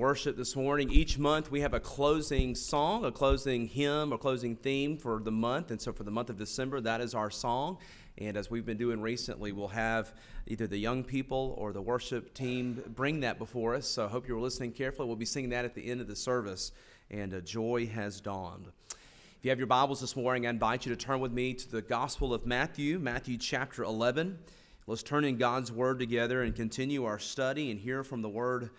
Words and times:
worship 0.00 0.34
this 0.34 0.56
morning. 0.56 0.90
Each 0.90 1.18
month 1.18 1.50
we 1.50 1.60
have 1.60 1.74
a 1.74 1.78
closing 1.78 2.54
song, 2.54 3.04
a 3.04 3.12
closing 3.12 3.66
hymn, 3.66 4.14
a 4.14 4.18
closing 4.18 4.56
theme 4.56 4.96
for 4.96 5.20
the 5.22 5.30
month. 5.30 5.70
And 5.70 5.78
so 5.78 5.92
for 5.92 6.04
the 6.04 6.10
month 6.10 6.30
of 6.30 6.38
December, 6.38 6.80
that 6.80 7.02
is 7.02 7.14
our 7.14 7.30
song. 7.30 7.76
And 8.16 8.34
as 8.34 8.50
we've 8.50 8.64
been 8.64 8.78
doing 8.78 9.02
recently, 9.02 9.52
we'll 9.52 9.68
have 9.68 10.14
either 10.46 10.66
the 10.66 10.78
young 10.78 11.04
people 11.04 11.54
or 11.58 11.74
the 11.74 11.82
worship 11.82 12.32
team 12.32 12.82
bring 12.96 13.20
that 13.20 13.38
before 13.38 13.74
us. 13.74 13.86
So 13.86 14.06
I 14.06 14.08
hope 14.08 14.26
you're 14.26 14.40
listening 14.40 14.72
carefully. 14.72 15.06
We'll 15.06 15.16
be 15.16 15.26
singing 15.26 15.50
that 15.50 15.66
at 15.66 15.74
the 15.74 15.90
end 15.90 16.00
of 16.00 16.08
the 16.08 16.16
service. 16.16 16.72
And 17.10 17.34
uh, 17.34 17.42
joy 17.42 17.86
has 17.88 18.22
dawned. 18.22 18.68
If 18.88 19.44
you 19.44 19.50
have 19.50 19.58
your 19.58 19.66
Bibles 19.66 20.00
this 20.00 20.16
morning, 20.16 20.46
I 20.46 20.50
invite 20.50 20.86
you 20.86 20.96
to 20.96 20.96
turn 20.96 21.20
with 21.20 21.32
me 21.32 21.52
to 21.52 21.70
the 21.70 21.82
Gospel 21.82 22.32
of 22.32 22.46
Matthew, 22.46 22.98
Matthew 22.98 23.36
chapter 23.36 23.82
11. 23.82 24.38
Let's 24.86 25.02
turn 25.02 25.26
in 25.26 25.36
God's 25.36 25.70
Word 25.70 25.98
together 25.98 26.42
and 26.42 26.56
continue 26.56 27.04
our 27.04 27.18
study 27.18 27.70
and 27.70 27.78
hear 27.78 28.02
from 28.02 28.22
the 28.22 28.30
Word 28.30 28.70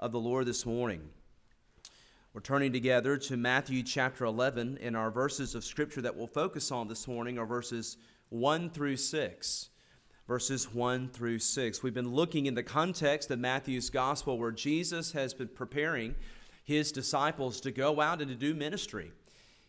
of 0.00 0.12
the 0.12 0.18
Lord 0.18 0.46
this 0.46 0.64
morning. 0.64 1.02
We're 2.32 2.40
turning 2.40 2.72
together 2.72 3.18
to 3.18 3.36
Matthew 3.36 3.82
chapter 3.82 4.24
11, 4.24 4.78
and 4.80 4.96
our 4.96 5.10
verses 5.10 5.54
of 5.54 5.62
Scripture 5.62 6.00
that 6.00 6.16
we'll 6.16 6.26
focus 6.26 6.72
on 6.72 6.88
this 6.88 7.06
morning 7.06 7.38
are 7.38 7.44
verses 7.44 7.98
1 8.30 8.70
through 8.70 8.96
6. 8.96 9.68
Verses 10.26 10.72
1 10.72 11.10
through 11.10 11.38
6. 11.38 11.82
We've 11.82 11.92
been 11.92 12.14
looking 12.14 12.46
in 12.46 12.54
the 12.54 12.62
context 12.62 13.30
of 13.30 13.40
Matthew's 13.40 13.90
gospel 13.90 14.38
where 14.38 14.52
Jesus 14.52 15.12
has 15.12 15.34
been 15.34 15.48
preparing 15.48 16.14
his 16.64 16.92
disciples 16.92 17.60
to 17.60 17.70
go 17.70 18.00
out 18.00 18.22
and 18.22 18.30
to 18.30 18.36
do 18.36 18.54
ministry. 18.54 19.12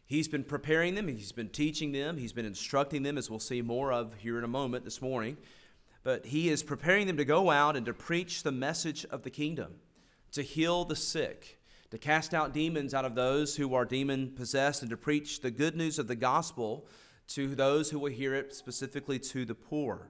He's 0.05 0.30
been 0.30 0.46
preparing 0.46 0.96
them, 0.96 1.10
he's 1.10 1.34
been 1.34 1.50
teaching 1.50 1.91
them, 1.91 2.18
he's 2.18 2.34
been 2.34 2.46
instructing 2.46 3.04
them, 3.04 3.18
as 3.18 3.30
we'll 3.30 3.40
see 3.40 3.62
more 3.62 3.91
of 3.91 4.13
here 4.13 4.38
in 4.38 4.46
a 4.46 4.48
moment 4.48 4.86
this 4.86 5.02
morning. 5.02 5.36
But 6.04 6.27
he 6.27 6.48
is 6.48 6.63
preparing 6.63 7.08
them 7.08 7.18
to 7.18 7.26
go 7.26 7.52
out 7.52 7.76
and 7.76 7.86
to 7.86 7.94
preach 7.94 8.44
the 8.44 8.52
message 8.54 9.05
of 9.12 9.24
the 9.24 9.30
kingdom 9.30 9.74
to 10.31 10.41
heal 10.41 10.85
the 10.85 10.95
sick, 10.95 11.59
to 11.90 11.98
cast 11.98 12.34
out 12.34 12.53
demons 12.53 12.94
out 12.94 13.05
of 13.05 13.16
those 13.16 13.55
who 13.55 13.73
are 13.73 13.85
demon 13.85 14.31
possessed, 14.31 14.81
and 14.81 14.90
to 14.90 14.98
preach 14.98 15.41
the 15.41 15.51
good 15.51 15.76
news 15.76 15.99
of 15.99 16.07
the 16.07 16.15
gospel 16.15 16.88
to 17.27 17.55
those 17.55 17.90
who 17.90 17.99
will 17.99 18.12
hear 18.12 18.34
it, 18.34 18.54
specifically 18.54 19.20
to 19.20 19.46
the 19.46 19.55
poor. 19.55 20.10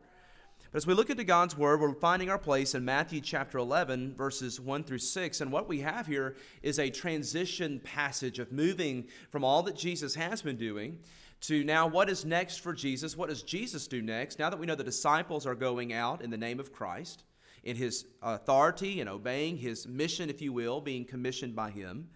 But 0.72 0.78
as 0.78 0.88
we 0.88 0.94
look 0.94 1.10
into 1.10 1.26
God's 1.26 1.58
Word, 1.58 1.82
we're 1.82 1.94
finding 1.94 2.30
our 2.30 2.38
place 2.38 2.76
in 2.76 2.86
Matthew 2.86 3.20
chapter 3.20 3.58
11, 3.58 4.16
verses 4.16 4.60
1 4.60 4.84
through 4.86 5.00
6. 5.00 5.42
And 5.42 5.52
what 5.52 5.68
we 5.68 5.82
have 5.82 6.08
here 6.08 6.36
is 6.64 6.80
a 6.80 6.90
transition 6.90 7.82
passage 7.84 8.40
of 8.40 8.54
moving 8.54 9.08
from 9.32 9.44
all 9.44 9.64
that 9.64 9.76
Jesus 9.76 10.16
has 10.16 10.42
been 10.42 10.56
doing 10.56 11.00
to 11.42 11.64
now 11.66 11.88
what 11.88 12.10
is 12.10 12.24
next 12.24 12.58
for 12.58 12.72
Jesus. 12.72 13.18
What 13.18 13.30
does 13.30 13.44
Jesus 13.44 13.88
do 13.88 14.02
next? 14.02 14.40
Now 14.40 14.50
that 14.50 14.60
we 14.60 14.66
know 14.66 14.76
the 14.76 14.84
disciples 14.84 15.46
are 15.46 15.56
going 15.56 15.92
out 15.92 16.22
in 16.22 16.30
the 16.30 16.38
name 16.38 16.60
of 16.60 16.72
Christ, 16.72 17.24
in 17.64 17.76
his 17.76 18.06
authority 18.22 19.00
and 19.02 19.10
obeying 19.10 19.58
his 19.58 19.88
mission, 19.88 20.30
if 20.30 20.42
you 20.42 20.52
will, 20.54 20.82
being 20.82 21.06
commissioned 21.06 21.56
by 21.56 21.70
him. 21.70 22.10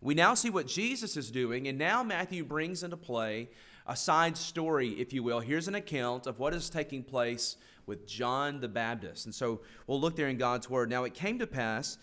We 0.00 0.14
now 0.14 0.34
see 0.34 0.50
what 0.50 0.66
Jesus 0.66 1.16
is 1.16 1.30
doing, 1.30 1.66
and 1.66 1.78
now 1.78 2.02
Matthew 2.02 2.44
brings 2.44 2.82
into 2.82 2.96
play 2.96 3.50
a 3.86 3.96
side 3.96 4.36
story, 4.36 4.90
if 4.90 5.12
you 5.12 5.22
will. 5.22 5.40
Here's 5.40 5.66
an 5.66 5.74
account 5.74 6.26
of 6.26 6.38
what 6.38 6.54
is 6.54 6.68
taking 6.70 7.02
place 7.02 7.56
with 7.86 8.06
John 8.06 8.60
the 8.60 8.68
Baptist. 8.68 9.24
And 9.24 9.34
so 9.34 9.62
we'll 9.86 10.00
look 10.00 10.14
there 10.14 10.28
in 10.28 10.36
God's 10.36 10.68
word. 10.68 10.90
Now, 10.90 11.04
it 11.04 11.14
came 11.14 11.38
to 11.38 11.46
pass 11.46 11.98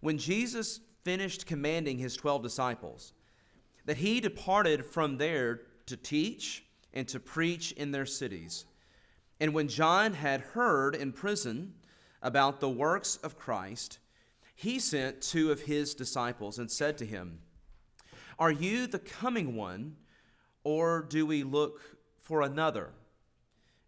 when 0.00 0.16
Jesus 0.16 0.80
finished 1.02 1.44
commanding 1.44 1.98
his 1.98 2.16
12 2.16 2.42
disciples 2.42 3.12
that 3.84 3.98
he 3.98 4.20
departed 4.20 4.86
from 4.86 5.18
there 5.18 5.62
to 5.86 5.96
teach 5.96 6.64
and 6.94 7.06
to 7.08 7.20
preach 7.20 7.72
in 7.72 7.90
their 7.90 8.06
cities. 8.06 8.64
And 9.40 9.52
when 9.52 9.68
John 9.68 10.14
had 10.14 10.40
heard 10.40 10.94
in 10.94 11.12
prison, 11.12 11.74
about 12.24 12.58
the 12.58 12.70
works 12.70 13.16
of 13.22 13.38
Christ, 13.38 13.98
he 14.56 14.80
sent 14.80 15.20
two 15.20 15.52
of 15.52 15.60
his 15.60 15.94
disciples 15.94 16.58
and 16.58 16.70
said 16.70 16.98
to 16.98 17.06
him, 17.06 17.40
Are 18.38 18.50
you 18.50 18.88
the 18.88 18.98
coming 18.98 19.54
one, 19.54 19.96
or 20.64 21.02
do 21.02 21.26
we 21.26 21.44
look 21.44 21.80
for 22.22 22.40
another? 22.40 22.90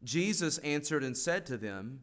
Jesus 0.05 0.59
answered 0.59 1.03
and 1.03 1.17
said 1.17 1.47
to 1.47 1.57
them, 1.57 2.03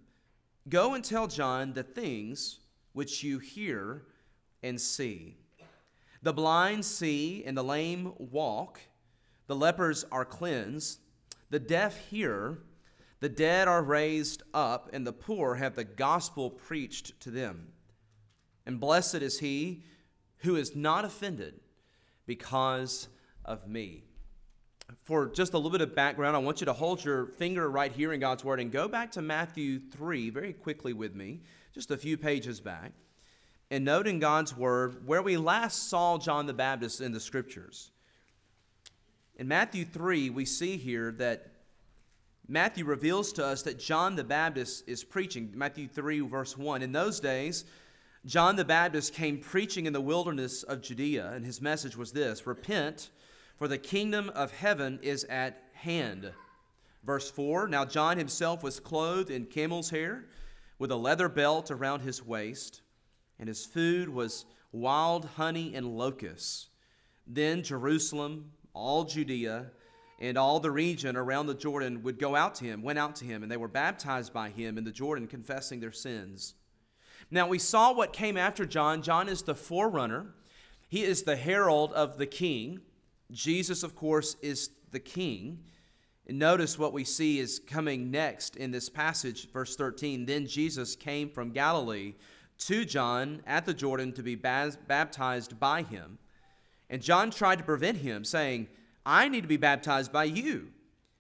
Go 0.68 0.96
and 0.96 1.04
tell 1.04 1.28
John 1.28 1.74
the 1.74 1.84
things 1.84 2.60
which 2.94 3.24
you 3.24 3.38
hear 3.40 4.04
and 4.64 4.82
see. 4.82 5.38
The 6.24 6.34
blind 6.34 6.86
see, 6.86 7.44
and 7.46 7.56
the 7.56 7.64
lame 7.64 8.14
walk, 8.18 8.80
the 9.48 9.56
lepers 9.56 10.06
are 10.12 10.26
cleansed, 10.26 11.00
the 11.50 11.60
deaf 11.60 11.98
hear 12.10 12.60
the 13.24 13.30
dead 13.30 13.70
are 13.70 13.82
raised 13.82 14.44
up, 14.54 14.90
and 14.92 15.08
the 15.08 15.14
poor 15.14 15.56
have 15.56 15.76
the 15.76 15.86
gospel 15.86 16.50
preached 16.50 17.18
to 17.22 17.32
them. 17.32 17.70
And 18.66 18.82
blessed 18.82 19.16
is 19.16 19.40
he 19.40 19.84
who 20.40 20.58
is 20.58 20.76
not 20.76 21.06
offended 21.06 21.62
because 22.26 23.08
of 23.46 23.66
me. 23.66 24.04
For 25.04 25.28
just 25.28 25.54
a 25.54 25.58
little 25.58 25.72
bit 25.72 25.80
of 25.80 25.96
background, 25.96 26.36
I 26.36 26.40
want 26.40 26.60
you 26.60 26.66
to 26.66 26.74
hold 26.74 27.06
your 27.06 27.28
finger 27.28 27.72
right 27.72 27.94
here 27.94 28.12
in 28.12 28.20
God's 28.20 28.44
Word 28.44 28.60
and 28.60 28.70
go 28.70 28.90
back 28.90 29.14
to 29.14 29.22
Matthew 29.22 29.80
3 29.80 30.30
very 30.30 30.52
quickly 30.52 30.92
with 30.92 31.16
me, 31.16 31.44
just 31.74 31.92
a 31.92 31.98
few 31.98 32.18
pages 32.18 32.60
back. 32.60 32.92
And 33.72 33.86
note 33.86 34.06
in 34.06 34.20
God's 34.20 34.54
Word 34.54 35.08
where 35.08 35.22
we 35.22 35.38
last 35.38 35.90
saw 35.90 36.18
John 36.18 36.46
the 36.46 36.54
Baptist 36.54 37.00
in 37.00 37.14
the 37.14 37.22
Scriptures. 37.22 37.92
In 39.38 39.48
Matthew 39.48 39.86
3, 39.86 40.30
we 40.30 40.44
see 40.44 40.76
here 40.76 41.14
that 41.14 41.53
Matthew 42.48 42.84
reveals 42.84 43.32
to 43.34 43.46
us 43.46 43.64
that 43.64 43.80
John 43.80 44.16
the 44.16 44.24
Baptist 44.24 44.84
is 44.86 45.04
preaching. 45.04 45.52
Matthew 45.56 45.88
3, 45.88 46.20
verse 46.22 46.58
1. 46.58 46.82
In 46.82 46.92
those 46.92 47.22
days, 47.22 47.64
John 48.26 48.58
the 48.58 48.66
Baptist 48.66 49.14
came 49.14 49.38
preaching 49.38 49.86
in 49.86 49.94
the 49.94 50.02
wilderness 50.02 50.64
of 50.64 50.82
Judea, 50.82 51.32
and 51.34 51.46
his 51.46 51.62
message 51.62 51.96
was 51.96 52.12
this 52.12 52.46
Repent, 52.46 53.12
for 53.58 53.68
the 53.70 53.78
kingdom 53.78 54.30
of 54.36 54.52
heaven 54.52 55.00
is 55.02 55.24
at 55.26 55.64
hand. 55.74 56.32
Verse 57.06 57.32
4 57.32 57.70
Now 57.70 57.86
John 57.86 58.18
himself 58.18 58.62
was 58.62 58.80
clothed 58.80 59.30
in 59.30 59.46
camel's 59.46 59.90
hair, 59.90 60.26
with 60.80 60.92
a 60.92 60.98
leather 60.98 61.30
belt 61.30 61.72
around 61.72 62.02
his 62.02 62.26
waist, 62.26 62.82
and 63.40 63.48
his 63.48 63.66
food 63.66 64.10
was 64.10 64.46
wild 64.74 65.26
honey 65.36 65.74
and 65.76 65.98
locusts. 65.98 66.68
Then 67.26 67.64
Jerusalem, 67.64 68.52
all 68.74 69.06
Judea, 69.06 69.72
and 70.24 70.38
all 70.38 70.62
the 70.62 70.72
region 70.72 71.18
around 71.18 71.48
the 71.48 71.54
Jordan 71.54 72.02
would 72.02 72.18
go 72.18 72.34
out 72.34 72.56
to 72.56 72.64
him, 72.64 72.82
went 72.82 72.98
out 72.98 73.14
to 73.18 73.26
him, 73.26 73.44
and 73.44 73.52
they 73.52 73.58
were 73.58 73.68
baptized 73.68 74.32
by 74.32 74.50
him 74.50 74.78
in 74.78 74.86
the 74.86 74.92
Jordan, 74.92 75.28
confessing 75.28 75.82
their 75.82 75.92
sins. 75.92 76.54
Now, 77.30 77.46
we 77.50 77.60
saw 77.60 77.92
what 77.92 78.14
came 78.14 78.38
after 78.38 78.66
John. 78.66 79.02
John 79.02 79.28
is 79.28 79.42
the 79.42 79.54
forerunner, 79.54 80.28
he 80.88 81.04
is 81.04 81.24
the 81.24 81.36
herald 81.36 81.92
of 81.92 82.18
the 82.18 82.26
king. 82.26 82.80
Jesus, 83.32 83.84
of 83.84 83.96
course, 83.96 84.38
is 84.42 84.70
the 84.92 85.00
king. 85.00 85.60
And 86.26 86.40
notice 86.40 86.80
what 86.80 86.94
we 86.94 87.04
see 87.04 87.40
is 87.40 87.60
coming 87.60 88.10
next 88.10 88.56
in 88.56 88.72
this 88.72 88.88
passage, 88.88 89.52
verse 89.52 89.76
13. 89.76 90.26
Then 90.26 90.48
Jesus 90.48 90.96
came 90.96 91.30
from 91.30 91.52
Galilee 91.52 92.14
to 92.60 92.86
John 92.86 93.42
at 93.46 93.66
the 93.66 93.74
Jordan 93.74 94.14
to 94.14 94.24
be 94.24 94.36
baptized 94.36 95.60
by 95.60 95.82
him. 95.82 96.18
And 96.90 97.02
John 97.02 97.30
tried 97.30 97.58
to 97.58 97.66
prevent 97.66 97.98
him, 97.98 98.24
saying, 98.24 98.68
I 99.06 99.28
need 99.28 99.42
to 99.42 99.48
be 99.48 99.58
baptized 99.58 100.12
by 100.12 100.26
you, 100.26 100.70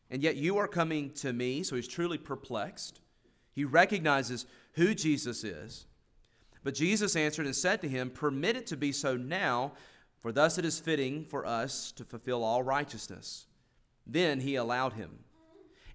and 0.10 0.22
yet 0.22 0.38
you 0.38 0.58
are 0.58 0.68
coming 0.68 1.12
to 1.16 1.34
me. 1.34 1.64
So 1.64 1.76
he's 1.76 1.88
truly 1.88 2.18
perplexed. 2.18 3.02
He 3.52 3.66
recognizes 3.66 4.46
who 4.74 4.96
Jesus 4.96 5.44
is. 5.44 5.86
But 6.64 6.76
Jesus 6.76 7.16
answered 7.16 7.46
and 7.46 7.56
said 7.56 7.82
to 7.82 7.90
him, 7.90 8.10
Permit 8.10 8.56
it 8.56 8.68
to 8.68 8.78
be 8.78 8.92
so 8.92 9.18
now, 9.18 9.74
for 10.20 10.32
thus 10.32 10.58
it 10.58 10.66
is 10.66 10.80
fitting 10.80 11.26
for 11.26 11.46
us 11.46 11.92
to 11.94 12.06
fulfill 12.06 12.44
all 12.44 12.64
righteousness. 12.64 13.48
Then 14.08 14.40
he 14.40 14.56
allowed 14.56 14.94
him. 14.94 15.20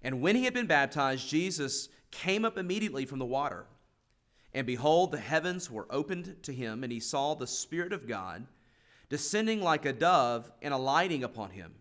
And 0.03 0.21
when 0.21 0.35
he 0.35 0.45
had 0.45 0.53
been 0.53 0.67
baptized, 0.67 1.27
Jesus 1.27 1.89
came 2.11 2.45
up 2.45 2.57
immediately 2.57 3.05
from 3.05 3.19
the 3.19 3.25
water. 3.25 3.65
And 4.53 4.65
behold, 4.65 5.11
the 5.11 5.19
heavens 5.19 5.69
were 5.69 5.87
opened 5.89 6.37
to 6.43 6.53
him, 6.53 6.83
and 6.83 6.91
he 6.91 6.99
saw 6.99 7.33
the 7.33 7.47
Spirit 7.47 7.93
of 7.93 8.07
God 8.07 8.47
descending 9.09 9.61
like 9.61 9.85
a 9.85 9.93
dove 9.93 10.51
and 10.61 10.73
alighting 10.73 11.23
upon 11.23 11.51
him. 11.51 11.73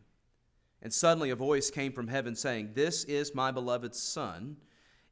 And 0.83 0.93
suddenly 0.93 1.31
a 1.31 1.37
voice 1.37 1.71
came 1.71 1.93
from 1.93 2.09
heaven 2.09 2.35
saying, 2.35 2.71
This 2.75 3.05
is 3.05 3.35
my 3.35 3.51
beloved 3.51 3.95
Son, 3.95 4.57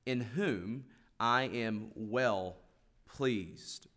in 0.04 0.20
whom 0.20 0.84
I 1.18 1.44
am 1.44 1.90
well 1.94 2.56
pleased. 3.06 3.88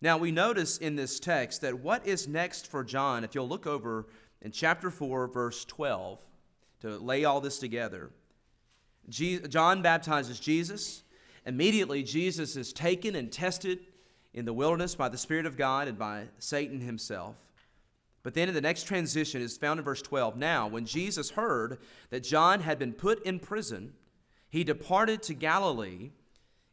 Now 0.00 0.18
we 0.18 0.32
notice 0.32 0.78
in 0.78 0.96
this 0.96 1.20
text 1.20 1.60
that 1.60 1.78
what 1.78 2.06
is 2.06 2.26
next 2.26 2.66
for 2.66 2.82
John, 2.82 3.22
if 3.22 3.34
you'll 3.34 3.48
look 3.48 3.66
over 3.66 4.08
in 4.40 4.50
chapter 4.50 4.90
4, 4.90 5.28
verse 5.28 5.64
12, 5.64 6.20
to 6.80 6.98
lay 6.98 7.24
all 7.24 7.40
this 7.40 7.58
together, 7.58 8.10
John 9.08 9.82
baptizes 9.82 10.40
Jesus. 10.40 11.04
Immediately, 11.46 12.02
Jesus 12.02 12.56
is 12.56 12.72
taken 12.72 13.14
and 13.14 13.30
tested 13.30 13.80
in 14.34 14.44
the 14.44 14.52
wilderness 14.52 14.94
by 14.94 15.08
the 15.08 15.18
Spirit 15.18 15.46
of 15.46 15.56
God 15.56 15.86
and 15.86 15.98
by 15.98 16.24
Satan 16.38 16.80
himself. 16.80 17.36
But 18.22 18.34
then 18.34 18.48
in 18.48 18.54
the 18.54 18.60
next 18.60 18.84
transition 18.84 19.42
is 19.42 19.56
found 19.56 19.80
in 19.80 19.84
verse 19.84 20.02
12. 20.02 20.36
Now, 20.36 20.68
when 20.68 20.86
Jesus 20.86 21.30
heard 21.30 21.78
that 22.10 22.22
John 22.22 22.60
had 22.60 22.78
been 22.78 22.92
put 22.92 23.24
in 23.26 23.40
prison, 23.40 23.94
he 24.48 24.64
departed 24.64 25.22
to 25.24 25.34
Galilee, 25.34 26.10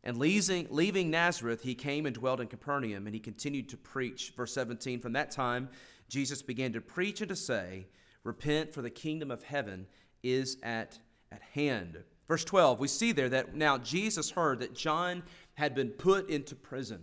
And 0.03 0.17
leaving, 0.17 1.09
Nazareth, 1.09 1.63
he 1.63 1.75
came 1.75 2.05
and 2.05 2.15
dwelt 2.15 2.39
in 2.39 2.47
Capernaum, 2.47 3.07
and 3.07 3.13
he 3.13 3.19
continued 3.19 3.69
to 3.69 3.77
preach. 3.77 4.33
Verse 4.35 4.53
17 4.53 4.99
From 4.99 5.13
that 5.13 5.31
time, 5.31 5.69
Jesus 6.07 6.41
began 6.41 6.73
to 6.73 6.81
preach 6.81 7.21
and 7.21 7.29
to 7.29 7.35
say, 7.35 7.87
Repent, 8.23 8.73
for 8.73 8.81
the 8.81 8.89
kingdom 8.89 9.31
of 9.31 9.43
heaven 9.43 9.87
is 10.23 10.57
at, 10.61 10.99
at 11.31 11.41
hand. 11.41 11.97
Verse 12.27 12.43
12, 12.43 12.79
we 12.79 12.87
see 12.87 13.11
there 13.11 13.29
that 13.29 13.55
now 13.55 13.77
Jesus 13.79 14.29
heard 14.29 14.59
that 14.59 14.75
John 14.75 15.23
had 15.55 15.73
been 15.73 15.89
put 15.89 16.29
into 16.29 16.55
prison. 16.55 17.01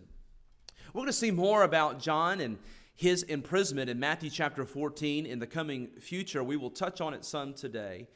We're 0.93 1.01
going 1.01 1.07
to 1.07 1.13
see 1.13 1.33
more 1.33 1.65
about 1.65 1.99
John 1.99 2.41
and 2.41 2.59
his 2.97 3.23
imprisonment 3.25 3.91
in 3.91 4.01
Matthew 4.01 4.31
chapter 4.31 4.65
14 4.65 5.27
in 5.27 5.39
the 5.39 5.47
coming 5.47 5.89
future. 6.01 6.43
We 6.43 6.57
will 6.57 6.71
touch 6.71 7.01
on 7.01 7.13
it 7.13 7.25
some 7.25 7.53
today. 7.53 8.09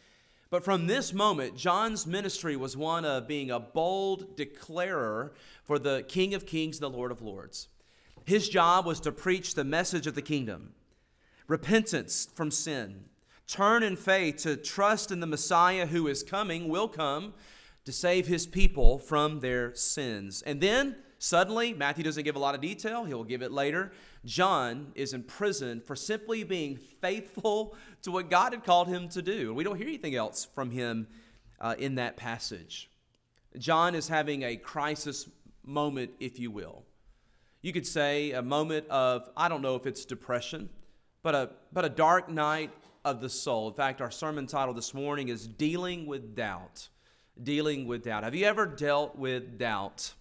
But 0.48 0.64
from 0.64 0.86
this 0.86 1.12
moment, 1.12 1.54
John's 1.54 2.06
ministry 2.06 2.56
was 2.56 2.76
one 2.76 3.04
of 3.04 3.28
being 3.28 3.50
a 3.50 3.60
bold 3.60 4.36
declarer 4.36 5.32
for 5.64 5.78
the 5.78 6.04
King 6.08 6.34
of 6.34 6.46
Kings, 6.46 6.80
the 6.80 6.90
Lord 6.90 7.12
of 7.12 7.22
Lords. 7.22 7.68
His 8.24 8.48
job 8.48 8.86
was 8.86 9.00
to 9.00 9.12
preach 9.12 9.54
the 9.54 9.64
message 9.64 10.06
of 10.06 10.14
the 10.14 10.22
kingdom 10.22 10.74
repentance 11.46 12.28
from 12.32 12.48
sin, 12.50 13.04
turn 13.48 13.82
in 13.82 13.96
faith 13.96 14.36
to 14.36 14.56
trust 14.56 15.10
in 15.10 15.18
the 15.18 15.26
Messiah 15.26 15.84
who 15.86 16.06
is 16.06 16.22
coming, 16.22 16.68
will 16.68 16.86
come 16.86 17.34
to 17.84 17.92
save 17.92 18.28
his 18.28 18.46
people 18.46 19.00
from 19.00 19.40
their 19.40 19.74
sins. 19.74 20.42
And 20.42 20.60
then, 20.60 20.94
suddenly, 21.18 21.74
Matthew 21.74 22.04
doesn't 22.04 22.22
give 22.22 22.36
a 22.36 22.40
lot 22.40 22.54
of 22.54 22.60
detail, 22.60 23.04
he'll 23.04 23.24
give 23.24 23.42
it 23.42 23.50
later. 23.50 23.90
John 24.24 24.92
is 24.94 25.14
in 25.14 25.22
prison 25.22 25.80
for 25.80 25.96
simply 25.96 26.44
being 26.44 26.76
faithful 26.76 27.76
to 28.02 28.10
what 28.10 28.28
God 28.28 28.52
had 28.52 28.64
called 28.64 28.88
him 28.88 29.08
to 29.10 29.22
do. 29.22 29.54
We 29.54 29.64
don't 29.64 29.76
hear 29.76 29.88
anything 29.88 30.14
else 30.14 30.46
from 30.54 30.70
him 30.70 31.06
uh, 31.60 31.74
in 31.78 31.94
that 31.96 32.16
passage. 32.16 32.90
John 33.58 33.94
is 33.94 34.08
having 34.08 34.42
a 34.42 34.56
crisis 34.56 35.28
moment, 35.64 36.12
if 36.20 36.38
you 36.38 36.50
will. 36.50 36.84
You 37.62 37.72
could 37.72 37.86
say 37.86 38.32
a 38.32 38.42
moment 38.42 38.88
of, 38.88 39.28
I 39.36 39.48
don't 39.48 39.62
know 39.62 39.74
if 39.74 39.86
it's 39.86 40.04
depression, 40.04 40.70
but 41.22 41.34
a, 41.34 41.50
but 41.72 41.84
a 41.84 41.88
dark 41.90 42.28
night 42.28 42.70
of 43.04 43.20
the 43.20 43.28
soul. 43.28 43.68
In 43.68 43.74
fact, 43.74 44.00
our 44.00 44.10
sermon 44.10 44.46
title 44.46 44.74
this 44.74 44.94
morning 44.94 45.28
is 45.28 45.46
Dealing 45.46 46.06
with 46.06 46.34
Doubt. 46.34 46.88
Dealing 47.42 47.86
with 47.86 48.04
Doubt. 48.04 48.24
Have 48.24 48.34
you 48.34 48.46
ever 48.46 48.66
dealt 48.66 49.16
with 49.16 49.58
doubt? 49.58 50.14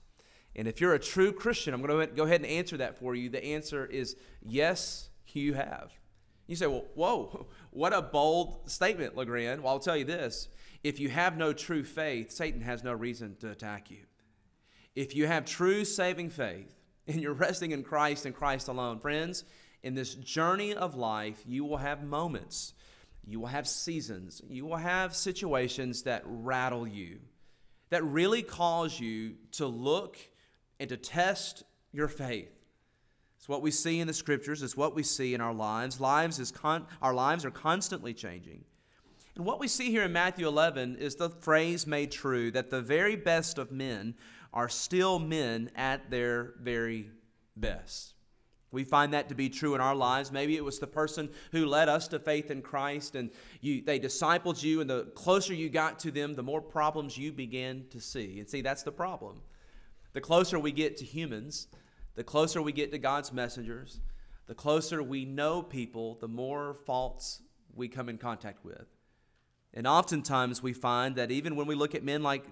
And 0.55 0.67
if 0.67 0.81
you're 0.81 0.93
a 0.93 0.99
true 0.99 1.31
Christian, 1.31 1.73
I'm 1.73 1.81
going 1.81 2.07
to 2.07 2.13
go 2.13 2.23
ahead 2.23 2.41
and 2.41 2.49
answer 2.49 2.77
that 2.77 2.97
for 2.97 3.15
you. 3.15 3.29
The 3.29 3.43
answer 3.43 3.85
is 3.85 4.15
yes, 4.41 5.09
you 5.27 5.53
have. 5.53 5.91
You 6.47 6.55
say, 6.55 6.67
well, 6.67 6.85
whoa, 6.95 7.47
what 7.71 7.93
a 7.93 8.01
bold 8.01 8.69
statement, 8.69 9.15
LeGrand. 9.15 9.61
Well, 9.61 9.73
I'll 9.73 9.79
tell 9.79 9.97
you 9.97 10.05
this 10.05 10.49
if 10.83 10.99
you 10.99 11.09
have 11.09 11.37
no 11.37 11.53
true 11.53 11.83
faith, 11.83 12.31
Satan 12.31 12.61
has 12.61 12.83
no 12.83 12.93
reason 12.93 13.35
to 13.41 13.51
attack 13.51 13.91
you. 13.91 13.99
If 14.95 15.15
you 15.15 15.27
have 15.27 15.45
true 15.45 15.85
saving 15.85 16.29
faith 16.29 16.75
and 17.07 17.21
you're 17.21 17.33
resting 17.33 17.71
in 17.71 17.83
Christ 17.83 18.25
and 18.25 18.35
Christ 18.35 18.67
alone, 18.67 18.99
friends, 18.99 19.43
in 19.83 19.95
this 19.95 20.15
journey 20.15 20.73
of 20.73 20.95
life, 20.95 21.41
you 21.45 21.63
will 21.63 21.77
have 21.77 22.03
moments, 22.03 22.73
you 23.25 23.39
will 23.39 23.47
have 23.47 23.67
seasons, 23.67 24.41
you 24.49 24.65
will 24.65 24.77
have 24.77 25.15
situations 25.15 26.03
that 26.03 26.23
rattle 26.25 26.87
you, 26.87 27.19
that 27.89 28.03
really 28.03 28.41
cause 28.41 28.99
you 28.99 29.35
to 29.53 29.67
look 29.67 30.17
and 30.79 30.89
to 30.89 30.97
test 30.97 31.63
your 31.91 32.07
faith. 32.07 32.51
It's 33.37 33.47
what 33.47 33.61
we 33.61 33.71
see 33.71 33.99
in 33.99 34.07
the 34.07 34.13
scriptures, 34.13 34.61
it's 34.61 34.75
what 34.75 34.95
we 34.95 35.03
see 35.03 35.33
in 35.33 35.41
our 35.41 35.53
lives. 35.53 35.99
Lives 35.99 36.39
is 36.39 36.51
con- 36.51 36.85
our 37.01 37.13
lives 37.13 37.45
are 37.45 37.51
constantly 37.51 38.13
changing. 38.13 38.65
And 39.35 39.45
what 39.45 39.59
we 39.59 39.69
see 39.69 39.89
here 39.91 40.03
in 40.03 40.11
Matthew 40.11 40.47
11 40.47 40.97
is 40.97 41.15
the 41.15 41.29
phrase 41.29 41.87
made 41.87 42.11
true 42.11 42.51
that 42.51 42.69
the 42.69 42.81
very 42.81 43.15
best 43.15 43.57
of 43.57 43.71
men 43.71 44.15
are 44.53 44.67
still 44.67 45.19
men 45.19 45.71
at 45.75 46.09
their 46.11 46.55
very 46.59 47.09
best. 47.55 48.15
We 48.71 48.83
find 48.83 49.13
that 49.13 49.29
to 49.29 49.35
be 49.35 49.49
true 49.49 49.73
in 49.75 49.81
our 49.81 49.95
lives. 49.95 50.31
Maybe 50.31 50.55
it 50.55 50.63
was 50.63 50.79
the 50.79 50.87
person 50.87 51.29
who 51.51 51.65
led 51.65 51.89
us 51.89 52.07
to 52.09 52.19
faith 52.19 52.51
in 52.51 52.61
Christ 52.61 53.15
and 53.15 53.31
you, 53.61 53.81
they 53.81 53.99
discipled 53.99 54.61
you, 54.61 54.81
and 54.81 54.89
the 54.89 55.05
closer 55.15 55.53
you 55.53 55.69
got 55.69 55.99
to 55.99 56.11
them, 56.11 56.35
the 56.35 56.43
more 56.43 56.61
problems 56.61 57.17
you 57.17 57.31
began 57.31 57.85
to 57.91 57.99
see. 57.99 58.39
And 58.39 58.49
see, 58.49 58.61
that's 58.61 58.83
the 58.83 58.91
problem. 58.91 59.41
The 60.13 60.21
closer 60.21 60.59
we 60.59 60.71
get 60.71 60.97
to 60.97 61.05
humans, 61.05 61.67
the 62.15 62.23
closer 62.23 62.61
we 62.61 62.71
get 62.71 62.91
to 62.91 62.97
God's 62.97 63.31
messengers, 63.31 63.99
the 64.47 64.55
closer 64.55 65.03
we 65.03 65.25
know 65.25 65.61
people, 65.61 66.17
the 66.19 66.27
more 66.27 66.73
faults 66.73 67.41
we 67.75 67.87
come 67.87 68.09
in 68.09 68.17
contact 68.17 68.65
with. 68.65 68.87
And 69.73 69.85
oftentimes 69.85 70.63
we 70.63 70.73
find 70.73 71.15
that 71.17 71.29
even 71.29 71.55
when 71.55 71.67
we 71.67 71.75
look 71.75 71.93
at 71.93 72.03
men 72.03 72.23
like 72.23 72.43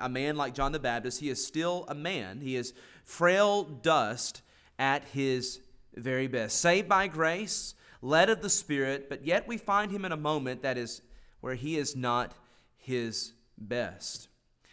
a 0.00 0.08
man 0.08 0.36
like 0.36 0.54
John 0.54 0.72
the 0.72 0.78
Baptist, 0.78 1.20
he 1.20 1.28
is 1.28 1.46
still 1.46 1.84
a 1.88 1.94
man. 1.94 2.40
He 2.40 2.56
is 2.56 2.72
frail 3.04 3.64
dust 3.64 4.40
at 4.78 5.04
his 5.04 5.60
very 5.94 6.26
best. 6.26 6.58
Saved 6.58 6.88
by 6.88 7.08
grace, 7.08 7.74
led 8.00 8.30
of 8.30 8.40
the 8.40 8.48
Spirit, 8.48 9.10
but 9.10 9.26
yet 9.26 9.46
we 9.46 9.58
find 9.58 9.92
him 9.92 10.06
in 10.06 10.12
a 10.12 10.16
moment 10.16 10.62
that 10.62 10.78
is 10.78 11.02
where 11.40 11.54
he 11.54 11.76
is 11.76 11.94
not 11.94 12.32
his 12.78 13.34
best. 13.58 14.28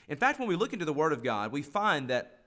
In 0.10 0.18
fact, 0.18 0.40
when 0.40 0.48
we 0.48 0.56
look 0.56 0.74
into 0.74 0.86
the 0.86 0.94
Word 0.94 1.14
of 1.14 1.24
God, 1.24 1.52
we 1.52 1.62
find 1.62 2.10
that 2.10 2.40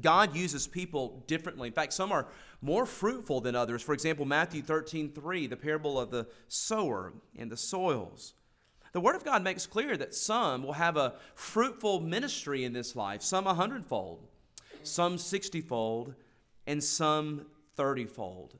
God 0.00 0.36
uses 0.36 0.68
people 0.68 1.24
differently. 1.26 1.68
In 1.68 1.74
fact, 1.74 1.92
some 1.92 2.12
are 2.12 2.28
more 2.62 2.86
fruitful 2.86 3.40
than 3.40 3.56
others. 3.56 3.82
For 3.82 3.92
example, 3.92 4.24
Matthew 4.24 4.62
13, 4.62 5.10
3, 5.12 5.46
the 5.48 5.56
parable 5.56 5.98
of 5.98 6.10
the 6.10 6.28
sower 6.46 7.12
and 7.36 7.50
the 7.50 7.56
soils. 7.56 8.34
The 8.92 9.00
Word 9.00 9.16
of 9.16 9.24
God 9.24 9.42
makes 9.42 9.66
clear 9.66 9.96
that 9.96 10.14
some 10.14 10.62
will 10.62 10.74
have 10.74 10.96
a 10.96 11.14
fruitful 11.34 12.00
ministry 12.00 12.64
in 12.64 12.72
this 12.72 12.94
life, 12.94 13.22
some 13.22 13.46
a 13.46 13.54
hundredfold, 13.54 14.26
some 14.84 15.18
sixtyfold, 15.18 16.14
and 16.66 16.82
some 16.82 17.46
thirtyfold. 17.76 18.52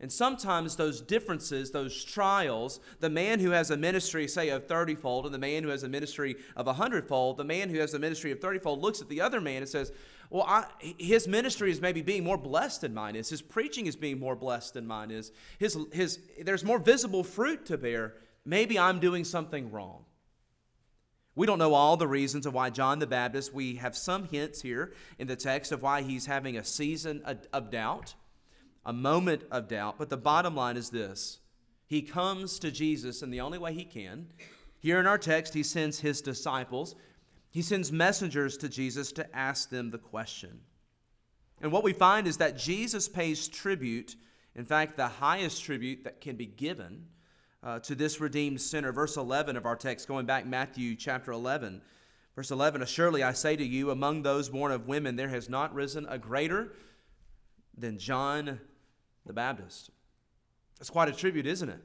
And 0.00 0.10
sometimes 0.10 0.76
those 0.76 1.02
differences, 1.02 1.70
those 1.70 2.02
trials, 2.02 2.80
the 3.00 3.10
man 3.10 3.38
who 3.38 3.50
has 3.50 3.70
a 3.70 3.76
ministry, 3.76 4.26
say, 4.26 4.48
of 4.48 4.66
thirtyfold, 4.66 5.26
and 5.26 5.34
the 5.34 5.38
man 5.38 5.62
who 5.62 5.68
has 5.68 5.82
a 5.82 5.90
ministry 5.90 6.36
of 6.56 6.66
a 6.66 6.72
hundredfold, 6.72 7.36
the 7.36 7.44
man 7.44 7.68
who 7.68 7.78
has 7.78 7.92
a 7.92 7.98
ministry 7.98 8.32
of 8.32 8.40
thirtyfold 8.40 8.80
looks 8.80 9.02
at 9.02 9.10
the 9.10 9.20
other 9.20 9.42
man 9.42 9.58
and 9.58 9.68
says, 9.68 9.92
Well, 10.30 10.44
I, 10.48 10.64
his 10.80 11.28
ministry 11.28 11.70
is 11.70 11.82
maybe 11.82 12.00
being 12.00 12.24
more 12.24 12.38
blessed 12.38 12.80
than 12.80 12.94
mine 12.94 13.14
is. 13.14 13.28
His 13.28 13.42
preaching 13.42 13.86
is 13.86 13.94
being 13.94 14.18
more 14.18 14.34
blessed 14.34 14.72
than 14.72 14.86
mine 14.86 15.10
is. 15.10 15.32
His, 15.58 15.76
his, 15.92 16.18
there's 16.42 16.64
more 16.64 16.78
visible 16.78 17.22
fruit 17.22 17.66
to 17.66 17.76
bear. 17.76 18.14
Maybe 18.46 18.78
I'm 18.78 19.00
doing 19.00 19.24
something 19.24 19.70
wrong. 19.70 20.06
We 21.34 21.46
don't 21.46 21.58
know 21.58 21.74
all 21.74 21.98
the 21.98 22.08
reasons 22.08 22.46
of 22.46 22.54
why 22.54 22.70
John 22.70 23.00
the 23.00 23.06
Baptist, 23.06 23.52
we 23.52 23.76
have 23.76 23.94
some 23.94 24.24
hints 24.24 24.62
here 24.62 24.94
in 25.18 25.26
the 25.26 25.36
text 25.36 25.72
of 25.72 25.82
why 25.82 26.00
he's 26.02 26.24
having 26.24 26.56
a 26.56 26.64
season 26.64 27.22
of 27.52 27.70
doubt 27.70 28.14
a 28.84 28.92
moment 28.92 29.42
of 29.50 29.68
doubt. 29.68 29.96
But 29.98 30.10
the 30.10 30.16
bottom 30.16 30.54
line 30.54 30.76
is 30.76 30.90
this 30.90 31.40
He 31.86 32.02
comes 32.02 32.58
to 32.60 32.70
Jesus 32.70 33.22
in 33.22 33.30
the 33.30 33.40
only 33.40 33.58
way 33.58 33.74
he 33.74 33.84
can. 33.84 34.28
Here 34.78 34.98
in 34.98 35.06
our 35.06 35.18
text, 35.18 35.52
he 35.52 35.62
sends 35.62 36.00
his 36.00 36.22
disciples, 36.22 36.94
he 37.50 37.62
sends 37.62 37.92
messengers 37.92 38.56
to 38.58 38.68
Jesus 38.68 39.12
to 39.12 39.36
ask 39.36 39.68
them 39.68 39.90
the 39.90 39.98
question. 39.98 40.60
And 41.60 41.70
what 41.70 41.84
we 41.84 41.92
find 41.92 42.26
is 42.26 42.38
that 42.38 42.56
Jesus 42.56 43.08
pays 43.08 43.46
tribute, 43.46 44.16
in 44.54 44.64
fact, 44.64 44.96
the 44.96 45.08
highest 45.08 45.62
tribute 45.62 46.04
that 46.04 46.22
can 46.22 46.36
be 46.36 46.46
given 46.46 47.06
uh, 47.62 47.80
to 47.80 47.94
this 47.94 48.20
redeemed 48.20 48.60
sinner. 48.60 48.92
Verse 48.92 49.16
11 49.16 49.56
of 49.56 49.66
our 49.66 49.76
text, 49.76 50.08
going 50.08 50.24
back 50.24 50.46
Matthew 50.46 50.96
chapter 50.96 51.32
11. 51.32 51.82
Verse 52.34 52.50
11, 52.50 52.80
Assuredly 52.80 53.22
I 53.22 53.32
say 53.32 53.56
to 53.56 53.64
you, 53.64 53.90
among 53.90 54.22
those 54.22 54.48
born 54.48 54.72
of 54.72 54.86
women, 54.86 55.16
there 55.16 55.28
has 55.28 55.50
not 55.50 55.74
risen 55.74 56.06
a 56.08 56.16
greater 56.16 56.72
than 57.76 57.98
John 57.98 58.60
the 59.26 59.32
Baptist. 59.32 59.90
That's 60.78 60.90
quite 60.90 61.08
a 61.08 61.12
tribute, 61.12 61.46
isn't 61.46 61.68
it? 61.68 61.80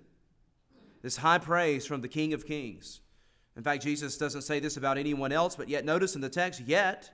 This 1.01 1.17
high 1.17 1.37
praise 1.37 1.85
from 1.85 2.01
the 2.01 2.07
King 2.07 2.33
of 2.33 2.47
Kings. 2.47 3.01
In 3.55 3.63
fact, 3.63 3.83
Jesus 3.83 4.17
doesn't 4.17 4.41
say 4.41 4.59
this 4.59 4.77
about 4.77 4.97
anyone 4.97 5.31
else, 5.31 5.55
but 5.55 5.69
yet 5.69 5.85
notice 5.85 6.15
in 6.15 6.21
the 6.21 6.29
text, 6.29 6.61
yet, 6.61 7.11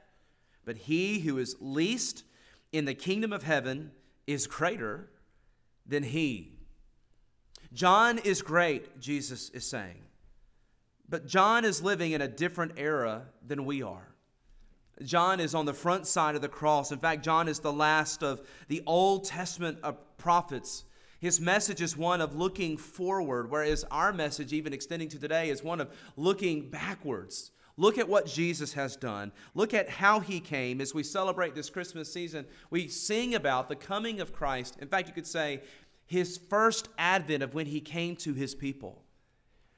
but 0.66 0.78
he 0.78 1.20
who 1.20 1.38
is 1.38 1.56
least 1.60 2.24
in 2.72 2.86
the 2.86 2.94
kingdom 2.94 3.34
of 3.34 3.44
heaven 3.44 3.92
is 4.28 4.48
greater 4.48 5.10
than 5.86 6.04
he. 6.04 6.54
John 7.74 8.18
is 8.20 8.42
great, 8.42 9.00
Jesus 9.00 9.50
is 9.50 9.66
saying. 9.66 10.04
But 11.08 11.28
John 11.28 11.66
is 11.66 11.84
living 11.84 12.14
in 12.14 12.22
a 12.22 12.28
different 12.28 12.74
era 12.78 13.24
than 13.46 13.66
we 13.66 13.84
are. 13.84 14.11
John 15.04 15.40
is 15.40 15.56
on 15.56 15.66
the 15.66 15.74
front 15.74 16.06
side 16.06 16.36
of 16.36 16.42
the 16.42 16.48
cross. 16.48 16.92
In 16.92 17.00
fact, 17.00 17.24
John 17.24 17.48
is 17.48 17.60
the 17.60 17.74
last 17.74 18.24
of 18.24 18.42
the 18.68 18.84
Old 18.86 19.26
Testament 19.26 19.80
uh, 19.84 19.94
prophets. 20.18 20.84
His 21.20 21.40
message 21.40 21.82
is 21.82 21.96
one 21.96 22.22
of 22.22 22.36
looking 22.36 22.78
forward, 22.78 23.52
whereas 23.52 23.86
our 23.92 24.12
message, 24.12 24.54
even 24.54 24.74
extending 24.74 25.10
to 25.10 25.20
today, 25.20 25.50
is 25.50 25.64
one 25.64 25.80
of 25.80 25.92
looking 26.18 26.70
backwards. 26.70 27.52
Look 27.78 27.98
at 27.98 28.10
what 28.10 28.26
Jesus 28.26 28.74
has 28.74 28.96
done. 28.96 29.32
Look 29.54 29.74
at 29.74 29.90
how 29.90 30.20
he 30.20 30.40
came. 30.40 30.82
As 30.82 30.94
we 30.94 31.04
celebrate 31.04 31.56
this 31.56 31.70
Christmas 31.70 32.12
season, 32.12 32.46
we 32.70 32.88
sing 32.88 33.36
about 33.36 33.70
the 33.70 33.76
coming 33.76 34.20
of 34.20 34.34
Christ. 34.34 34.78
In 34.82 34.88
fact, 34.88 35.08
you 35.08 35.14
could 35.14 35.28
say 35.28 35.62
his 36.06 36.38
first 36.38 36.90
advent 36.98 37.42
of 37.42 37.54
when 37.54 37.68
he 37.68 37.80
came 37.80 38.16
to 38.18 38.34
his 38.34 38.54
people. 38.54 39.04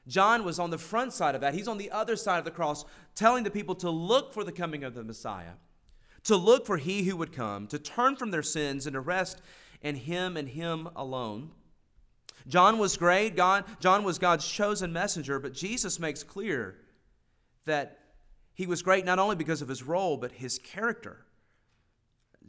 John 0.08 0.44
was 0.44 0.60
on 0.60 0.70
the 0.70 0.78
front 0.78 1.14
side 1.14 1.36
of 1.36 1.42
that. 1.42 1.54
He's 1.54 1.68
on 1.68 1.78
the 1.78 1.92
other 1.92 2.16
side 2.16 2.40
of 2.40 2.46
the 2.46 2.52
cross, 2.52 2.84
telling 3.16 3.44
the 3.44 3.52
people 3.52 3.76
to 3.76 3.90
look 3.90 4.34
for 4.34 4.44
the 4.44 4.52
coming 4.52 4.84
of 4.84 4.94
the 4.94 5.04
Messiah. 5.04 5.54
to 6.24 6.36
look 6.38 6.66
for 6.66 6.78
he 6.78 7.04
who 7.04 7.18
would 7.18 7.32
come, 7.34 7.68
to 7.68 7.78
turn 7.78 8.16
from 8.16 8.32
their 8.32 8.44
sins 8.44 8.86
and 8.86 8.94
to 8.94 9.00
rest 9.00 9.42
in 9.82 9.96
him 9.96 10.38
and 10.38 10.50
him 10.50 10.88
alone. 10.96 11.52
John 12.48 12.78
was 12.78 12.98
great. 12.98 13.36
God, 13.36 13.66
John 13.80 14.04
was 14.04 14.20
God's 14.20 14.48
chosen 14.48 14.92
messenger, 14.92 15.40
but 15.40 15.54
Jesus 15.54 16.00
makes 16.00 16.24
clear 16.24 16.78
that 17.66 18.00
he 18.54 18.68
was 18.68 18.82
great 18.82 19.06
not 19.06 19.20
only 19.20 19.36
because 19.36 19.62
of 19.62 19.68
his 19.68 19.84
role, 19.84 20.18
but 20.18 20.32
his 20.32 20.60
character. 20.60 21.26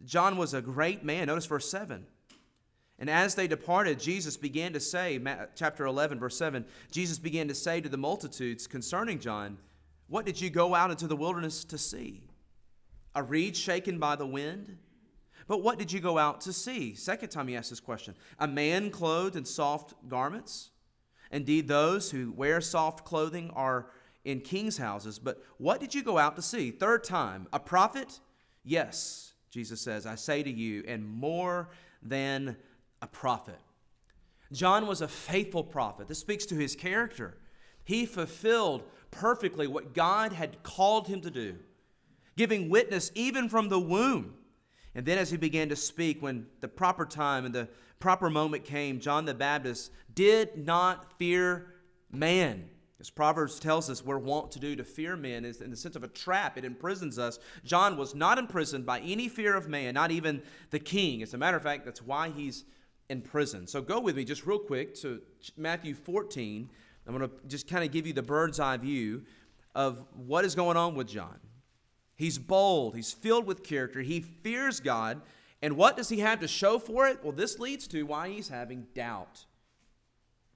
John 0.05 0.37
was 0.37 0.55
a 0.55 0.61
great 0.61 1.05
man. 1.05 1.29
Notice 1.29 1.47
verse 1.47 1.69
7. 1.71 2.07
And 3.05 3.11
as 3.11 3.35
they 3.35 3.47
departed, 3.47 4.01
Jesus 4.01 4.39
began 4.39 4.73
to 4.73 4.81
say, 4.81 5.21
chapter 5.55 5.85
11, 5.85 6.19
verse 6.19 6.39
7, 6.39 6.65
Jesus 6.91 7.19
began 7.19 7.49
to 7.49 7.55
say 7.55 7.83
to 7.83 7.89
the 7.91 7.99
multitudes 7.99 8.67
concerning 8.67 9.19
John, 9.19 9.59
What 10.09 10.25
did 10.25 10.41
you 10.41 10.49
go 10.49 10.75
out 10.75 10.91
into 10.91 11.07
the 11.07 11.15
wilderness 11.15 11.65
to 11.65 11.77
see? 11.77 12.23
A 13.15 13.23
reed 13.23 13.59
shaken 13.59 13.99
by 13.99 14.17
the 14.17 14.27
wind? 14.27 14.79
But 15.47 15.63
what 15.63 15.79
did 15.79 15.93
you 15.93 16.01
go 16.01 16.17
out 16.17 16.41
to 16.41 16.53
see? 16.55 16.95
Second 16.95 17.29
time 17.29 17.47
he 17.47 17.57
asked 17.57 17.69
this 17.69 17.79
question. 17.79 18.15
A 18.39 18.49
man 18.49 18.91
clothed 18.91 19.37
in 19.37 19.45
soft 19.45 19.93
garments? 20.09 20.71
Indeed, 21.31 21.69
those 21.69 22.11
who 22.11 22.33
wear 22.33 22.63
soft 22.63 23.05
clothing 23.05 23.51
are 23.51 23.91
in 24.25 24.41
king's 24.41 24.79
houses. 24.79 25.19
But 25.19 25.45
what 25.59 25.79
did 25.79 25.95
you 25.95 26.03
go 26.03 26.17
out 26.17 26.37
to 26.37 26.43
see? 26.43 26.71
Third 26.71 27.05
time. 27.05 27.49
A 27.53 27.61
prophet? 27.61 28.21
Yes, 28.65 29.35
Jesus 29.51 29.83
says, 29.83 30.07
I 30.07 30.15
say 30.15 30.43
to 30.43 30.51
you, 30.51 30.83
and 30.89 31.07
more 31.07 31.69
than 32.03 32.57
a 33.05 33.07
prophet. 33.07 33.61
John 34.51 34.87
was 34.87 35.03
a 35.03 35.09
faithful 35.09 35.63
prophet. 35.63 36.09
This 36.09 36.19
speaks 36.19 36.47
to 36.47 36.55
his 36.55 36.75
character. 36.75 37.37
He 37.85 38.07
fulfilled 38.07 38.83
perfectly 39.11 39.67
what 39.67 39.95
God 39.95 40.33
had 40.33 40.63
called 40.63 41.07
him 41.07 41.21
to 41.21 41.31
do, 41.31 41.57
giving 42.37 42.71
witness 42.71 43.13
even 43.15 43.49
from 43.49 43.69
the 43.69 43.79
womb. 43.79 44.35
And 44.95 45.05
then, 45.05 45.19
as 45.19 45.31
he 45.31 45.37
began 45.37 45.69
to 45.69 45.77
speak, 45.77 46.23
when 46.23 46.47
the 46.61 46.69
proper 46.69 47.05
time 47.05 47.45
and 47.45 47.55
the 47.55 47.69
proper 48.01 48.31
moment 48.31 48.65
came, 48.65 49.01
John 49.01 49.27
the 49.27 49.35
Baptist 49.35 49.91
did 50.15 50.57
not 50.57 51.19
fear 51.19 51.75
man. 52.11 52.71
As 53.01 53.11
Proverbs 53.11 53.59
tells 53.59 53.91
us, 53.91 54.03
we're 54.03 54.19
wont 54.19 54.53
to 54.53 54.59
do 54.59 54.77
to 54.77 54.85
fear 54.85 55.15
men 55.15 55.45
is 55.45 55.61
in 55.61 55.69
the 55.69 55.77
sense 55.77 55.97
of 55.97 56.05
a 56.05 56.09
trap. 56.09 56.57
It 56.57 56.65
imprisons 56.65 57.19
us. 57.19 57.39
John 57.65 57.99
was 57.99 58.15
not 58.15 58.39
imprisoned 58.39 58.87
by 58.87 59.01
any 59.01 59.29
fear 59.29 59.55
of 59.55 59.69
man, 59.69 59.93
not 59.93 60.11
even 60.11 60.41
the 60.71 60.79
king. 60.79 61.23
As 61.23 61.35
a 61.35 61.39
matter 61.39 61.57
of 61.57 61.63
fact, 61.63 61.85
that's 61.85 62.01
why 62.01 62.31
he's 62.31 62.65
in 63.09 63.21
prison. 63.21 63.67
So 63.67 63.83
go 63.83 64.01
with 64.01 64.17
me 64.17 64.25
just 64.25 64.47
real 64.47 64.59
quick 64.59 64.95
to 64.97 65.21
Matthew 65.57 65.95
14. 65.95 66.69
I'm 67.07 67.17
going 67.17 67.29
to 67.29 67.35
just 67.47 67.69
kind 67.69 67.85
of 67.85 67.91
give 67.91 68.07
you 68.07 68.13
the 68.13 68.23
bird's 68.23 68.59
eye 68.59 68.77
view 68.77 69.23
of 69.75 70.05
what 70.15 70.45
is 70.45 70.55
going 70.55 70.77
on 70.77 70.95
with 70.95 71.09
John. 71.09 71.39
He's 72.17 72.39
bold, 72.39 72.95
he's 72.95 73.13
filled 73.13 73.47
with 73.47 73.65
character, 73.65 74.01
he 74.01 74.21
fears 74.21 74.81
God. 74.81 75.21
And 75.61 75.77
what 75.77 75.97
does 75.97 76.09
he 76.09 76.21
have 76.21 76.41
to 76.41 76.49
show 76.49 76.79
for 76.79 77.07
it? 77.07 77.21
Well, 77.23 77.33
this 77.33 77.59
leads 77.59 77.89
to 77.89 78.03
why 78.05 78.29
he's 78.29 78.49
having 78.49 78.87
doubt. 78.95 79.47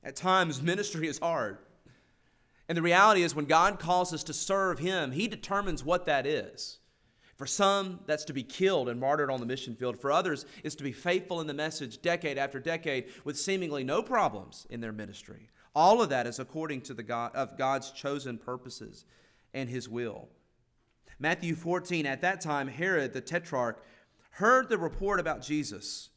At 0.05 0.17
times, 0.17 0.63
ministry 0.63 1.09
is 1.09 1.19
hard. 1.19 1.59
And 2.69 2.77
the 2.77 2.83
reality 2.83 3.23
is, 3.23 3.35
when 3.35 3.47
God 3.47 3.79
calls 3.79 4.13
us 4.13 4.23
to 4.25 4.35
serve 4.35 4.79
him, 4.79 5.13
he 5.13 5.27
determines 5.27 5.83
what 5.83 6.05
that 6.07 6.27
is. 6.27 6.79
For 7.39 7.47
some, 7.47 8.01
that's 8.07 8.25
to 8.25 8.33
be 8.33 8.43
killed 8.43 8.89
and 8.89 8.99
martyred 8.99 9.31
on 9.31 9.39
the 9.39 9.47
mission 9.47 9.77
field. 9.77 9.97
For 10.01 10.11
others, 10.11 10.45
it's 10.65 10.75
to 10.75 10.83
be 10.83 10.91
faithful 10.91 11.41
in 11.41 11.47
the 11.47 11.55
message 11.55 12.03
decade 12.03 12.37
after 12.37 12.59
decade 12.59 13.07
with 13.25 13.39
seemingly 13.39 13.85
no 13.85 14.03
problems 14.03 14.67
in 14.71 14.81
their 14.81 14.93
ministry. 14.93 15.49
All 15.73 16.03
of 16.03 16.09
that 16.09 16.27
is 16.27 16.41
according 16.41 16.81
to 16.83 16.95
the 16.95 17.05
God 17.05 17.31
of 17.37 17.57
God's 17.57 17.93
chosen 17.93 18.39
purposes 18.39 19.05
and 19.55 19.71
his 19.71 19.89
will. 19.89 20.29
Matthew 21.21 21.55
14, 21.55 22.07
at 22.07 22.23
that 22.23 22.41
time, 22.41 22.67
Herod 22.67 23.13
the 23.13 23.21
tetrarch 23.21 23.85
heard 24.31 24.69
the 24.69 24.79
report 24.79 25.21
about 25.21 25.41
Jesus. 25.41 26.11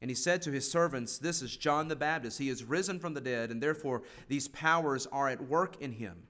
And 0.00 0.10
he 0.10 0.16
said 0.16 0.42
to 0.42 0.52
his 0.52 0.70
servants, 0.70 1.18
This 1.18 1.42
is 1.42 1.56
John 1.56 1.86
the 1.86 1.96
Baptist. 1.96 2.38
He 2.38 2.48
is 2.48 2.64
risen 2.64 2.98
from 2.98 3.14
the 3.14 3.20
dead, 3.20 3.52
and 3.52 3.62
therefore 3.62 4.02
these 4.28 4.48
powers 4.48 5.06
are 5.12 5.28
at 5.28 5.48
work 5.48 5.80
in 5.80 5.92
him. 5.92 6.24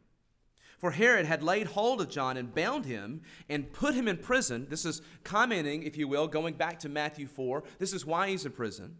For 0.79 0.91
Herod 0.91 1.25
had 1.25 1.43
laid 1.43 1.69
hold 1.69 2.01
of 2.01 2.11
John 2.11 2.37
and 2.37 2.55
bound 2.55 2.85
him 2.85 3.23
and 3.49 3.73
put 3.73 3.95
him 3.95 4.07
in 4.09 4.19
prison. 4.19 4.67
This 4.69 4.85
is 4.85 5.01
commenting, 5.25 5.83
if 5.83 5.97
you 5.97 6.07
will, 6.07 6.29
going 6.29 6.55
back 6.55 6.79
to 6.81 6.89
Matthew 6.89 7.27
4. 7.27 7.65
This 7.79 7.95
is 7.95 8.05
why 8.05 8.29
he's 8.29 8.45
in 8.45 8.53
prison. 8.53 8.97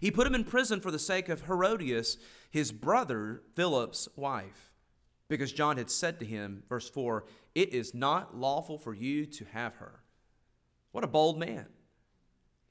He 0.00 0.10
put 0.10 0.26
him 0.26 0.34
in 0.34 0.44
prison 0.44 0.80
for 0.80 0.90
the 0.90 0.98
sake 0.98 1.28
of 1.28 1.42
Herodias, 1.42 2.16
his 2.50 2.72
brother 2.72 3.42
Philip's 3.54 4.08
wife, 4.16 4.72
because 5.28 5.52
John 5.52 5.76
had 5.76 5.90
said 5.90 6.18
to 6.18 6.26
him, 6.26 6.64
verse 6.68 6.88
4, 6.88 7.26
It 7.54 7.72
is 7.72 7.94
not 7.94 8.36
lawful 8.36 8.78
for 8.78 8.94
you 8.94 9.26
to 9.26 9.44
have 9.52 9.76
her. 9.76 10.00
What 10.90 11.04
a 11.04 11.08
bold 11.08 11.38
man. 11.38 11.66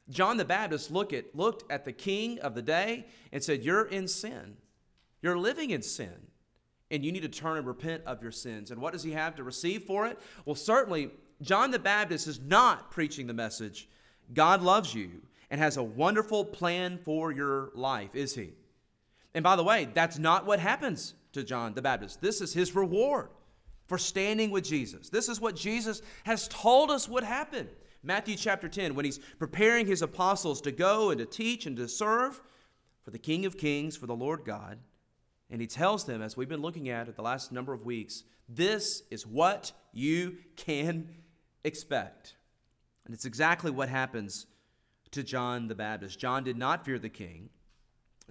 John 0.10 0.36
the 0.36 0.46
Baptist 0.46 0.92
look 0.92 1.14
at, 1.14 1.34
looked 1.34 1.70
at 1.72 1.86
the 1.86 1.94
king 1.94 2.40
of 2.40 2.56
the 2.56 2.62
day 2.62 3.06
and 3.32 3.42
said, 3.42 3.64
You're 3.64 3.86
in 3.86 4.08
sin. 4.08 4.58
You're 5.22 5.38
living 5.38 5.70
in 5.70 5.82
sin 5.82 6.31
and 6.92 7.04
you 7.04 7.12
need 7.12 7.24
to 7.24 7.30
turn 7.30 7.58
and 7.58 7.66
repent 7.66 8.04
of 8.06 8.22
your 8.22 8.32
sins. 8.32 8.70
And 8.70 8.82
what 8.82 8.94
does 8.94 9.02
he 9.02 9.12
have 9.12 9.36
to 9.36 9.44
receive 9.44 9.84
for 9.84 10.06
it? 10.06 10.20
Well, 10.46 10.56
certainly, 10.56 11.10
John 11.42 11.72
the 11.72 11.80
Baptist 11.80 12.28
is 12.28 12.40
not 12.40 12.92
preaching 12.92 13.26
the 13.28 13.34
message 13.34 13.88
God 14.34 14.62
loves 14.62 14.94
you 14.94 15.22
and 15.50 15.60
has 15.60 15.78
a 15.78 15.84
wonderful 15.84 16.46
plan 16.46 17.00
for 17.04 17.32
your 17.32 17.72
life, 17.74 18.16
is 18.16 18.36
he? 18.36 18.54
And 19.34 19.44
by 19.44 19.56
the 19.56 19.64
way, 19.64 19.90
that's 19.94 20.20
not 20.20 20.46
what 20.46 20.60
happens 20.60 21.16
to 21.34 21.44
John 21.44 21.74
the 21.74 21.82
Baptist. 21.82 22.22
This 22.22 22.42
is 22.42 22.54
his 22.54 22.76
reward 22.76 23.30
for 23.88 23.98
standing 23.98 24.52
with 24.52 24.64
Jesus. 24.64 25.10
This 25.10 25.28
is 25.28 25.42
what 25.42 25.56
Jesus 25.56 26.02
has 26.24 26.48
told 26.48 26.92
us 26.92 27.10
would 27.10 27.24
happen. 27.24 27.68
Matthew 28.04 28.36
chapter 28.36 28.68
10, 28.68 28.96
when 28.96 29.06
he's 29.06 29.20
preparing 29.38 29.86
his 29.86 30.02
apostles 30.02 30.62
to 30.62 30.72
go 30.72 31.10
and 31.12 31.20
to 31.20 31.26
teach 31.26 31.66
and 31.66 31.76
to 31.78 31.88
serve 31.88 32.42
for 33.04 33.12
the 33.12 33.20
King 33.20 33.46
of 33.46 33.58
Kings, 33.58 33.98
for 33.98 34.08
the 34.08 34.16
Lord 34.16 34.44
God. 34.46 34.80
And 35.52 35.60
he 35.60 35.68
tells 35.68 36.06
them, 36.06 36.22
as 36.22 36.38
we've 36.38 36.50
been 36.50 36.62
looking 36.62 36.90
at 36.90 37.10
it 37.10 37.16
the 37.16 37.22
last 37.22 37.52
number 37.52 37.74
of 37.74 37.86
weeks, 37.86 38.24
this 38.48 39.04
is 39.12 39.28
what 39.28 39.74
you 39.92 40.38
can 40.56 41.10
expect. 41.64 42.36
And 43.06 43.14
it's 43.14 43.26
exactly 43.26 43.70
what 43.70 43.90
happens 43.90 44.46
to 45.12 45.24
John 45.24 45.68
the 45.68 45.76
Baptist. 45.76 46.18
John 46.18 46.46
did 46.46 46.58
not 46.58 46.86
fear 46.86 46.98
the 46.98 47.10
king. 47.10 47.50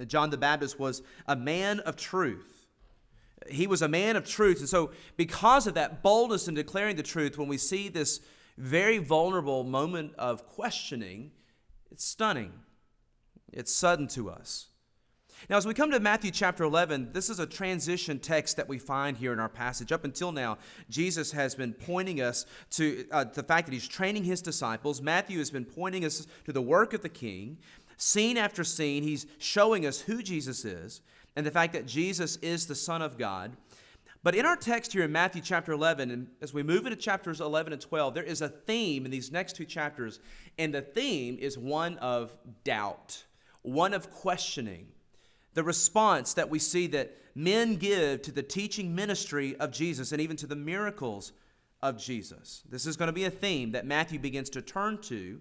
John 0.07 0.31
the 0.31 0.39
Baptist 0.39 0.79
was 0.79 1.03
a 1.27 1.37
man 1.37 1.81
of 1.81 1.97
truth. 1.97 2.67
He 3.49 3.67
was 3.67 3.83
a 3.83 3.89
man 3.89 4.17
of 4.17 4.27
truth. 4.27 4.61
And 4.61 4.69
so, 4.69 4.93
because 5.17 5.67
of 5.67 5.75
that 5.75 6.03
boldness 6.03 6.49
in 6.49 6.55
declaring 6.55 6.97
the 6.97 7.03
truth, 7.03 7.37
when 7.37 7.49
we 7.49 7.59
see 7.59 7.89
this 7.89 8.21
very 8.57 8.99
vulnerable 8.99 9.63
moment 9.63 10.15
of 10.19 10.47
questioning, 10.47 11.33
it's 11.91 12.05
stunning. 12.05 12.53
It's 13.53 13.75
sudden 13.75 14.09
to 14.09 14.31
us. 14.31 14.70
Now, 15.49 15.57
as 15.57 15.67
we 15.67 15.73
come 15.73 15.91
to 15.93 16.01
Matthew 16.01 16.31
chapter 16.31 16.65
11, 16.65 17.11
this 17.13 17.31
is 17.31 17.39
a 17.39 17.47
transition 17.47 18.19
text 18.19 18.57
that 18.59 18.69
we 18.69 18.79
find 18.79 19.17
here 19.17 19.33
in 19.33 19.41
our 19.41 19.49
passage. 19.49 19.91
Up 19.91 20.05
until 20.05 20.33
now, 20.33 20.59
Jesus 20.91 21.33
has 21.33 21.55
been 21.55 21.73
pointing 21.73 22.21
us 22.21 22.45
to 22.73 23.07
uh, 23.11 23.25
the 23.25 23.43
fact 23.43 23.67
that 23.67 23.73
he's 23.73 23.89
training 23.89 24.25
his 24.25 24.43
disciples. 24.43 25.01
Matthew 25.01 25.39
has 25.39 25.51
been 25.51 25.65
pointing 25.65 26.05
us 26.05 26.27
to 26.45 26.53
the 26.53 26.61
work 26.61 26.93
of 26.93 27.01
the 27.01 27.09
king. 27.09 27.57
Scene 27.97 28.37
after 28.37 28.63
scene, 28.65 29.03
he's 29.03 29.27
showing 29.39 29.87
us 29.87 30.01
who 30.01 30.23
Jesus 30.23 30.65
is 30.65 31.01
and 31.35 31.47
the 31.47 31.51
fact 31.51 31.73
that 31.73 31.87
Jesus 31.87 32.37
is 32.37 32.67
the 32.67 32.75
Son 32.75 33.01
of 33.01 33.17
God. 33.17 33.57
But 34.23 34.35
in 34.35 34.45
our 34.45 34.57
text 34.57 34.93
here 34.93 35.05
in 35.05 35.13
Matthew 35.13 35.41
chapter 35.41 35.73
11, 35.73 36.11
and 36.11 36.27
as 36.43 36.53
we 36.53 36.63
move 36.63 36.85
into 36.85 36.97
chapters 36.97 37.41
11 37.41 37.73
and 37.73 37.81
12, 37.81 38.13
there 38.13 38.23
is 38.23 38.43
a 38.43 38.49
theme 38.51 39.07
in 39.07 39.11
these 39.11 39.33
next 39.33 39.57
two 39.57 39.65
chapters, 39.65 40.21
and 40.59 40.75
the 40.75 40.83
theme 40.83 41.39
is 41.41 41.57
one 41.57 41.97
of 41.99 42.37
doubt, 42.63 43.25
one 43.63 43.95
of 43.95 44.11
questioning 44.11 44.89
the 45.55 45.65
response 45.65 46.35
that 46.35 46.51
we 46.51 46.59
see 46.59 46.87
that 46.89 47.17
men 47.35 47.77
give 47.77 48.23
to 48.23 48.33
the 48.33 48.43
teaching 48.43 48.95
ministry 48.95 49.57
of 49.57 49.71
Jesus 49.71 50.13
and 50.13 50.21
even 50.21 50.37
to 50.37 50.47
the 50.47 50.57
miracles 50.57 51.33
of 51.83 51.99
Jesus. 51.99 52.63
This 52.69 52.87
is 52.87 52.97
going 52.97 53.09
to 53.09 53.13
be 53.13 53.25
a 53.25 53.31
theme 53.31 53.73
that 53.73 53.87
Matthew 53.87 54.19
begins 54.19 54.51
to 54.51 54.63
turn 54.63 54.99
to. 55.03 55.41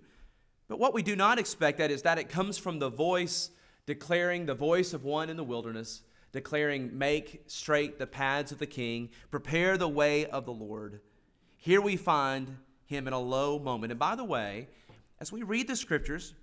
But 0.68 0.80
what 0.80 0.94
we 0.94 1.02
do 1.02 1.16
not 1.16 1.40
expect 1.40 1.80
that 1.80 1.92
is 1.92 2.04
that 2.04 2.18
it 2.18 2.30
comes 2.30 2.58
from 2.58 2.80
the 2.80 2.90
voice 2.90 3.50
declaring 3.86 4.46
the 4.46 4.54
voice 4.54 4.94
of 4.94 5.04
one 5.04 5.30
in 5.30 5.38
the 5.38 5.44
wilderness, 5.44 6.04
declaring, 6.32 6.98
Make 6.98 7.44
straight 7.48 7.98
the 7.98 8.08
paths 8.08 8.52
of 8.52 8.60
the 8.60 8.68
king, 8.68 9.10
prepare 9.32 9.78
the 9.78 9.90
way 9.90 10.28
of 10.28 10.46
the 10.46 10.54
Lord. 10.54 11.02
Here 11.58 11.82
we 11.82 11.98
find 11.98 12.58
him 12.86 13.08
in 13.08 13.14
a 13.14 13.20
low 13.20 13.60
moment. 13.60 13.92
And 13.92 14.00
by 14.00 14.16
the 14.16 14.24
way, 14.24 14.68
as 15.20 15.32
we 15.32 15.44
read 15.44 15.68
the 15.68 15.76
scriptures, 15.76 16.34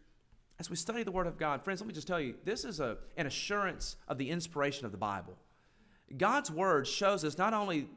as 0.59 0.71
we 0.71 0.77
study 0.77 1.03
the 1.03 1.11
Word 1.11 1.27
of 1.27 1.39
God, 1.39 1.63
friends, 1.63 1.81
let 1.81 1.87
me 1.87 1.95
just 1.95 2.07
tell 2.07 2.21
you 2.21 2.35
this 2.45 2.65
is 2.65 2.81
a, 2.81 2.97
an 3.17 3.27
assurance 3.27 3.97
of 4.09 4.19
the 4.19 4.31
inspiration 4.31 4.87
of 4.87 4.93
the 4.93 4.99
Bible. 4.99 5.37
God's 6.17 6.51
Word 6.51 6.87
shows 6.87 7.25
us 7.25 7.37
not 7.37 7.53
only 7.53 7.89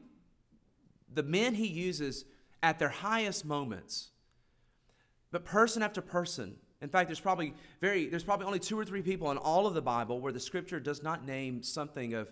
the 1.12 1.22
men 1.22 1.54
He 1.54 1.66
uses 1.66 2.24
at 2.62 2.78
their 2.78 2.88
highest 2.88 3.44
moments, 3.44 4.10
but 5.30 5.44
person 5.44 5.82
after 5.82 6.00
person. 6.00 6.56
In 6.82 6.88
fact, 6.88 7.08
there's 7.08 7.20
probably 7.20 7.54
very 7.80 8.06
there's 8.06 8.24
probably 8.24 8.46
only 8.46 8.58
two 8.58 8.78
or 8.78 8.84
three 8.84 9.02
people 9.02 9.30
in 9.30 9.36
all 9.36 9.66
of 9.66 9.74
the 9.74 9.82
Bible 9.82 10.20
where 10.20 10.32
the 10.32 10.40
Scripture 10.40 10.80
does 10.80 11.02
not 11.02 11.24
name 11.26 11.62
something 11.62 12.14
of 12.14 12.28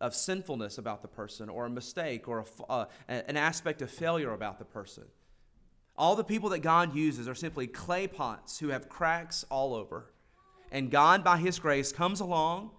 of 0.00 0.14
sinfulness 0.14 0.78
about 0.78 1.00
the 1.00 1.08
person, 1.08 1.48
or 1.48 1.64
a 1.64 1.70
mistake, 1.70 2.26
or 2.26 2.44
a, 2.68 2.72
uh, 2.72 2.84
an 3.08 3.36
aspect 3.36 3.80
of 3.82 3.90
failure 3.90 4.32
about 4.32 4.58
the 4.58 4.64
person. 4.64 5.04
All 5.96 6.16
the 6.16 6.24
people 6.24 6.48
that 6.50 6.60
God 6.60 6.94
uses 6.94 7.28
are 7.28 7.34
simply 7.34 7.66
clay 7.66 8.06
pots 8.06 8.58
who 8.58 8.68
have 8.68 8.88
cracks 8.88 9.44
all 9.50 9.74
over. 9.74 10.06
And 10.70 10.90
God, 10.90 11.22
by 11.22 11.36
His 11.36 11.58
grace, 11.58 11.92
comes 11.92 12.20
along 12.20 12.70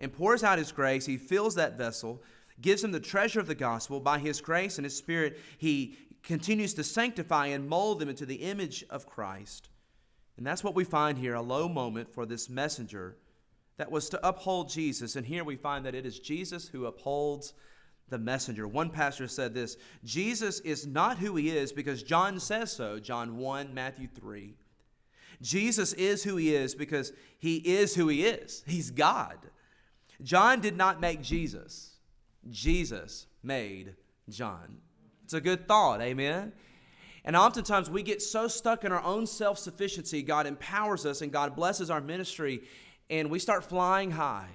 and 0.00 0.12
pours 0.12 0.44
out 0.44 0.58
His 0.58 0.70
grace. 0.70 1.06
He 1.06 1.16
fills 1.16 1.54
that 1.54 1.78
vessel, 1.78 2.22
gives 2.60 2.82
them 2.82 2.92
the 2.92 3.00
treasure 3.00 3.40
of 3.40 3.46
the 3.46 3.54
gospel. 3.54 4.00
By 4.00 4.18
His 4.18 4.40
grace 4.40 4.76
and 4.76 4.84
His 4.84 4.96
Spirit, 4.96 5.38
He 5.56 5.96
continues 6.22 6.74
to 6.74 6.84
sanctify 6.84 7.46
and 7.46 7.68
mold 7.68 8.00
them 8.00 8.08
into 8.08 8.26
the 8.26 8.36
image 8.36 8.84
of 8.90 9.06
Christ. 9.06 9.70
And 10.36 10.46
that's 10.46 10.62
what 10.62 10.74
we 10.74 10.84
find 10.84 11.18
here 11.18 11.34
a 11.34 11.42
low 11.42 11.68
moment 11.68 12.12
for 12.12 12.26
this 12.26 12.48
messenger 12.48 13.16
that 13.78 13.90
was 13.90 14.08
to 14.10 14.26
uphold 14.26 14.68
Jesus. 14.68 15.16
And 15.16 15.26
here 15.26 15.42
we 15.42 15.56
find 15.56 15.86
that 15.86 15.94
it 15.94 16.04
is 16.04 16.18
Jesus 16.18 16.68
who 16.68 16.86
upholds 16.86 17.54
the 18.10 18.18
messenger. 18.18 18.66
One 18.66 18.90
pastor 18.90 19.28
said 19.28 19.54
this 19.54 19.76
Jesus 20.04 20.60
is 20.60 20.86
not 20.86 21.18
who 21.18 21.36
he 21.36 21.50
is 21.50 21.72
because 21.72 22.02
John 22.02 22.40
says 22.40 22.72
so, 22.72 22.98
John 22.98 23.36
1, 23.36 23.74
Matthew 23.74 24.08
3. 24.14 24.54
Jesus 25.40 25.92
is 25.92 26.24
who 26.24 26.36
he 26.36 26.54
is 26.54 26.74
because 26.74 27.12
he 27.38 27.56
is 27.56 27.94
who 27.94 28.08
he 28.08 28.24
is. 28.24 28.64
He's 28.66 28.90
God. 28.90 29.38
John 30.22 30.60
did 30.60 30.76
not 30.76 31.00
make 31.00 31.22
Jesus, 31.22 31.92
Jesus 32.50 33.26
made 33.42 33.94
John. 34.28 34.78
It's 35.24 35.34
a 35.34 35.40
good 35.40 35.68
thought, 35.68 36.00
amen? 36.00 36.52
And 37.24 37.36
oftentimes 37.36 37.90
we 37.90 38.02
get 38.02 38.22
so 38.22 38.48
stuck 38.48 38.84
in 38.84 38.92
our 38.92 39.02
own 39.02 39.26
self 39.26 39.58
sufficiency, 39.58 40.22
God 40.22 40.46
empowers 40.46 41.04
us 41.06 41.20
and 41.20 41.30
God 41.30 41.54
blesses 41.54 41.90
our 41.90 42.00
ministry, 42.00 42.62
and 43.10 43.30
we 43.30 43.38
start 43.38 43.64
flying 43.64 44.10
high. 44.10 44.48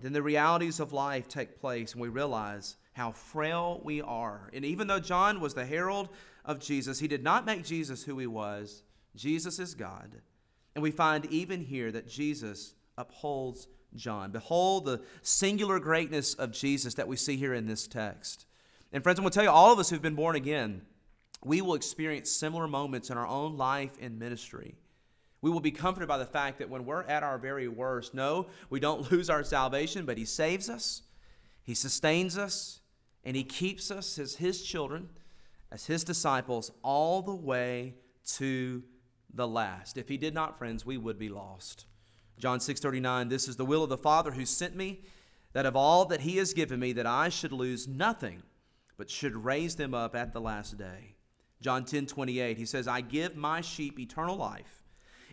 Then 0.00 0.12
the 0.12 0.22
realities 0.22 0.80
of 0.80 0.92
life 0.92 1.28
take 1.28 1.60
place, 1.60 1.92
and 1.92 2.00
we 2.00 2.08
realize 2.08 2.76
how 2.92 3.12
frail 3.12 3.80
we 3.84 4.00
are. 4.02 4.50
And 4.52 4.64
even 4.64 4.86
though 4.86 5.00
John 5.00 5.40
was 5.40 5.54
the 5.54 5.66
herald 5.66 6.08
of 6.44 6.58
Jesus, 6.58 6.98
he 6.98 7.08
did 7.08 7.22
not 7.22 7.46
make 7.46 7.64
Jesus 7.64 8.02
who 8.02 8.18
he 8.18 8.26
was. 8.26 8.82
Jesus 9.14 9.58
is 9.58 9.74
God. 9.74 10.16
And 10.74 10.82
we 10.82 10.90
find 10.90 11.26
even 11.26 11.60
here 11.60 11.92
that 11.92 12.08
Jesus 12.08 12.74
upholds 12.96 13.68
John. 13.94 14.30
Behold 14.30 14.84
the 14.84 15.02
singular 15.22 15.80
greatness 15.80 16.34
of 16.34 16.52
Jesus 16.52 16.94
that 16.94 17.08
we 17.08 17.16
see 17.16 17.36
here 17.36 17.54
in 17.54 17.66
this 17.66 17.86
text. 17.86 18.46
And 18.92 19.02
friends, 19.02 19.18
I'm 19.18 19.24
going 19.24 19.30
to 19.30 19.34
tell 19.34 19.44
you, 19.44 19.50
all 19.50 19.72
of 19.72 19.78
us 19.78 19.90
who've 19.90 20.02
been 20.02 20.14
born 20.14 20.36
again, 20.36 20.82
we 21.44 21.60
will 21.60 21.74
experience 21.74 22.30
similar 22.30 22.68
moments 22.68 23.10
in 23.10 23.16
our 23.16 23.26
own 23.26 23.56
life 23.56 23.92
and 24.00 24.18
ministry. 24.18 24.76
We 25.42 25.50
will 25.50 25.60
be 25.60 25.70
comforted 25.70 26.08
by 26.08 26.18
the 26.18 26.26
fact 26.26 26.58
that 26.58 26.68
when 26.68 26.84
we're 26.84 27.04
at 27.04 27.22
our 27.22 27.38
very 27.38 27.68
worst, 27.68 28.14
no, 28.14 28.46
we 28.68 28.80
don't 28.80 29.10
lose 29.12 29.30
our 29.30 29.44
salvation, 29.44 30.04
but 30.04 30.18
He 30.18 30.24
saves 30.24 30.68
us, 30.68 31.02
He 31.62 31.74
sustains 31.74 32.36
us, 32.36 32.80
and 33.24 33.36
He 33.36 33.44
keeps 33.44 33.90
us 33.90 34.18
as 34.18 34.36
His 34.36 34.62
children, 34.62 35.08
as 35.70 35.86
His 35.86 36.04
disciples, 36.04 36.70
all 36.82 37.22
the 37.22 37.34
way 37.34 37.94
to 38.34 38.82
the 39.32 39.48
last. 39.48 39.96
If 39.96 40.08
He 40.08 40.16
did 40.16 40.34
not, 40.34 40.58
friends, 40.58 40.84
we 40.84 40.98
would 40.98 41.18
be 41.18 41.28
lost. 41.28 41.86
John 42.40 42.58
6:39 42.58 43.28
This 43.28 43.46
is 43.46 43.56
the 43.56 43.64
will 43.64 43.84
of 43.84 43.90
the 43.90 43.98
Father 43.98 44.32
who 44.32 44.46
sent 44.46 44.74
me 44.74 45.02
that 45.52 45.66
of 45.66 45.76
all 45.76 46.06
that 46.06 46.22
he 46.22 46.36
has 46.38 46.54
given 46.54 46.80
me 46.80 46.92
that 46.92 47.06
I 47.06 47.28
should 47.28 47.52
lose 47.52 47.86
nothing 47.86 48.42
but 48.96 49.10
should 49.10 49.44
raise 49.44 49.76
them 49.76 49.94
up 49.94 50.14
at 50.14 50.32
the 50.32 50.40
last 50.40 50.78
day. 50.78 51.16
John 51.60 51.84
10:28 51.84 52.56
He 52.56 52.66
says 52.66 52.88
I 52.88 53.02
give 53.02 53.36
my 53.36 53.60
sheep 53.60 53.98
eternal 53.98 54.36
life 54.36 54.79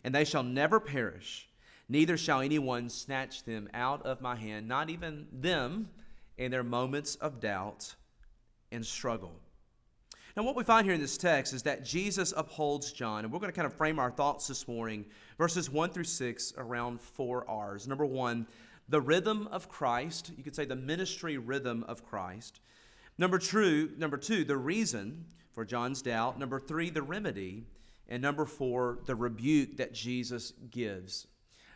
and 0.03 0.13
they 0.13 0.25
shall 0.25 0.43
never 0.43 0.79
perish, 0.79 1.49
neither 1.89 2.17
shall 2.17 2.41
anyone 2.41 2.89
snatch 2.89 3.43
them 3.43 3.69
out 3.73 4.05
of 4.05 4.21
my 4.21 4.35
hand, 4.35 4.67
not 4.67 4.89
even 4.89 5.27
them 5.31 5.89
in 6.37 6.51
their 6.51 6.63
moments 6.63 7.15
of 7.15 7.39
doubt 7.39 7.95
and 8.71 8.85
struggle. 8.85 9.33
Now, 10.35 10.43
what 10.43 10.55
we 10.55 10.63
find 10.63 10.85
here 10.85 10.93
in 10.93 11.01
this 11.01 11.17
text 11.17 11.51
is 11.51 11.63
that 11.63 11.83
Jesus 11.83 12.31
upholds 12.37 12.91
John, 12.91 13.23
and 13.23 13.33
we're 13.33 13.39
going 13.39 13.51
to 13.51 13.55
kind 13.55 13.65
of 13.65 13.73
frame 13.73 13.97
our 13.97 14.11
thoughts 14.11 14.47
this 14.47 14.67
morning, 14.67 15.03
verses 15.39 15.67
1 15.69 15.89
through 15.89 16.03
6, 16.03 16.53
around 16.57 17.01
four 17.01 17.49
R's. 17.49 17.87
Number 17.87 18.05
one, 18.05 18.45
the 18.87 19.01
rhythm 19.01 19.47
of 19.51 19.67
Christ. 19.67 20.31
You 20.37 20.43
could 20.43 20.55
say 20.55 20.65
the 20.65 20.75
ministry 20.75 21.37
rhythm 21.37 21.83
of 21.87 22.05
Christ. 22.05 22.59
Number 23.17 23.39
two, 23.39 23.91
number 23.97 24.17
two, 24.17 24.43
the 24.43 24.57
reason 24.57 25.25
for 25.51 25.65
John's 25.65 26.01
doubt. 26.03 26.37
Number 26.37 26.59
three, 26.59 26.89
the 26.89 27.01
remedy. 27.01 27.65
And 28.09 28.21
number 28.21 28.45
four, 28.45 28.99
the 29.05 29.15
rebuke 29.15 29.77
that 29.77 29.93
Jesus 29.93 30.53
gives. 30.71 31.27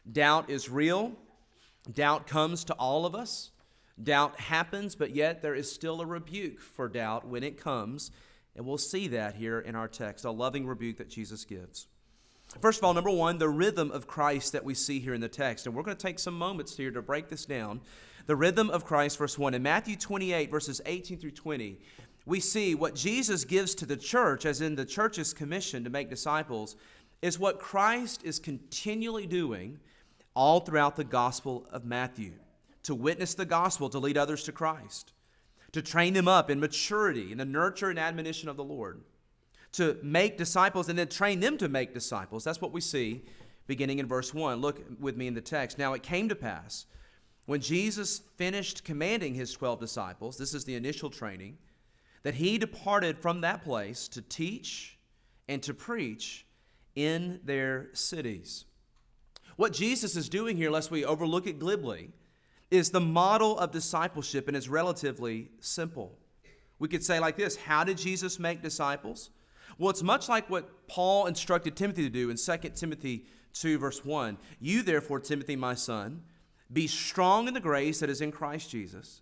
Doubt 0.10 0.50
is 0.50 0.70
real. 0.70 1.14
Doubt 1.92 2.28
comes 2.28 2.64
to 2.66 2.74
all 2.76 3.06
of 3.06 3.16
us. 3.16 3.52
Doubt 4.02 4.40
happens, 4.40 4.96
but 4.96 5.16
yet 5.16 5.42
there 5.42 5.54
is 5.54 5.72
still 5.72 6.02
a 6.02 6.06
rebuke 6.06 6.60
for 6.60 6.88
doubt 6.88 7.28
when 7.28 7.44
it 7.44 7.62
comes. 7.62 8.12
And 8.56 8.66
we'll 8.66 8.78
see 8.78 9.08
that 9.10 9.36
here 9.36 9.60
in 9.60 9.76
our 9.76 9.88
text, 9.88 10.26
a 10.26 10.32
loving 10.32 10.66
rebuke 10.66 10.98
that 10.98 11.10
Jesus 11.10 11.46
gives. 11.46 11.88
First 12.60 12.80
of 12.80 12.84
all, 12.84 12.94
number 12.94 13.12
one, 13.12 13.38
the 13.38 13.48
rhythm 13.48 13.92
of 13.92 14.08
Christ 14.08 14.52
that 14.52 14.66
we 14.66 14.74
see 14.74 15.00
here 15.00 15.14
in 15.14 15.22
the 15.22 15.30
text. 15.30 15.66
And 15.66 15.76
we're 15.76 15.84
going 15.84 15.96
to 15.96 16.02
take 16.02 16.20
some 16.20 16.38
moments 16.38 16.76
here 16.76 16.92
to 16.92 17.02
break 17.02 17.30
this 17.30 17.46
down. 17.46 17.82
The 18.26 18.36
rhythm 18.36 18.70
of 18.70 18.86
Christ, 18.86 19.18
verse 19.18 19.38
1. 19.38 19.54
In 19.54 19.64
Matthew 19.64 19.96
28, 19.96 20.52
verses 20.52 20.82
18 20.86 21.18
through 21.18 21.32
20, 21.32 21.80
we 22.26 22.40
see 22.40 22.76
what 22.76 22.96
Jesus 22.96 23.46
gives 23.46 23.74
to 23.76 23.86
the 23.86 23.98
church, 23.98 24.46
as 24.46 24.62
in 24.62 24.76
the 24.76 24.86
church's 24.86 25.34
commission 25.34 25.84
to 25.84 25.90
make 25.90 26.10
disciples, 26.10 26.76
is 27.22 27.40
what 27.40 27.60
Christ 27.60 28.24
is 28.24 28.40
continually 28.40 29.28
doing 29.28 29.80
all 30.36 30.60
throughout 30.60 30.96
the 30.96 31.04
Gospel 31.04 31.68
of 31.72 31.86
Matthew 31.86 32.34
to 32.84 32.96
witness 32.96 33.36
the 33.36 33.46
gospel, 33.46 33.90
to 33.90 34.00
lead 34.00 34.18
others 34.18 34.44
to 34.44 34.52
Christ, 34.52 35.14
to 35.72 35.82
train 35.82 36.14
them 36.14 36.28
up 36.28 36.50
in 36.50 36.60
maturity, 36.60 37.32
in 37.32 37.38
the 37.38 37.46
nurture 37.46 37.90
and 37.90 38.00
admonition 38.00 38.50
of 38.50 38.58
the 38.58 38.64
Lord, 38.64 39.02
to 39.74 39.98
make 40.02 40.38
disciples 40.38 40.90
and 40.90 40.98
then 40.98 41.08
train 41.08 41.40
them 41.40 41.58
to 41.60 41.70
make 41.70 41.94
disciples. 41.94 42.44
That's 42.44 42.60
what 42.60 42.72
we 42.72 42.82
see 42.82 43.22
beginning 43.68 44.00
in 44.00 44.08
verse 44.08 44.34
1. 44.34 44.60
Look 44.60 44.84
with 45.00 45.16
me 45.16 45.28
in 45.28 45.36
the 45.36 45.42
text. 45.42 45.78
Now 45.78 45.94
it 45.94 46.02
came 46.02 46.28
to 46.30 46.36
pass 46.36 46.88
when 47.46 47.62
Jesus 47.62 48.22
finished 48.38 48.84
commanding 48.84 49.34
his 49.34 49.52
12 49.54 49.80
disciples, 49.80 50.38
this 50.38 50.54
is 50.54 50.66
the 50.66 50.76
initial 50.76 51.10
training 51.10 51.58
that 52.24 52.36
he 52.36 52.58
departed 52.58 53.18
from 53.18 53.42
that 53.42 53.64
place 53.64 54.08
to 54.10 54.22
teach 54.22 54.98
and 55.48 55.62
to 55.64 55.74
preach 55.74 56.46
in 56.96 57.40
their 57.44 57.90
cities. 57.94 58.66
What 59.56 59.74
Jesus 59.74 60.16
is 60.16 60.30
doing 60.30 60.58
here, 60.58 60.72
lest 60.72 60.92
we 60.92 61.06
overlook 61.06 61.48
it 61.48 61.60
glibly, 61.60 62.12
is 62.70 62.90
the 62.90 63.02
model 63.02 63.58
of 63.60 63.72
discipleship 63.72 64.48
and 64.48 64.56
it's 64.56 64.68
relatively 64.68 65.50
simple. 65.60 66.18
We 66.80 66.88
could 66.88 67.04
say 67.04 67.20
like 67.20 67.38
this 67.38 67.56
How 67.56 67.84
did 67.84 67.98
Jesus 67.98 68.40
make 68.40 68.62
disciples? 68.62 69.30
Well, 69.78 69.90
it's 69.90 70.04
much 70.04 70.30
like 70.30 70.50
what 70.50 70.88
Paul 70.88 71.28
instructed 71.28 71.76
Timothy 71.76 72.04
to 72.04 72.10
do 72.10 72.30
in 72.30 72.38
2 72.38 72.58
Timothy 72.76 73.26
2, 73.54 73.78
verse 73.78 74.04
1. 74.04 74.38
You, 74.60 74.84
therefore, 74.84 75.20
Timothy, 75.20 75.56
my 75.56 75.76
son, 75.76 76.24
be 76.72 76.88
strong 76.88 77.48
in 77.48 77.54
the 77.54 77.60
grace 77.60 78.00
that 78.00 78.10
is 78.10 78.22
in 78.22 78.32
Christ 78.32 78.70
Jesus. 78.70 79.22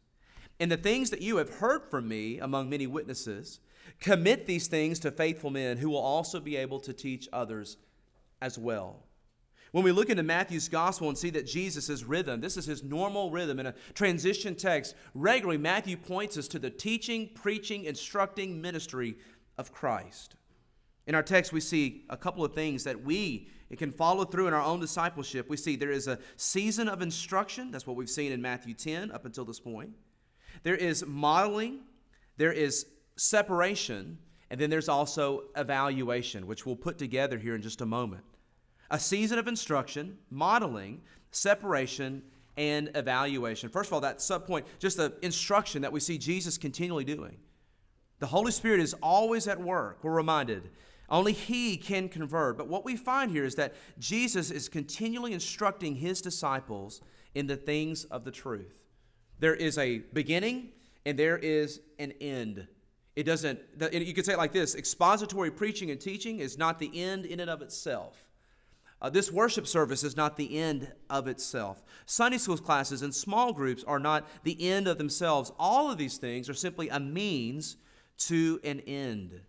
And 0.60 0.72
the 0.72 0.78
things 0.78 1.10
that 1.12 1.22
you 1.22 1.38
have 1.38 1.50
heard 1.50 1.84
from 1.90 2.08
me 2.08 2.40
among 2.40 2.70
many 2.70 2.86
witnesses, 2.86 3.60
commit 4.00 4.46
these 4.46 4.68
things 4.68 5.00
to 5.00 5.12
faithful 5.12 5.50
men 5.50 5.78
who 5.78 5.90
will 5.90 5.98
also 5.98 6.40
be 6.40 6.56
able 6.58 6.80
to 6.82 6.94
teach 6.94 7.28
others 7.32 7.78
as 8.42 8.58
well. 8.58 9.06
When 9.72 9.84
we 9.84 9.92
look 9.92 10.10
into 10.10 10.24
Matthew's 10.24 10.68
gospel 10.68 11.10
and 11.10 11.18
see 11.18 11.30
that 11.30 11.46
Jesus' 11.46 12.04
rhythm, 12.04 12.42
this 12.42 12.58
is 12.58 12.66
his 12.66 12.84
normal 12.84 13.30
rhythm 13.30 13.60
in 13.60 13.68
a 13.68 13.76
transition 13.94 14.56
text, 14.56 14.96
regularly 15.14 15.60
Matthew 15.60 15.96
points 15.96 16.38
us 16.38 16.48
to 16.50 16.60
the 16.60 16.72
teaching, 16.72 17.30
preaching, 17.36 17.86
instructing 17.86 18.60
ministry 18.62 19.16
of 19.58 19.72
Christ. 19.72 20.36
In 21.06 21.14
our 21.14 21.24
text, 21.24 21.54
we 21.54 21.62
see 21.62 22.06
a 22.10 22.18
couple 22.18 22.44
of 22.44 22.54
things 22.54 22.84
that 22.84 23.04
we 23.04 23.48
can 23.78 23.92
follow 23.92 24.26
through 24.26 24.48
in 24.48 24.54
our 24.54 24.64
own 24.64 24.80
discipleship. 24.80 25.50
We 25.50 25.58
see 25.58 25.76
there 25.76 25.92
is 25.92 26.08
a 26.08 26.20
season 26.36 26.88
of 26.88 27.02
instruction. 27.02 27.70
That's 27.70 27.86
what 27.86 27.96
we've 27.96 28.10
seen 28.10 28.32
in 28.32 28.42
Matthew 28.42 28.74
10 28.74 29.12
up 29.12 29.26
until 29.26 29.46
this 29.46 29.60
point. 29.60 29.92
There 30.64 30.76
is 30.76 31.06
modeling, 31.06 31.82
there 32.38 32.52
is 32.52 32.86
separation, 33.16 34.18
and 34.50 34.60
then 34.60 34.70
there's 34.70 34.90
also 34.90 35.44
evaluation, 35.56 36.48
which 36.48 36.66
we'll 36.66 36.76
put 36.76 36.98
together 36.98 37.38
here 37.38 37.56
in 37.56 37.62
just 37.62 37.82
a 37.82 37.86
moment. 37.86 38.24
A 38.92 39.00
season 39.00 39.38
of 39.38 39.48
instruction, 39.48 40.18
modeling, 40.32 41.02
separation, 41.32 42.24
and 42.58 42.90
evaluation. 42.96 43.70
First 43.70 43.90
of 43.90 43.94
all, 43.94 44.02
that 44.02 44.18
subpoint, 44.18 44.64
just 44.80 44.98
the 44.98 45.14
instruction 45.22 45.82
that 45.84 45.92
we 45.92 46.00
see 46.00 46.18
Jesus 46.18 46.58
continually 46.58 47.04
doing. 47.04 47.38
The 48.20 48.28
Holy 48.28 48.52
Spirit 48.52 48.82
is 48.82 48.94
always 49.02 49.48
at 49.48 49.62
work. 49.62 50.00
We're 50.04 50.12
reminded. 50.12 50.70
Only 51.10 51.32
He 51.34 51.78
can 51.78 52.10
convert. 52.10 52.58
But 52.58 52.68
what 52.68 52.84
we 52.84 52.96
find 52.96 53.32
here 53.32 53.46
is 53.46 53.56
that 53.56 53.76
Jesus 53.98 54.52
is 54.52 54.68
continually 54.68 55.34
instructing 55.34 55.96
His 55.96 56.22
disciples 56.22 57.02
in 57.34 57.48
the 57.48 57.56
things 57.56 58.04
of 58.06 58.26
the 58.26 58.32
truth. 58.32 58.79
There 59.40 59.56
is 59.56 59.78
a 59.78 60.00
beginning 60.14 60.70
and 61.06 61.18
there 61.18 61.38
is 61.38 61.82
an 61.98 62.14
end. 62.22 62.68
It 63.16 63.24
doesn't, 63.24 63.60
you 63.92 64.14
could 64.14 64.26
say 64.26 64.34
it 64.34 64.38
like 64.38 64.54
this 64.54 64.76
expository 64.76 65.52
preaching 65.52 65.92
and 65.92 66.00
teaching 66.00 66.40
is 66.40 66.58
not 66.58 66.80
the 66.80 66.92
end 66.94 67.26
in 67.26 67.40
and 67.40 67.50
of 67.50 67.62
itself. 67.62 68.24
Uh, 69.02 69.10
this 69.10 69.32
worship 69.32 69.66
service 69.66 70.04
is 70.04 70.18
not 70.18 70.36
the 70.36 70.58
end 70.58 70.92
of 71.10 71.28
itself. 71.28 71.82
Sunday 72.06 72.38
school 72.38 72.58
classes 72.58 73.02
and 73.02 73.16
small 73.16 73.54
groups 73.54 73.84
are 73.86 74.00
not 74.00 74.28
the 74.44 74.70
end 74.70 74.88
of 74.88 74.98
themselves. 74.98 75.54
All 75.58 75.90
of 75.90 75.98
these 75.98 76.18
things 76.18 76.50
are 76.50 76.54
simply 76.54 76.90
a 76.90 77.00
means 77.00 77.78
to 78.18 78.60
an 78.64 78.82
end. 78.82 79.40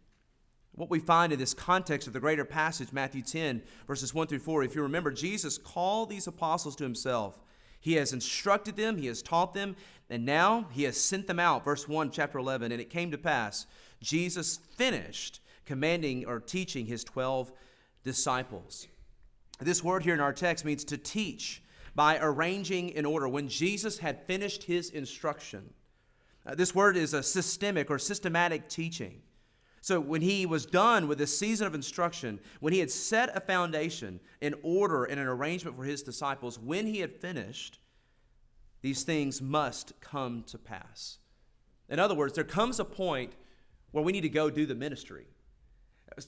What 0.72 0.88
we 0.88 1.00
find 1.00 1.32
in 1.32 1.38
this 1.38 1.52
context 1.52 2.06
of 2.06 2.14
the 2.14 2.20
greater 2.20 2.44
passage, 2.44 2.92
Matthew 2.92 3.22
10, 3.22 3.62
verses 3.88 4.14
1 4.14 4.28
through 4.28 4.38
4, 4.38 4.62
if 4.62 4.76
you 4.76 4.82
remember, 4.82 5.10
Jesus 5.10 5.58
called 5.58 6.10
these 6.10 6.28
apostles 6.28 6.76
to 6.76 6.84
himself. 6.84 7.40
He 7.80 7.94
has 7.94 8.12
instructed 8.12 8.76
them, 8.76 8.98
he 8.98 9.06
has 9.06 9.22
taught 9.22 9.54
them, 9.54 9.74
and 10.10 10.24
now 10.26 10.66
he 10.70 10.82
has 10.84 11.00
sent 11.00 11.26
them 11.26 11.40
out. 11.40 11.64
Verse 11.64 11.88
1, 11.88 12.10
chapter 12.10 12.38
11. 12.38 12.72
And 12.72 12.80
it 12.80 12.90
came 12.90 13.10
to 13.10 13.18
pass, 13.18 13.66
Jesus 14.02 14.58
finished 14.76 15.40
commanding 15.64 16.26
or 16.26 16.40
teaching 16.40 16.86
his 16.86 17.04
12 17.04 17.52
disciples. 18.02 18.86
This 19.60 19.84
word 19.84 20.02
here 20.02 20.14
in 20.14 20.20
our 20.20 20.32
text 20.32 20.64
means 20.64 20.84
to 20.84 20.98
teach 20.98 21.62
by 21.94 22.18
arranging 22.20 22.90
in 22.90 23.04
order. 23.04 23.28
When 23.28 23.48
Jesus 23.48 23.98
had 23.98 24.26
finished 24.26 24.64
his 24.64 24.90
instruction, 24.90 25.72
uh, 26.46 26.54
this 26.54 26.74
word 26.74 26.96
is 26.96 27.14
a 27.14 27.22
systemic 27.22 27.90
or 27.90 27.98
systematic 27.98 28.68
teaching. 28.68 29.20
So, 29.82 29.98
when 29.98 30.20
he 30.20 30.44
was 30.44 30.66
done 30.66 31.08
with 31.08 31.16
this 31.18 31.36
season 31.38 31.66
of 31.66 31.74
instruction, 31.74 32.38
when 32.60 32.72
he 32.72 32.80
had 32.80 32.90
set 32.90 33.34
a 33.34 33.40
foundation 33.40 34.20
in 34.40 34.54
order 34.62 35.04
and 35.04 35.18
an 35.18 35.26
arrangement 35.26 35.76
for 35.76 35.84
his 35.84 36.02
disciples, 36.02 36.58
when 36.58 36.86
he 36.86 37.00
had 37.00 37.14
finished, 37.14 37.78
these 38.82 39.04
things 39.04 39.40
must 39.40 39.98
come 40.00 40.44
to 40.48 40.58
pass. 40.58 41.18
In 41.88 41.98
other 41.98 42.14
words, 42.14 42.34
there 42.34 42.44
comes 42.44 42.78
a 42.78 42.84
point 42.84 43.32
where 43.90 44.04
we 44.04 44.12
need 44.12 44.20
to 44.20 44.28
go 44.28 44.50
do 44.50 44.66
the 44.66 44.74
ministry. 44.74 45.26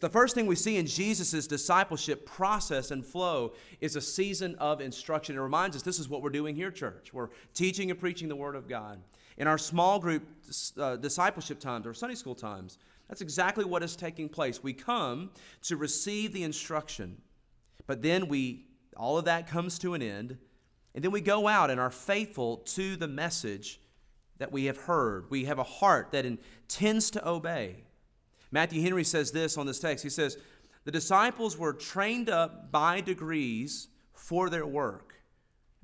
The 0.01 0.09
first 0.09 0.35
thing 0.35 0.47
we 0.47 0.57
see 0.57 0.77
in 0.77 0.87
Jesus' 0.87 1.47
discipleship 1.47 2.25
process 2.25 2.91
and 2.91 3.05
flow 3.05 3.53
is 3.81 3.97
a 3.97 4.01
season 4.01 4.55
of 4.57 4.81
instruction. 4.81 5.37
It 5.37 5.41
reminds 5.41 5.77
us 5.77 5.83
this 5.83 5.99
is 5.99 6.09
what 6.09 6.23
we're 6.23 6.31
doing 6.31 6.55
here, 6.55 6.71
church. 6.71 7.13
We're 7.13 7.29
teaching 7.53 7.91
and 7.91 7.99
preaching 7.99 8.29
the 8.29 8.37
Word 8.37 8.55
of 8.55 8.69
God. 8.69 9.01
In 9.39 9.47
our 9.47 9.59
small 9.59 9.99
group 9.99 10.27
uh, 10.79 10.97
discipleship 10.97 11.59
times 11.59 11.87
or 11.87 11.95
Sunday 11.95 12.15
school 12.15 12.35
times, 12.35 12.79
that's 13.13 13.21
exactly 13.21 13.67
what 13.67 13.83
is 13.83 13.95
taking 13.95 14.27
place. 14.27 14.63
We 14.63 14.73
come 14.73 15.33
to 15.65 15.77
receive 15.77 16.33
the 16.33 16.45
instruction, 16.45 17.21
but 17.87 18.01
then 18.01 18.27
we, 18.27 18.65
all 18.97 19.19
of 19.19 19.27
that 19.27 19.47
comes 19.47 19.79
to 19.81 19.93
an 19.93 20.01
end, 20.01 20.39
and 20.95 21.05
then 21.05 21.11
we 21.11 21.21
go 21.21 21.47
out 21.47 21.71
and 21.71 21.79
are 21.79 21.91
faithful 21.91 22.57
to 22.69 22.97
the 22.97 23.07
message 23.07 23.83
that 24.39 24.51
we 24.51 24.65
have 24.65 24.79
heard. 24.79 25.27
We 25.29 25.45
have 25.45 25.59
a 25.59 25.63
heart 25.63 26.13
that 26.13 26.25
intends 26.25 27.11
to 27.11 27.29
obey. 27.29 27.85
Matthew 28.51 28.81
Henry 28.81 29.05
says 29.05 29.31
this 29.31 29.59
on 29.59 29.67
this 29.67 29.79
text. 29.79 30.03
He 30.03 30.09
says, 30.09 30.39
The 30.85 30.91
disciples 30.91 31.59
were 31.59 31.75
trained 31.75 32.31
up 32.31 32.73
by 32.73 33.03
degrees 33.03 33.89
for 34.15 34.49
their 34.49 34.65
work. 34.65 35.17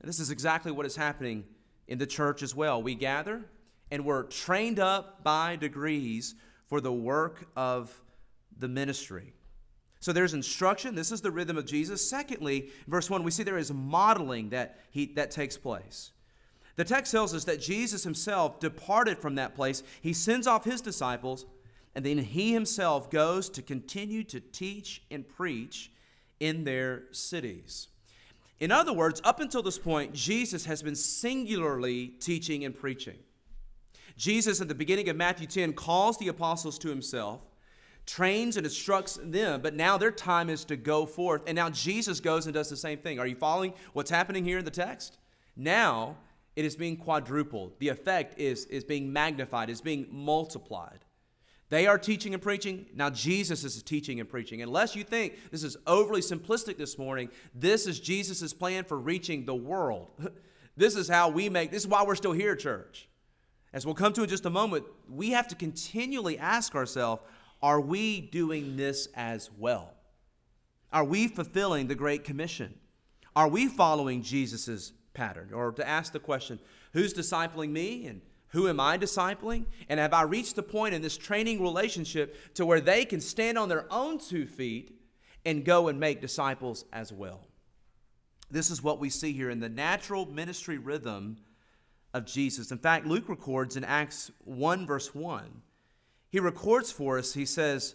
And 0.00 0.08
this 0.08 0.18
is 0.18 0.30
exactly 0.30 0.72
what 0.72 0.86
is 0.86 0.96
happening 0.96 1.44
in 1.88 1.98
the 1.98 2.06
church 2.06 2.42
as 2.42 2.54
well. 2.54 2.82
We 2.82 2.94
gather 2.94 3.44
and 3.90 4.06
we're 4.06 4.22
trained 4.22 4.78
up 4.78 5.22
by 5.22 5.56
degrees 5.56 6.34
for 6.68 6.80
the 6.80 6.92
work 6.92 7.48
of 7.56 8.00
the 8.56 8.68
ministry. 8.68 9.32
So 10.00 10.12
there's 10.12 10.34
instruction. 10.34 10.94
This 10.94 11.10
is 11.10 11.20
the 11.20 11.30
rhythm 11.30 11.58
of 11.58 11.66
Jesus. 11.66 12.08
Secondly, 12.08 12.70
verse 12.86 13.10
1, 13.10 13.24
we 13.24 13.30
see 13.30 13.42
there 13.42 13.58
is 13.58 13.72
modeling 13.72 14.50
that, 14.50 14.78
he, 14.90 15.06
that 15.14 15.30
takes 15.30 15.56
place. 15.56 16.12
The 16.76 16.84
text 16.84 17.10
tells 17.10 17.34
us 17.34 17.44
that 17.44 17.60
Jesus 17.60 18.04
himself 18.04 18.60
departed 18.60 19.18
from 19.18 19.34
that 19.34 19.56
place. 19.56 19.82
He 20.00 20.12
sends 20.12 20.46
off 20.46 20.64
his 20.64 20.80
disciples, 20.80 21.46
and 21.96 22.06
then 22.06 22.18
he 22.18 22.52
himself 22.52 23.10
goes 23.10 23.48
to 23.50 23.62
continue 23.62 24.22
to 24.24 24.38
teach 24.38 25.02
and 25.10 25.28
preach 25.28 25.90
in 26.38 26.62
their 26.62 27.04
cities. 27.10 27.88
In 28.60 28.70
other 28.70 28.92
words, 28.92 29.20
up 29.24 29.40
until 29.40 29.62
this 29.62 29.78
point, 29.78 30.12
Jesus 30.12 30.66
has 30.66 30.82
been 30.82 30.94
singularly 30.94 32.08
teaching 32.20 32.64
and 32.64 32.76
preaching. 32.76 33.18
Jesus, 34.18 34.60
at 34.60 34.66
the 34.66 34.74
beginning 34.74 35.08
of 35.08 35.16
Matthew 35.16 35.46
10, 35.46 35.74
calls 35.74 36.18
the 36.18 36.26
apostles 36.26 36.76
to 36.80 36.88
himself, 36.88 37.40
trains 38.04 38.56
and 38.56 38.66
instructs 38.66 39.16
them, 39.22 39.60
but 39.62 39.74
now 39.74 39.96
their 39.96 40.10
time 40.10 40.50
is 40.50 40.64
to 40.64 40.76
go 40.76 41.06
forth. 41.06 41.42
And 41.46 41.54
now 41.54 41.70
Jesus 41.70 42.18
goes 42.18 42.46
and 42.46 42.52
does 42.52 42.68
the 42.68 42.76
same 42.76 42.98
thing. 42.98 43.20
Are 43.20 43.26
you 43.28 43.36
following 43.36 43.74
what's 43.92 44.10
happening 44.10 44.44
here 44.44 44.58
in 44.58 44.64
the 44.64 44.72
text? 44.72 45.18
Now 45.56 46.16
it 46.56 46.64
is 46.64 46.74
being 46.74 46.96
quadrupled. 46.96 47.78
The 47.78 47.90
effect 47.90 48.40
is, 48.40 48.64
is 48.64 48.82
being 48.82 49.12
magnified, 49.12 49.70
is 49.70 49.80
being 49.80 50.08
multiplied. 50.10 51.04
They 51.68 51.86
are 51.86 51.98
teaching 51.98 52.34
and 52.34 52.42
preaching. 52.42 52.86
Now 52.94 53.10
Jesus 53.10 53.62
is 53.62 53.80
teaching 53.84 54.18
and 54.18 54.28
preaching. 54.28 54.62
Unless 54.62 54.96
you 54.96 55.04
think 55.04 55.38
this 55.52 55.62
is 55.62 55.76
overly 55.86 56.22
simplistic 56.22 56.76
this 56.76 56.98
morning, 56.98 57.28
this 57.54 57.86
is 57.86 58.00
Jesus' 58.00 58.52
plan 58.52 58.82
for 58.82 58.98
reaching 58.98 59.44
the 59.44 59.54
world. 59.54 60.10
this 60.76 60.96
is 60.96 61.08
how 61.08 61.28
we 61.28 61.48
make, 61.48 61.70
this 61.70 61.82
is 61.82 61.88
why 61.88 62.02
we're 62.02 62.16
still 62.16 62.32
here, 62.32 62.56
church. 62.56 63.08
As 63.72 63.84
we'll 63.84 63.94
come 63.94 64.12
to 64.14 64.22
in 64.22 64.28
just 64.28 64.46
a 64.46 64.50
moment, 64.50 64.86
we 65.08 65.30
have 65.30 65.48
to 65.48 65.54
continually 65.54 66.38
ask 66.38 66.74
ourselves 66.74 67.22
are 67.60 67.80
we 67.80 68.20
doing 68.20 68.76
this 68.76 69.08
as 69.14 69.50
well? 69.58 69.94
Are 70.92 71.04
we 71.04 71.28
fulfilling 71.28 71.88
the 71.88 71.94
Great 71.94 72.24
Commission? 72.24 72.74
Are 73.34 73.48
we 73.48 73.66
following 73.66 74.22
Jesus' 74.22 74.92
pattern? 75.12 75.50
Or 75.52 75.72
to 75.72 75.86
ask 75.86 76.12
the 76.12 76.20
question, 76.20 76.60
who's 76.92 77.12
discipling 77.12 77.70
me 77.70 78.06
and 78.06 78.22
who 78.48 78.68
am 78.68 78.80
I 78.80 78.96
discipling? 78.96 79.66
And 79.88 80.00
have 80.00 80.14
I 80.14 80.22
reached 80.22 80.56
the 80.56 80.62
point 80.62 80.94
in 80.94 81.02
this 81.02 81.16
training 81.16 81.60
relationship 81.60 82.54
to 82.54 82.64
where 82.64 82.80
they 82.80 83.04
can 83.04 83.20
stand 83.20 83.58
on 83.58 83.68
their 83.68 83.92
own 83.92 84.18
two 84.18 84.46
feet 84.46 84.98
and 85.44 85.64
go 85.64 85.88
and 85.88 86.00
make 86.00 86.20
disciples 86.20 86.84
as 86.92 87.12
well? 87.12 87.46
This 88.50 88.70
is 88.70 88.82
what 88.82 88.98
we 88.98 89.10
see 89.10 89.32
here 89.32 89.50
in 89.50 89.60
the 89.60 89.68
natural 89.68 90.24
ministry 90.26 90.78
rhythm 90.78 91.36
of 92.18 92.26
Jesus. 92.26 92.70
In 92.70 92.78
fact, 92.78 93.06
Luke 93.06 93.28
records 93.28 93.76
in 93.76 93.84
Acts 93.84 94.30
1, 94.44 94.86
verse 94.86 95.14
1, 95.14 95.62
he 96.30 96.40
records 96.40 96.92
for 96.92 97.18
us, 97.18 97.32
he 97.32 97.46
says, 97.46 97.94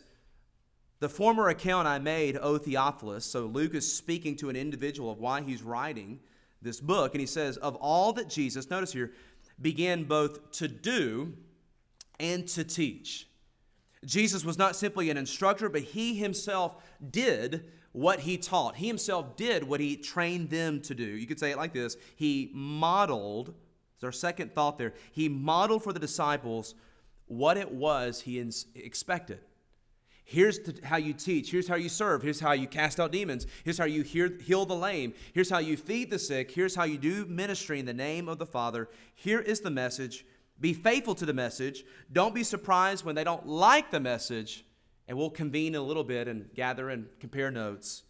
The 1.00 1.10
former 1.10 1.50
account 1.50 1.88
I 1.88 2.00
made, 2.00 2.38
O 2.38 2.58
Theophilus, 2.58 3.26
so 3.26 3.46
Luke 3.46 3.76
is 3.76 3.94
speaking 3.94 4.36
to 4.38 4.50
an 4.50 4.56
individual 4.56 5.12
of 5.12 5.20
why 5.20 5.42
he's 5.42 5.62
writing 5.62 6.20
this 6.64 6.82
book, 6.82 7.14
and 7.14 7.22
he 7.22 7.28
says, 7.28 7.58
Of 7.58 7.76
all 7.76 8.14
that 8.14 8.30
Jesus, 8.30 8.72
notice 8.72 8.94
here, 8.94 9.12
began 9.62 10.06
both 10.06 10.52
to 10.54 10.68
do 10.68 11.34
and 12.20 12.48
to 12.48 12.64
teach. 12.64 13.28
Jesus 14.04 14.44
was 14.44 14.58
not 14.58 14.76
simply 14.76 15.10
an 15.10 15.18
instructor, 15.18 15.70
but 15.70 15.82
he 15.82 16.16
himself 16.16 16.76
did 17.12 17.66
what 17.92 18.22
he 18.22 18.38
taught. 18.38 18.76
He 18.76 18.88
himself 18.88 19.36
did 19.36 19.64
what 19.64 19.80
he 19.80 19.96
trained 19.96 20.50
them 20.50 20.82
to 20.82 20.96
do. 20.96 21.06
You 21.06 21.28
could 21.28 21.40
say 21.40 21.52
it 21.52 21.58
like 21.58 21.74
this 21.74 21.96
He 22.16 22.50
modeled 22.54 23.54
our 24.04 24.12
second 24.12 24.54
thought 24.54 24.78
there. 24.78 24.94
He 25.12 25.30
modeled 25.30 25.84
for 25.84 25.94
the 25.94 26.00
disciples 26.00 26.76
what 27.28 27.58
it 27.58 27.72
was 27.72 28.22
he 28.22 28.39
ins- 28.39 28.66
expected. 28.76 29.39
Here's 30.26 30.60
how 30.84 30.98
you 30.98 31.13
teach. 31.13 31.52
Here's 31.52 31.68
how 31.68 31.76
you 31.76 31.89
serve. 31.89 32.22
Here's 32.22 32.39
how 32.39 32.54
you 32.54 32.68
cast 32.68 33.00
out 33.00 33.12
demons. 33.12 33.46
Here's 33.63 33.78
how 33.78 33.86
you 33.86 34.04
hear, 34.04 34.32
heal 34.42 34.66
the 34.66 34.76
lame. 34.76 35.13
Here's 35.34 35.50
how 35.50 35.60
you 35.60 35.76
feed 35.76 36.10
the 36.10 36.20
sick. 36.20 36.52
Here's 36.52 36.76
how 36.76 36.86
you 36.86 36.98
do 36.98 37.26
ministry 37.26 37.80
in 37.80 37.86
the 37.86 37.94
name 37.94 38.30
of 38.30 38.39
the 38.39 38.46
Father. 38.46 38.89
Here 39.16 39.39
is 39.39 39.60
the 39.60 39.70
message. 39.70 40.26
Be 40.60 40.74
faithful 40.74 41.16
to 41.16 41.26
the 41.26 41.34
message. 41.34 41.84
Don't 42.12 42.34
be 42.34 42.44
surprised 42.44 43.04
when 43.04 43.16
they 43.16 43.24
don't 43.26 43.48
like 43.48 43.92
the 43.92 44.00
message. 44.00 44.66
And 45.10 45.18
we'll 45.18 45.30
convene 45.30 45.76
in 45.76 45.82
a 45.82 45.84
little 45.84 46.06
bit 46.06 46.30
and 46.30 46.54
gather 46.54 46.89
and 46.89 47.08
compare 47.20 47.52
notes. 47.52 48.04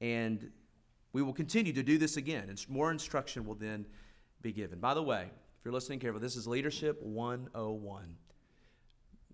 And 0.00 0.50
we 1.12 1.22
will 1.22 1.32
continue 1.32 1.72
to 1.72 1.82
do 1.84 1.98
this 1.98 2.16
again. 2.16 2.48
And 2.48 2.68
more 2.68 2.90
instruction 2.90 3.46
will 3.46 3.54
then 3.54 3.86
be 4.44 4.52
given. 4.52 4.78
By 4.78 4.94
the 4.94 5.02
way, 5.02 5.22
if 5.22 5.64
you're 5.64 5.74
listening 5.74 5.98
carefully, 5.98 6.20
this 6.20 6.36
is 6.36 6.46
Leadership 6.46 7.02
101. 7.02 8.16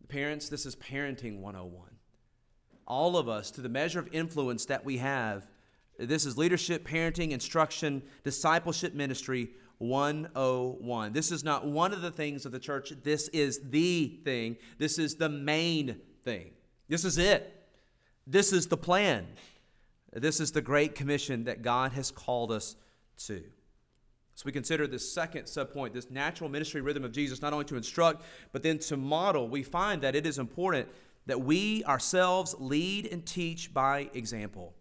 Parents, 0.09 0.49
this 0.49 0.65
is 0.65 0.77
Parenting 0.77 1.41
101. 1.41 1.91
All 2.87 3.17
of 3.17 3.29
us, 3.29 3.51
to 3.51 3.61
the 3.61 3.69
measure 3.69 3.99
of 3.99 4.09
influence 4.13 4.67
that 4.67 4.85
we 4.85 4.99
have, 4.99 5.49
this 5.99 6.25
is 6.25 6.39
Leadership, 6.39 6.87
Parenting, 6.87 7.33
Instruction, 7.33 8.03
Discipleship 8.23 8.95
Ministry 8.95 9.51
101. 9.79 11.13
This 11.13 11.33
is 11.33 11.43
not 11.43 11.67
one 11.67 11.93
of 11.93 12.03
the 12.03 12.13
things 12.13 12.47
of 12.47 12.53
the 12.53 12.61
church. 12.61 12.93
This 13.03 13.27
is 13.29 13.61
the 13.71 14.21
thing. 14.25 14.57
This 14.79 14.97
is 14.97 15.17
the 15.17 15.29
main 15.29 15.97
thing. 16.25 16.53
This 16.89 17.05
is 17.05 17.19
it. 17.19 17.67
This 18.29 18.53
is 18.53 18.69
the 18.69 18.77
plan. 18.77 19.27
This 20.13 20.39
is 20.39 20.53
the 20.53 20.63
great 20.63 20.95
commission 20.95 21.45
that 21.45 21.63
God 21.63 21.93
has 21.93 22.13
called 22.13 22.53
us 22.53 22.77
to. 23.27 23.43
So 24.41 24.45
we 24.47 24.53
consider 24.53 24.87
this 24.87 25.07
second 25.07 25.43
subpoint, 25.43 25.93
this 25.93 26.11
natural 26.11 26.49
ministry 26.49 26.81
rhythm 26.81 27.05
of 27.05 27.13
Jesus, 27.13 27.43
not 27.43 27.53
only 27.53 27.67
to 27.67 27.77
instruct, 27.77 28.23
but 28.53 28.63
then 28.63 28.79
to 28.79 28.97
model. 28.97 29.51
We 29.51 29.63
find 29.63 30.01
that 30.01 30.15
it 30.17 30.25
is 30.25 30.39
important 30.39 30.89
that 31.27 31.43
we 31.43 31.85
ourselves 31.85 32.57
lead 32.59 33.05
and 33.13 33.27
teach 33.27 33.75
by 33.75 34.09
example. 34.15 34.73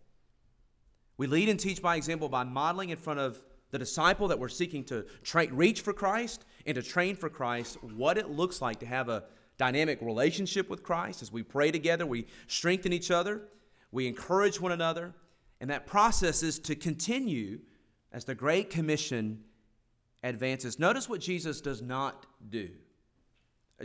We 1.18 1.28
lead 1.28 1.50
and 1.50 1.60
teach 1.60 1.82
by 1.82 1.98
example 1.98 2.30
by 2.30 2.46
modeling 2.46 2.92
in 2.92 2.96
front 2.96 3.20
of 3.20 3.44
the 3.72 3.78
disciple 3.78 4.30
that 4.30 4.40
we're 4.40 4.48
seeking 4.48 4.86
to 4.86 5.06
tra- 5.24 5.52
reach 5.52 5.82
for 5.82 5.92
Christ 5.92 6.46
and 6.66 6.76
to 6.76 6.82
train 6.82 7.18
for 7.18 7.28
Christ 7.30 7.84
what 7.84 8.18
it 8.18 8.30
looks 8.30 8.62
like 8.62 8.80
to 8.80 8.86
have 8.86 9.10
a 9.10 9.26
dynamic 9.58 10.00
relationship 10.02 10.70
with 10.70 10.84
Christ. 10.84 11.22
As 11.22 11.34
we 11.34 11.44
pray 11.44 11.70
together, 11.70 12.06
we 12.06 12.28
strengthen 12.48 12.94
each 12.94 13.12
other, 13.12 13.42
we 13.92 14.08
encourage 14.08 14.62
one 14.62 14.72
another, 14.72 15.14
and 15.60 15.70
that 15.70 15.86
process 15.86 16.44
is 16.44 16.60
to 16.60 16.76
continue 16.76 17.60
as 18.14 18.24
the 18.24 18.36
Great 18.36 18.70
Commission 18.70 19.44
advances. 20.24 20.80
Notice 20.80 21.08
what 21.08 21.22
Jesus 21.22 21.62
does 21.62 21.82
not 21.82 22.26
do. 22.50 22.70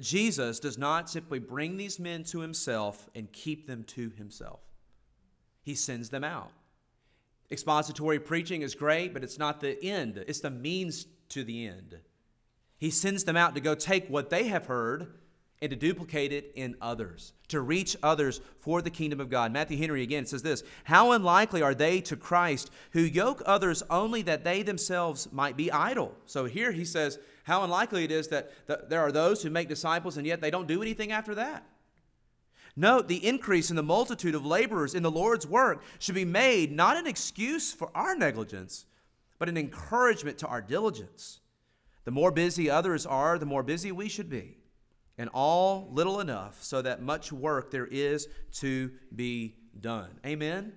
Jesus 0.00 0.58
does 0.58 0.76
not 0.76 1.08
simply 1.08 1.38
bring 1.38 1.76
these 1.76 2.00
men 2.00 2.24
to 2.24 2.40
himself 2.40 3.08
and 3.14 3.30
keep 3.32 3.66
them 3.66 3.84
to 3.84 4.10
himself, 4.10 4.60
he 5.62 5.74
sends 5.74 6.10
them 6.10 6.24
out. 6.24 6.52
Expository 7.50 8.18
preaching 8.18 8.62
is 8.62 8.74
great, 8.74 9.12
but 9.12 9.22
it's 9.22 9.38
not 9.38 9.60
the 9.60 9.82
end, 9.84 10.22
it's 10.26 10.40
the 10.40 10.50
means 10.50 11.06
to 11.28 11.44
the 11.44 11.66
end. 11.66 11.98
He 12.78 12.90
sends 12.90 13.24
them 13.24 13.36
out 13.36 13.54
to 13.54 13.60
go 13.60 13.74
take 13.74 14.08
what 14.08 14.30
they 14.30 14.48
have 14.48 14.66
heard 14.66 15.06
and 15.64 15.70
to 15.70 15.76
duplicate 15.76 16.30
it 16.30 16.52
in 16.56 16.76
others, 16.82 17.32
to 17.48 17.62
reach 17.62 17.96
others 18.02 18.42
for 18.60 18.82
the 18.82 18.90
kingdom 18.90 19.18
of 19.18 19.30
God. 19.30 19.50
Matthew 19.50 19.78
Henry 19.78 20.02
again 20.02 20.26
says 20.26 20.42
this 20.42 20.62
How 20.84 21.12
unlikely 21.12 21.62
are 21.62 21.74
they 21.74 22.02
to 22.02 22.16
Christ 22.16 22.70
who 22.92 23.00
yoke 23.00 23.42
others 23.46 23.82
only 23.88 24.20
that 24.22 24.44
they 24.44 24.60
themselves 24.60 25.26
might 25.32 25.56
be 25.56 25.72
idle? 25.72 26.14
So 26.26 26.44
here 26.44 26.70
he 26.70 26.84
says, 26.84 27.18
How 27.44 27.64
unlikely 27.64 28.04
it 28.04 28.12
is 28.12 28.28
that 28.28 28.52
there 28.90 29.00
are 29.00 29.10
those 29.10 29.42
who 29.42 29.48
make 29.48 29.70
disciples 29.70 30.18
and 30.18 30.26
yet 30.26 30.42
they 30.42 30.50
don't 30.50 30.68
do 30.68 30.82
anything 30.82 31.12
after 31.12 31.34
that. 31.34 31.64
Note 32.76 33.08
the 33.08 33.26
increase 33.26 33.70
in 33.70 33.76
the 33.76 33.82
multitude 33.82 34.34
of 34.34 34.44
laborers 34.44 34.94
in 34.94 35.02
the 35.02 35.10
Lord's 35.10 35.46
work 35.46 35.82
should 35.98 36.14
be 36.14 36.26
made 36.26 36.72
not 36.72 36.98
an 36.98 37.06
excuse 37.06 37.72
for 37.72 37.90
our 37.94 38.14
negligence, 38.14 38.84
but 39.38 39.48
an 39.48 39.56
encouragement 39.56 40.36
to 40.38 40.46
our 40.46 40.60
diligence. 40.60 41.40
The 42.04 42.10
more 42.10 42.30
busy 42.30 42.68
others 42.68 43.06
are, 43.06 43.38
the 43.38 43.46
more 43.46 43.62
busy 43.62 43.92
we 43.92 44.10
should 44.10 44.28
be 44.28 44.58
and 45.18 45.30
all 45.32 45.88
little 45.92 46.20
enough 46.20 46.62
so 46.62 46.82
that 46.82 47.02
much 47.02 47.32
work 47.32 47.70
there 47.70 47.86
is 47.86 48.28
to 48.52 48.90
be 49.14 49.56
done. 49.80 50.10
Amen? 50.26 50.72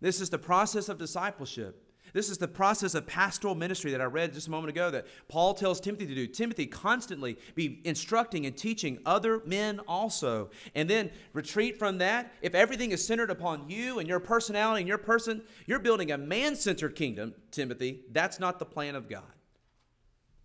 This 0.00 0.20
is 0.20 0.30
the 0.30 0.38
process 0.38 0.88
of 0.88 0.98
discipleship. 0.98 1.86
This 2.12 2.28
is 2.28 2.38
the 2.38 2.48
process 2.48 2.94
of 2.94 3.06
pastoral 3.06 3.54
ministry 3.54 3.92
that 3.92 4.00
I 4.00 4.04
read 4.04 4.32
just 4.32 4.48
a 4.48 4.50
moment 4.50 4.70
ago 4.70 4.90
that 4.90 5.06
Paul 5.28 5.54
tells 5.54 5.80
Timothy 5.80 6.06
to 6.06 6.14
do. 6.14 6.26
Timothy 6.26 6.66
constantly 6.66 7.38
be 7.54 7.80
instructing 7.84 8.46
and 8.46 8.56
teaching 8.56 8.98
other 9.06 9.42
men 9.44 9.80
also. 9.86 10.50
And 10.74 10.88
then 10.90 11.10
retreat 11.32 11.78
from 11.78 11.98
that. 11.98 12.32
If 12.42 12.54
everything 12.54 12.90
is 12.90 13.06
centered 13.06 13.30
upon 13.30 13.70
you 13.70 13.98
and 13.98 14.08
your 14.08 14.20
personality 14.20 14.80
and 14.80 14.88
your 14.88 14.98
person, 14.98 15.42
you're 15.66 15.78
building 15.78 16.10
a 16.10 16.18
man 16.18 16.56
centered 16.56 16.96
kingdom, 16.96 17.34
Timothy. 17.50 18.00
That's 18.10 18.40
not 18.40 18.58
the 18.58 18.66
plan 18.66 18.96
of 18.96 19.08
God. 19.08 19.22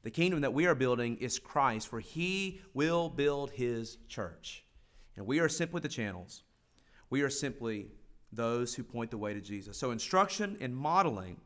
The 0.06 0.12
kingdom 0.12 0.42
that 0.42 0.54
we 0.54 0.68
are 0.68 0.76
building 0.76 1.18
is 1.18 1.40
Christ, 1.40 1.88
for 1.88 2.00
he 2.00 2.62
will 2.76 3.10
build 3.10 3.50
his 3.50 3.98
church. 4.08 4.64
And 5.18 5.26
we 5.26 5.40
are 5.40 5.50
simply 5.50 5.82
the 5.82 5.90
channels. 5.90 6.44
We 7.10 7.24
are 7.24 7.30
simply 7.32 7.88
those 8.32 8.76
who 8.76 8.84
point 8.84 9.10
the 9.10 9.18
way 9.18 9.34
to 9.34 9.42
Jesus. 9.42 9.80
So, 9.80 9.90
instruction 9.90 10.58
and 10.62 10.78
modeling. 10.78 11.38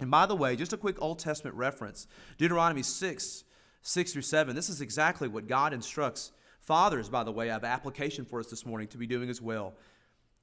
And 0.00 0.10
by 0.10 0.26
the 0.26 0.34
way, 0.34 0.56
just 0.56 0.72
a 0.72 0.76
quick 0.76 1.00
Old 1.00 1.20
Testament 1.20 1.54
reference 1.54 2.08
Deuteronomy 2.38 2.82
6, 2.82 3.44
6 3.82 4.12
through 4.12 4.22
7. 4.22 4.56
This 4.56 4.68
is 4.68 4.80
exactly 4.80 5.28
what 5.28 5.46
God 5.46 5.72
instructs 5.72 6.32
fathers, 6.58 7.08
by 7.08 7.22
the 7.22 7.30
way. 7.30 7.50
I 7.50 7.52
have 7.52 7.62
application 7.62 8.24
for 8.24 8.40
us 8.40 8.48
this 8.48 8.66
morning 8.66 8.88
to 8.88 8.98
be 8.98 9.06
doing 9.06 9.30
as 9.30 9.40
well. 9.40 9.74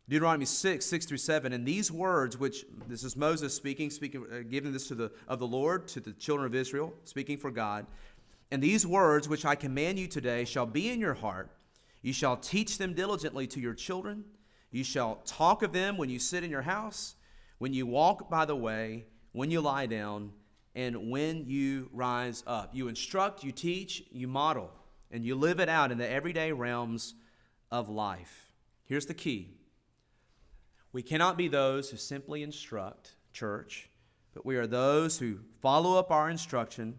Deuteronomy 0.10 0.46
6, 0.46 0.84
6 0.84 1.06
through 1.06 1.18
7. 1.18 1.54
And 1.54 1.64
these 1.66 1.92
words, 1.92 2.36
which 2.36 2.66
this 2.88 3.04
is 3.04 3.16
Moses 3.16 3.54
speaking, 3.54 3.92
speaking, 3.92 4.26
uh, 4.32 4.40
giving 4.50 4.74
this 4.74 4.88
to 4.88 4.96
the, 4.96 5.12
of 5.28 5.38
the 5.38 5.46
Lord 5.46 5.88
to 5.90 6.00
the 6.00 6.14
children 6.14 6.48
of 6.48 6.56
Israel, 6.56 6.92
speaking 7.06 7.38
for 7.38 7.52
God. 7.52 7.86
And 8.50 8.62
these 8.62 8.88
words, 8.88 9.30
which 9.30 9.46
I 9.46 9.54
command 9.54 10.00
you 10.00 10.08
today, 10.08 10.46
shall 10.46 10.66
be 10.66 10.90
in 10.90 11.00
your 11.00 11.14
heart. 11.14 11.52
You 12.02 12.12
shall 12.12 12.38
teach 12.38 12.80
them 12.80 12.96
diligently 12.96 13.46
to 13.48 13.60
your 13.60 13.76
children. 13.76 14.24
You 14.72 14.84
shall 14.84 15.22
talk 15.26 15.62
of 15.62 15.74
them 15.74 15.96
when 15.96 16.10
you 16.10 16.18
sit 16.18 16.44
in 16.44 16.50
your 16.50 16.64
house, 16.64 17.14
when 17.60 17.74
you 17.74 17.86
walk 17.86 18.32
by 18.32 18.46
the 18.46 18.56
way, 18.56 19.06
when 19.34 19.52
you 19.52 19.62
lie 19.62 19.86
down, 19.86 20.32
and 20.74 21.12
when 21.12 21.46
you 21.46 21.88
rise 21.94 22.44
up. 22.48 22.74
You 22.74 22.88
instruct, 22.88 23.44
you 23.44 23.52
teach, 23.52 24.04
you 24.12 24.28
model, 24.28 24.72
and 25.12 25.24
you 25.24 25.36
live 25.36 25.60
it 25.60 25.70
out 25.70 25.92
in 25.92 26.00
the 26.00 26.10
everyday 26.10 26.52
realms 26.52 27.14
of 27.70 27.90
life. 27.90 28.52
Here's 28.86 29.06
the 29.06 29.14
key 29.14 29.59
we 30.92 31.04
cannot 31.04 31.38
be 31.38 31.48
those 31.48 31.90
who 31.90 31.98
simply 31.98 32.44
instruct, 32.44 33.16
church, 33.32 33.90
but 34.34 34.46
we 34.46 34.56
are 34.56 34.68
those 34.68 35.20
who 35.20 35.40
follow 35.62 35.98
up 35.98 36.12
our 36.12 36.30
instruction 36.30 36.98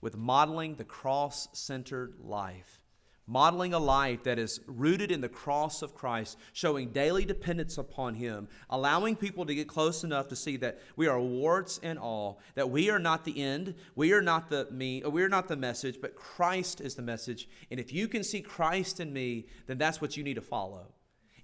with 0.00 0.16
modeling 0.16 0.74
the 0.74 0.84
cross 0.84 1.48
centered 1.52 2.14
life. 2.20 2.78
Modeling 3.26 3.72
a 3.72 3.78
life 3.78 4.24
that 4.24 4.38
is 4.38 4.60
rooted 4.66 5.12
in 5.12 5.20
the 5.20 5.28
cross 5.28 5.80
of 5.80 5.94
Christ, 5.94 6.36
showing 6.52 6.90
daily 6.90 7.24
dependence 7.24 7.78
upon 7.78 8.14
Him, 8.14 8.48
allowing 8.68 9.14
people 9.14 9.46
to 9.46 9.54
get 9.54 9.68
close 9.68 10.02
enough 10.02 10.28
to 10.28 10.36
see 10.36 10.56
that 10.56 10.80
we 10.96 11.06
are 11.06 11.20
warts 11.20 11.78
and 11.84 11.98
all, 12.00 12.40
that 12.56 12.68
we 12.68 12.90
are 12.90 12.98
not 12.98 13.24
the 13.24 13.40
end, 13.40 13.76
we 13.94 14.12
are 14.12 14.20
not 14.20 14.50
the 14.50 14.66
me, 14.72 15.02
we 15.04 15.22
are 15.22 15.28
not 15.28 15.46
the 15.46 15.56
message, 15.56 16.00
but 16.02 16.16
Christ 16.16 16.80
is 16.80 16.96
the 16.96 17.02
message. 17.02 17.48
And 17.70 17.78
if 17.78 17.92
you 17.92 18.08
can 18.08 18.24
see 18.24 18.42
Christ 18.42 18.98
in 18.98 19.12
me, 19.12 19.46
then 19.66 19.78
that's 19.78 20.00
what 20.00 20.16
you 20.16 20.24
need 20.24 20.34
to 20.34 20.42
follow. 20.42 20.92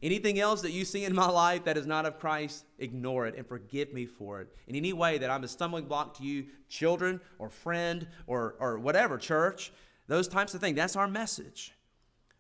Anything 0.03 0.39
else 0.39 0.63
that 0.63 0.71
you 0.71 0.85
see 0.85 1.05
in 1.05 1.15
my 1.15 1.29
life 1.29 1.65
that 1.65 1.77
is 1.77 1.87
not 1.87 2.07
of 2.07 2.21
Christ, 2.21 2.65
ignore 2.79 3.27
it 3.27 3.35
and 3.37 3.47
forgive 3.47 3.93
me 3.93 4.07
for 4.07 4.41
it. 4.41 4.49
In 4.69 4.77
any 4.77 4.93
way 4.93 5.19
that 5.19 5.31
I'm 5.31 5.43
a 5.43 5.49
stumbling 5.49 5.87
block 5.87 6.17
to 6.19 6.25
you, 6.25 6.47
children 6.69 7.21
or 7.39 7.51
friend 7.51 8.07
or, 8.27 8.55
or 8.61 8.79
whatever, 8.79 9.19
church, 9.19 9.73
those 10.07 10.29
types 10.29 10.55
of 10.55 10.61
things, 10.61 10.77
that's 10.77 10.95
our 10.95 11.09
message. 11.09 11.73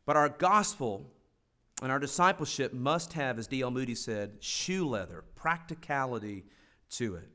But 0.07 0.16
our 0.16 0.29
gospel 0.29 1.11
and 1.83 1.90
our 1.90 1.99
discipleship 1.99 2.73
must 2.73 3.14
have, 3.14 3.38
as 3.38 3.49
D.L. 3.49 3.71
Moody 3.71 3.94
said, 3.94 4.37
shoe 4.40 4.88
leather, 4.88 5.25
practicality 5.35 6.44
to 6.90 7.16
it. 7.16 7.29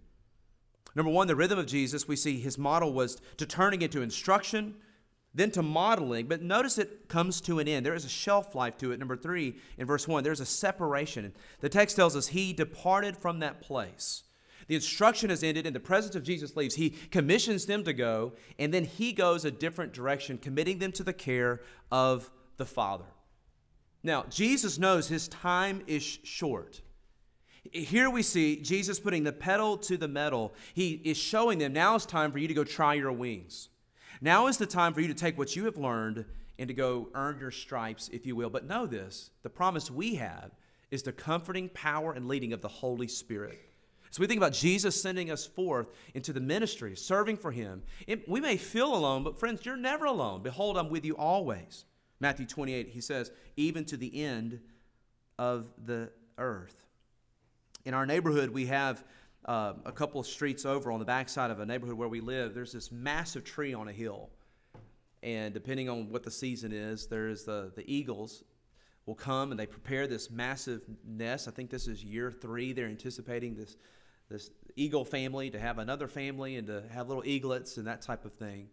Number 0.96 1.12
one, 1.12 1.28
the 1.28 1.36
rhythm 1.36 1.60
of 1.60 1.66
Jesus, 1.66 2.08
we 2.08 2.16
see 2.16 2.40
his 2.40 2.58
model 2.58 2.94
was 2.94 3.20
to 3.38 3.46
turning 3.46 3.82
into 3.82 4.02
instruction, 4.02 4.76
then 5.34 5.52
to 5.52 5.64
modeling. 5.64 6.28
But 6.28 6.42
notice 6.42 6.78
it 6.78 7.08
comes 7.08 7.42
to 7.42 7.60
an 7.60 7.68
end. 7.68 7.86
There 7.86 7.96
is 7.96 8.06
a 8.06 8.10
shelf 8.10 8.56
life 8.56 8.78
to 8.78 8.92
it. 8.92 9.00
Number 9.00 9.16
three, 9.16 9.56
in 9.78 9.88
verse 9.88 10.08
one, 10.08 10.24
there's 10.24 10.40
a 10.40 10.46
separation. 10.46 11.34
The 11.60 11.70
text 11.70 11.96
tells 11.96 12.16
us 12.16 12.28
he 12.28 12.54
departed 12.54 13.18
from 13.18 13.40
that 13.40 13.62
place. 13.62 14.24
The 14.68 14.76
instruction 14.76 15.30
has 15.30 15.44
ended, 15.44 15.66
and 15.66 15.76
the 15.76 15.80
presence 15.80 16.16
of 16.16 16.24
Jesus 16.24 16.56
leaves. 16.56 16.76
He 16.76 16.92
commissions 17.12 17.66
them 17.66 17.84
to 17.84 17.94
go, 17.94 18.34
and 18.58 18.74
then 18.74 18.86
he 18.86 19.12
goes 19.12 19.44
a 19.44 19.52
different 19.52 19.92
direction, 19.92 20.38
committing 20.38 20.80
them 20.80 20.94
to 20.94 21.04
the 21.04 21.14
care 21.14 21.62
of 21.92 22.32
the 22.58 22.66
Father. 22.66 23.06
Now, 24.04 24.26
Jesus 24.30 24.78
knows 24.78 25.08
his 25.08 25.28
time 25.28 25.82
is 25.88 26.04
short. 26.04 26.82
Here 27.72 28.10
we 28.10 28.22
see 28.24 28.62
Jesus 28.62 29.00
putting 29.00 29.24
the 29.24 29.32
pedal 29.32 29.78
to 29.78 29.98
the 29.98 30.08
metal. 30.08 30.54
He 30.74 31.02
is 31.04 31.18
showing 31.18 31.60
them 31.60 31.74
now 31.74 31.96
it's 31.96 32.06
time 32.06 32.32
for 32.32 32.38
you 32.38 32.48
to 32.48 32.54
go 32.54 32.64
try 32.64 32.94
your 32.94 33.14
wings. 33.14 33.70
Now 34.22 34.48
is 34.48 34.58
the 34.58 34.66
time 34.66 34.94
for 34.94 35.02
you 35.02 35.08
to 35.08 35.14
take 35.14 35.38
what 35.38 35.56
you 35.56 35.66
have 35.66 35.78
learned 35.78 36.26
and 36.60 36.68
to 36.68 36.74
go 36.74 37.10
earn 37.16 37.40
your 37.40 37.52
stripes, 37.52 38.10
if 38.14 38.26
you 38.26 38.36
will. 38.36 38.50
But 38.50 38.66
know 38.66 38.86
this 38.86 39.32
the 39.42 39.50
promise 39.50 39.90
we 39.90 40.16
have 40.16 40.52
is 40.92 41.04
the 41.04 41.12
comforting 41.12 41.70
power 41.70 42.14
and 42.14 42.28
leading 42.28 42.54
of 42.54 42.62
the 42.62 42.68
Holy 42.68 43.08
Spirit. 43.08 43.60
So 44.12 44.22
we 44.22 44.28
think 44.28 44.38
about 44.38 44.54
Jesus 44.54 45.02
sending 45.02 45.32
us 45.32 45.44
forth 45.44 45.88
into 46.14 46.34
the 46.34 46.40
ministry, 46.40 46.96
serving 46.96 47.38
for 47.38 47.52
Him. 47.52 47.82
It, 48.06 48.30
we 48.30 48.40
may 48.40 48.58
feel 48.58 48.94
alone, 48.94 49.24
but 49.24 49.40
friends, 49.40 49.66
you're 49.66 49.76
never 49.76 50.06
alone. 50.06 50.44
Behold, 50.44 50.78
I'm 50.78 50.90
with 50.90 51.04
you 51.04 51.18
always. 51.18 51.86
Matthew 52.20 52.46
28, 52.46 52.90
he 52.90 53.02
says, 53.02 53.32
even 53.58 53.86
to 53.86 53.98
the 53.98 54.24
end 54.24 54.60
of 55.40 55.68
the 55.84 56.12
earth. 56.38 56.86
In 57.86 57.96
our 57.96 58.06
neighborhood, 58.06 58.52
we 58.52 58.68
have 58.68 59.04
uh, 59.46 59.74
a 59.86 59.92
couple 59.92 60.20
of 60.20 60.28
streets 60.28 60.66
over 60.66 60.92
on 60.92 61.00
the 61.00 61.06
backside 61.06 61.52
of 61.52 61.60
a 61.60 61.66
neighborhood 61.66 61.98
where 61.98 62.08
we 62.08 62.22
live, 62.22 62.54
there's 62.54 62.72
this 62.72 62.92
massive 62.92 63.44
tree 63.44 63.74
on 63.74 63.88
a 63.88 63.92
hill. 63.92 64.30
And 65.22 65.54
depending 65.54 65.90
on 65.90 66.10
what 66.12 66.24
the 66.24 66.32
season 66.32 66.72
is, 66.72 67.08
there's 67.08 67.44
the, 67.44 67.72
the 67.76 67.84
eagles 67.92 68.44
will 69.06 69.16
come 69.16 69.52
and 69.52 69.60
they 69.60 69.66
prepare 69.66 70.08
this 70.08 70.30
massive 70.30 70.82
nest. 71.06 71.48
I 71.48 71.52
think 71.52 71.70
this 71.70 71.88
is 71.88 72.04
year 72.04 72.32
three. 72.32 72.74
They're 72.74 72.88
anticipating 72.88 73.56
this, 73.56 73.78
this 74.30 74.52
eagle 74.76 75.06
family 75.06 75.50
to 75.50 75.60
have 75.60 75.78
another 75.78 76.08
family 76.08 76.56
and 76.56 76.68
to 76.68 76.84
have 76.92 77.08
little 77.08 77.24
eaglets 77.26 77.78
and 77.78 77.88
that 77.88 78.02
type 78.02 78.26
of 78.26 78.34
thing. 78.34 78.70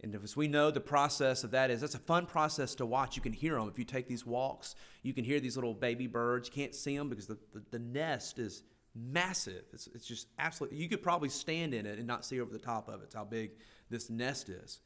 And 0.00 0.14
as 0.22 0.36
we 0.36 0.46
know, 0.46 0.70
the 0.70 0.80
process 0.80 1.42
of 1.42 1.50
that 1.50 1.70
is 1.70 1.80
that's 1.80 1.96
a 1.96 1.98
fun 1.98 2.26
process 2.26 2.74
to 2.76 2.86
watch. 2.86 3.16
You 3.16 3.22
can 3.22 3.32
hear 3.32 3.56
them 3.56 3.68
if 3.68 3.78
you 3.78 3.84
take 3.84 4.06
these 4.06 4.24
walks. 4.24 4.76
You 5.02 5.12
can 5.12 5.24
hear 5.24 5.40
these 5.40 5.56
little 5.56 5.74
baby 5.74 6.06
birds. 6.06 6.48
You 6.48 6.54
can't 6.54 6.74
see 6.74 6.96
them 6.96 7.08
because 7.08 7.26
the, 7.26 7.38
the, 7.52 7.62
the 7.72 7.78
nest 7.80 8.38
is 8.38 8.62
massive. 8.98 9.64
It's, 9.72 9.88
it's 9.94 10.06
just 10.06 10.28
absolutely, 10.38 10.78
you 10.78 10.88
could 10.88 11.02
probably 11.02 11.28
stand 11.28 11.74
in 11.74 11.86
it 11.86 11.98
and 11.98 12.06
not 12.06 12.24
see 12.24 12.40
over 12.40 12.52
the 12.52 12.58
top 12.58 12.88
of 12.88 13.00
it. 13.00 13.04
It's 13.04 13.14
how 13.14 13.24
big 13.24 13.52
this 13.90 14.10
nest 14.10 14.48
is. 14.48 14.80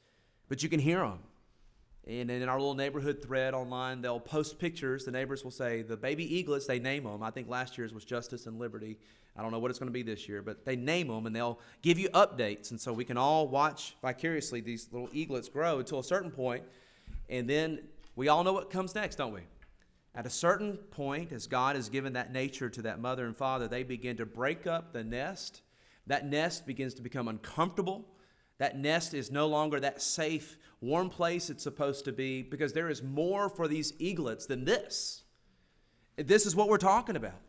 But 0.49 0.63
you 0.63 0.69
can 0.69 0.81
hear 0.81 1.01
them. 1.01 1.19
And 2.07 2.31
in 2.31 2.49
our 2.49 2.59
little 2.59 2.75
neighborhood 2.75 3.23
thread 3.23 3.55
online, 3.55 4.03
they'll 4.03 4.19
post 4.19 4.59
pictures. 4.59 5.05
The 5.05 5.13
neighbors 5.13 5.45
will 5.45 5.53
say, 5.53 5.83
the 5.83 5.97
baby 5.97 6.25
eaglets, 6.37 6.67
they 6.67 6.81
name 6.81 7.05
them. 7.05 7.23
I 7.23 7.31
think 7.31 7.49
last 7.49 7.79
year's 7.79 7.95
was 7.95 8.05
Justice 8.05 8.47
and 8.47 8.59
Liberty. 8.59 8.99
I 9.37 9.43
don't 9.43 9.53
know 9.53 9.61
what 9.61 9.71
it's 9.71 9.79
going 9.79 9.89
to 9.89 9.93
be 9.93 10.03
this 10.03 10.29
year, 10.29 10.43
but 10.43 10.65
they 10.65 10.77
name 10.77 11.09
them 11.09 11.27
and 11.27 11.35
they'll 11.35 11.61
give 11.81 11.99
you 11.99 12.09
updates. 12.11 12.71
And 12.71 12.81
so 12.81 12.93
we 12.93 13.05
can 13.05 13.17
all 13.17 13.47
watch 13.47 13.95
vicariously 14.03 14.61
these 14.61 14.89
little 14.93 15.09
eaglets 15.13 15.49
grow 15.49 15.79
until 15.79 16.01
a 16.01 16.05
certain 16.05 16.31
point, 16.31 16.65
And 17.29 17.49
then 17.49 17.79
we 18.15 18.29
all 18.29 18.45
know 18.45 18.53
what 18.53 18.71
comes 18.71 18.95
next, 18.95 19.17
don't 19.17 19.33
we? 19.33 19.41
At 20.15 20.27
a 20.27 20.31
certain 20.31 20.77
point, 20.77 21.33
as 21.33 21.47
God 21.47 21.77
has 21.77 21.89
given 21.89 22.13
that 22.13 22.33
nature 22.33 22.69
to 22.69 22.83
that 22.83 23.01
mother 23.01 23.27
and 23.27 23.37
father, 23.37 23.67
they 23.67 23.83
begin 23.83 24.17
to 24.19 24.27
break 24.27 24.67
up 24.67 24.93
the 24.93 25.03
nest. 25.03 25.63
That 26.07 26.27
nest 26.27 26.67
begins 26.67 26.95
to 26.95 27.03
become 27.03 27.29
uncomfortable. 27.29 28.07
That 28.59 28.79
nest 28.79 29.15
is 29.15 29.31
no 29.31 29.47
longer 29.47 29.81
that 29.81 30.03
safe, 30.03 30.59
warm 30.81 31.09
place 31.09 31.49
it's 31.49 31.63
supposed 31.63 32.05
to 32.05 32.13
be 32.13 32.43
because 32.43 32.75
there 32.75 32.91
is 32.91 33.03
more 33.03 33.49
for 33.49 33.67
these 33.67 33.95
eaglets 33.99 34.47
than 34.47 34.65
this. 34.65 35.23
This 36.17 36.45
is 36.45 36.55
what 36.55 36.69
we're 36.69 36.79
talking 36.79 37.17
about. 37.17 37.41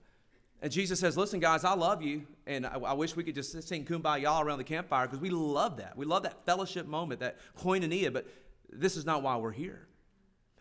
And 0.62 0.72
Jesus 0.72 1.02
says, 1.02 1.18
Listen, 1.18 1.42
guys, 1.42 1.66
I 1.66 1.74
love 1.74 2.02
you. 2.02 2.26
And 2.48 2.66
I, 2.66 2.76
I 2.76 2.94
wish 2.94 3.18
we 3.18 3.24
could 3.24 3.36
just 3.36 3.62
sing 3.68 3.84
kumbaya 3.84 4.42
around 4.42 4.60
the 4.60 4.64
campfire 4.64 5.06
because 5.06 5.20
we 5.20 5.30
love 5.30 5.78
that. 5.78 5.98
We 5.98 6.06
love 6.06 6.24
that 6.24 6.46
fellowship 6.46 6.88
moment, 6.88 7.20
that 7.20 7.38
koinonia, 7.60 8.14
but 8.14 8.26
this 8.72 8.96
is 8.96 9.06
not 9.06 9.22
why 9.22 9.36
we're 9.36 9.52
here. 9.52 9.88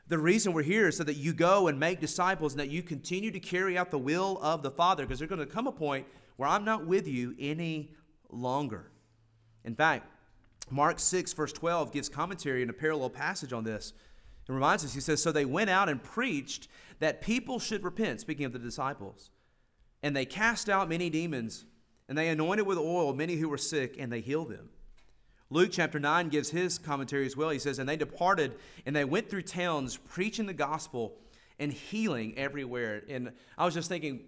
The 0.08 0.18
reason 0.18 0.52
we're 0.52 0.62
here 0.62 0.88
is 0.88 0.96
so 0.96 1.04
that 1.04 1.16
you 1.16 1.32
go 1.32 1.68
and 1.68 1.78
make 1.78 2.00
disciples 2.00 2.52
and 2.52 2.60
that 2.60 2.70
you 2.70 2.82
continue 2.82 3.30
to 3.30 3.40
carry 3.40 3.78
out 3.78 3.90
the 3.90 3.98
will 3.98 4.38
of 4.42 4.62
the 4.62 4.70
Father 4.70 5.04
because 5.04 5.18
there's 5.18 5.28
going 5.28 5.38
to 5.38 5.46
come 5.46 5.66
a 5.66 5.72
point 5.72 6.06
where 6.36 6.48
I'm 6.48 6.64
not 6.64 6.86
with 6.86 7.06
you 7.06 7.34
any 7.38 7.92
longer. 8.28 8.90
In 9.64 9.74
fact, 9.74 10.06
Mark 10.70 10.98
6, 10.98 11.32
verse 11.32 11.52
12, 11.52 11.92
gives 11.92 12.08
commentary 12.08 12.62
in 12.62 12.70
a 12.70 12.72
parallel 12.74 13.10
passage 13.10 13.52
on 13.52 13.64
this. 13.64 13.92
It 14.48 14.52
reminds 14.52 14.84
us, 14.84 14.94
he 14.94 15.00
says, 15.00 15.22
So 15.22 15.30
they 15.30 15.44
went 15.44 15.70
out 15.70 15.88
and 15.88 16.02
preached 16.02 16.68
that 16.98 17.20
people 17.20 17.58
should 17.58 17.84
repent, 17.84 18.20
speaking 18.20 18.44
of 18.44 18.52
the 18.52 18.58
disciples. 18.58 19.30
And 20.02 20.16
they 20.16 20.24
cast 20.24 20.68
out 20.68 20.88
many 20.88 21.10
demons, 21.10 21.64
and 22.08 22.18
they 22.18 22.28
anointed 22.28 22.66
with 22.66 22.78
oil 22.78 23.14
many 23.14 23.36
who 23.36 23.48
were 23.48 23.58
sick, 23.58 23.96
and 23.98 24.12
they 24.12 24.20
healed 24.20 24.50
them. 24.50 24.70
Luke 25.52 25.68
chapter 25.70 26.00
9 26.00 26.30
gives 26.30 26.48
his 26.48 26.78
commentary 26.78 27.26
as 27.26 27.36
well. 27.36 27.50
He 27.50 27.58
says, 27.58 27.78
And 27.78 27.86
they 27.86 27.96
departed, 27.96 28.54
and 28.86 28.96
they 28.96 29.04
went 29.04 29.28
through 29.28 29.42
towns 29.42 29.98
preaching 29.98 30.46
the 30.46 30.54
gospel 30.54 31.18
and 31.58 31.70
healing 31.70 32.38
everywhere. 32.38 33.02
And 33.06 33.32
I 33.58 33.66
was 33.66 33.74
just 33.74 33.90
thinking, 33.90 34.20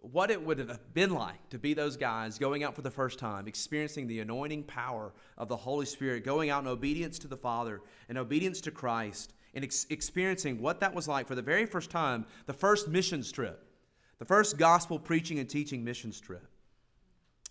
what 0.00 0.30
it 0.30 0.44
would 0.44 0.58
have 0.58 0.78
been 0.92 1.14
like 1.14 1.48
to 1.48 1.58
be 1.58 1.72
those 1.72 1.96
guys 1.96 2.38
going 2.38 2.64
out 2.64 2.76
for 2.76 2.82
the 2.82 2.90
first 2.90 3.18
time, 3.18 3.48
experiencing 3.48 4.06
the 4.06 4.20
anointing 4.20 4.64
power 4.64 5.14
of 5.38 5.48
the 5.48 5.56
Holy 5.56 5.86
Spirit, 5.86 6.22
going 6.22 6.50
out 6.50 6.62
in 6.62 6.68
obedience 6.68 7.18
to 7.20 7.28
the 7.28 7.36
Father 7.36 7.80
and 8.10 8.18
obedience 8.18 8.60
to 8.60 8.70
Christ, 8.70 9.32
and 9.54 9.64
ex- 9.64 9.86
experiencing 9.88 10.60
what 10.60 10.80
that 10.80 10.94
was 10.94 11.08
like 11.08 11.26
for 11.26 11.34
the 11.34 11.40
very 11.40 11.64
first 11.64 11.90
time, 11.90 12.26
the 12.44 12.52
first 12.52 12.88
missions 12.88 13.32
trip, 13.32 13.64
the 14.18 14.26
first 14.26 14.58
gospel 14.58 14.98
preaching 14.98 15.38
and 15.38 15.48
teaching 15.48 15.82
missions 15.82 16.20
trip. 16.20 16.46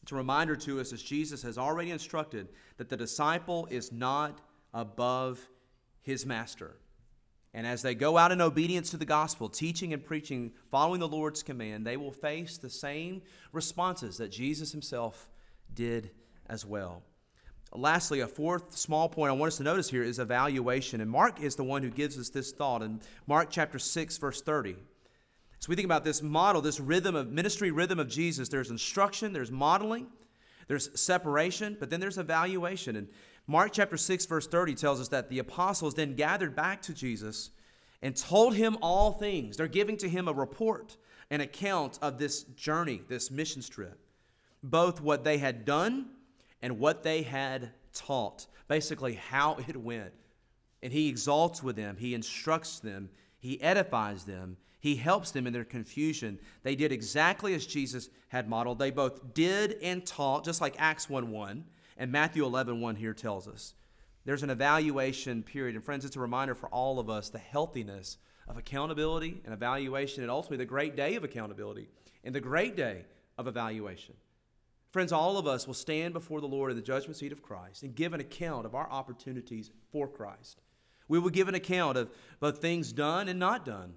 It's 0.08 0.14
a 0.14 0.16
reminder 0.16 0.56
to 0.56 0.80
us 0.80 0.94
as 0.94 1.04
Jesus 1.04 1.42
has 1.44 1.58
already 1.58 1.92
instructed 1.92 2.48
that 2.78 2.88
the 2.88 2.96
disciple 2.96 3.68
is 3.70 3.92
not 3.92 4.40
above 4.74 5.46
his 6.02 6.26
master. 6.26 6.78
And 7.54 7.68
as 7.68 7.82
they 7.82 7.94
go 7.94 8.18
out 8.18 8.32
in 8.32 8.40
obedience 8.40 8.90
to 8.92 8.98
the 8.98 9.04
gospel, 9.04 9.50
teaching 9.50 9.92
and 9.92 10.02
preaching, 10.02 10.54
following 10.72 11.02
the 11.02 11.10
Lord's 11.10 11.44
command, 11.44 11.86
they 11.86 11.98
will 11.98 12.14
face 12.14 12.58
the 12.58 12.70
same 12.70 13.22
responses 13.52 14.16
that 14.16 14.32
Jesus 14.32 14.72
himself 14.72 15.28
did 15.74 16.12
as 16.46 16.66
well. 16.66 17.04
Lastly, 17.74 18.22
a 18.22 18.28
fourth 18.28 18.78
small 18.78 19.10
point 19.10 19.32
I 19.32 19.34
want 19.34 19.52
us 19.52 19.58
to 19.58 19.64
notice 19.64 19.90
here 19.90 20.04
is 20.04 20.20
evaluation. 20.20 21.02
And 21.02 21.12
Mark 21.12 21.42
is 21.42 21.58
the 21.58 21.66
one 21.66 21.84
who 21.84 21.90
gives 21.90 22.18
us 22.18 22.30
this 22.30 22.54
thought 22.54 22.82
in 22.82 23.02
Mark 23.28 23.50
chapter 23.50 23.78
6, 23.78 24.18
verse 24.20 24.42
30. 24.42 24.78
So 25.60 25.70
we 25.70 25.76
think 25.76 25.86
about 25.86 26.04
this 26.04 26.22
model, 26.22 26.62
this 26.62 26.80
rhythm 26.80 27.16
of 27.16 27.32
ministry 27.32 27.72
rhythm 27.72 28.00
of 28.00 28.08
Jesus. 28.08 28.50
There's 28.50 28.70
instruction, 28.70 29.34
there's 29.34 29.52
modeling, 29.52 30.08
there's 30.68 31.00
separation, 31.00 31.78
but 31.80 31.90
then 31.90 32.00
there's 32.00 32.18
evaluation. 32.18 32.96
And 32.96 33.08
Mark 33.48 33.72
chapter 33.74 33.98
6, 33.98 34.26
verse 34.26 34.48
30 34.48 34.76
tells 34.76 35.00
us 35.00 35.08
that 35.10 35.30
the 35.30 35.40
apostles 35.40 35.96
then 35.96 36.16
gathered 36.16 36.56
back 36.56 36.82
to 36.84 36.94
Jesus 36.94 37.52
and 38.02 38.16
told 38.16 38.56
him 38.56 38.78
all 38.82 39.14
things. 39.14 39.58
They're 39.58 39.68
giving 39.68 39.98
to 39.98 40.10
him 40.10 40.28
a 40.28 40.34
report, 40.34 40.98
an 41.32 41.42
account 41.42 41.98
of 42.02 42.20
this 42.20 42.44
journey, 42.44 43.02
this 43.08 43.32
mission 43.32 43.62
trip, 43.62 43.98
both 44.62 45.02
what 45.02 45.24
they 45.24 45.38
had 45.38 45.66
done 45.66 46.10
and 46.62 46.78
what 46.78 47.04
they 47.04 47.24
had 47.24 47.72
taught, 47.94 48.46
basically 48.68 49.16
how 49.16 49.58
it 49.68 49.78
went. 49.78 50.12
And 50.84 50.94
he 50.94 51.10
exalts 51.10 51.64
with 51.64 51.76
them, 51.76 51.98
he 51.98 52.14
instructs 52.14 52.80
them, 52.80 53.10
he 53.40 53.62
edifies 53.62 54.26
them, 54.26 54.58
he 54.80 54.96
helps 54.96 55.32
them 55.32 55.48
in 55.48 55.54
their 55.54 55.64
confusion. 55.64 56.40
They 56.64 56.76
did 56.76 56.92
exactly 56.92 57.54
as 57.54 57.66
Jesus 57.66 58.10
had 58.30 58.48
modeled. 58.50 58.80
They 58.80 58.92
both 58.92 59.34
did 59.34 59.78
and 59.82 60.06
taught, 60.06 60.46
just 60.46 60.62
like 60.62 60.76
Acts 60.78 61.10
1 61.10 61.32
1. 61.32 61.66
And 61.98 62.12
Matthew 62.12 62.46
11, 62.46 62.80
1 62.80 62.96
here 62.96 63.14
tells 63.14 63.48
us 63.48 63.74
there's 64.26 64.44
an 64.44 64.50
evaluation 64.50 65.42
period. 65.42 65.76
And 65.76 65.84
friends, 65.84 66.06
it's 66.06 66.16
a 66.16 66.20
reminder 66.20 66.54
for 66.54 66.70
all 66.70 67.00
of 67.00 67.10
us 67.10 67.30
the 67.30 67.40
healthiness 67.40 68.18
of 68.48 68.58
accountability 68.58 69.42
and 69.46 69.54
evaluation, 69.54 70.22
and 70.22 70.32
ultimately 70.32 70.58
the 70.58 70.66
great 70.66 70.96
day 70.96 71.16
of 71.16 71.24
accountability 71.24 71.88
and 72.24 72.36
the 72.36 72.40
great 72.40 72.76
day 72.76 73.06
of 73.38 73.48
evaluation. 73.48 74.16
Friends, 74.92 75.12
all 75.12 75.38
of 75.38 75.48
us 75.48 75.68
will 75.68 75.74
stand 75.74 76.14
before 76.14 76.42
the 76.42 76.48
Lord 76.48 76.72
in 76.72 76.78
the 76.78 76.84
judgment 76.84 77.18
seat 77.18 77.32
of 77.32 77.42
Christ 77.42 77.84
and 77.84 77.96
give 77.96 78.14
an 78.14 78.22
account 78.22 78.66
of 78.66 78.76
our 78.76 78.90
opportunities 78.90 79.72
for 79.92 80.08
Christ. 80.08 80.62
We 81.08 81.20
will 81.20 81.30
give 81.30 81.48
an 81.48 81.56
account 81.56 81.98
of 81.98 82.10
both 82.40 82.60
things 82.60 82.92
done 82.92 83.28
and 83.28 83.40
not 83.40 83.66
done. 83.66 83.94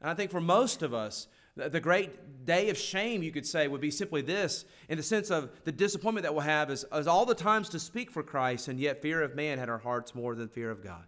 And 0.00 0.10
I 0.10 0.14
think 0.14 0.30
for 0.30 0.40
most 0.40 0.82
of 0.82 0.92
us, 0.92 1.28
the 1.56 1.80
great 1.80 2.44
day 2.44 2.68
of 2.68 2.76
shame, 2.76 3.22
you 3.22 3.32
could 3.32 3.46
say, 3.46 3.66
would 3.66 3.80
be 3.80 3.90
simply 3.90 4.20
this 4.20 4.66
in 4.90 4.98
the 4.98 5.02
sense 5.02 5.30
of 5.30 5.50
the 5.64 5.72
disappointment 5.72 6.24
that 6.24 6.34
we'll 6.34 6.42
have 6.42 6.70
is, 6.70 6.84
is 6.92 7.06
all 7.06 7.24
the 7.24 7.34
times 7.34 7.70
to 7.70 7.78
speak 7.78 8.10
for 8.10 8.22
Christ, 8.22 8.68
and 8.68 8.78
yet 8.78 9.00
fear 9.00 9.22
of 9.22 9.34
man 9.34 9.58
had 9.58 9.70
our 9.70 9.78
hearts 9.78 10.14
more 10.14 10.34
than 10.34 10.48
fear 10.48 10.70
of 10.70 10.84
God. 10.84 11.06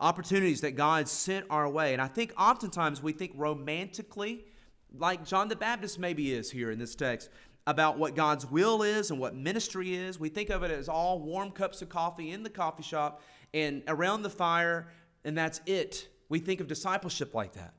Opportunities 0.00 0.62
that 0.62 0.72
God 0.72 1.08
sent 1.08 1.46
our 1.48 1.68
way. 1.68 1.92
And 1.92 2.02
I 2.02 2.08
think 2.08 2.32
oftentimes 2.36 3.02
we 3.02 3.12
think 3.12 3.32
romantically, 3.36 4.44
like 4.92 5.24
John 5.24 5.48
the 5.48 5.56
Baptist 5.56 5.98
maybe 5.98 6.32
is 6.32 6.50
here 6.50 6.72
in 6.72 6.78
this 6.78 6.96
text, 6.96 7.30
about 7.68 7.98
what 7.98 8.14
God's 8.14 8.46
will 8.50 8.82
is 8.82 9.10
and 9.10 9.18
what 9.18 9.34
ministry 9.34 9.94
is. 9.94 10.18
We 10.18 10.28
think 10.28 10.50
of 10.50 10.64
it 10.64 10.70
as 10.70 10.88
all 10.88 11.20
warm 11.20 11.50
cups 11.52 11.82
of 11.82 11.88
coffee 11.88 12.32
in 12.32 12.42
the 12.42 12.50
coffee 12.50 12.82
shop 12.82 13.22
and 13.54 13.82
around 13.86 14.22
the 14.22 14.30
fire, 14.30 14.88
and 15.24 15.38
that's 15.38 15.60
it. 15.66 16.08
We 16.28 16.38
think 16.38 16.60
of 16.60 16.66
discipleship 16.66 17.34
like 17.34 17.52
that. 17.54 17.74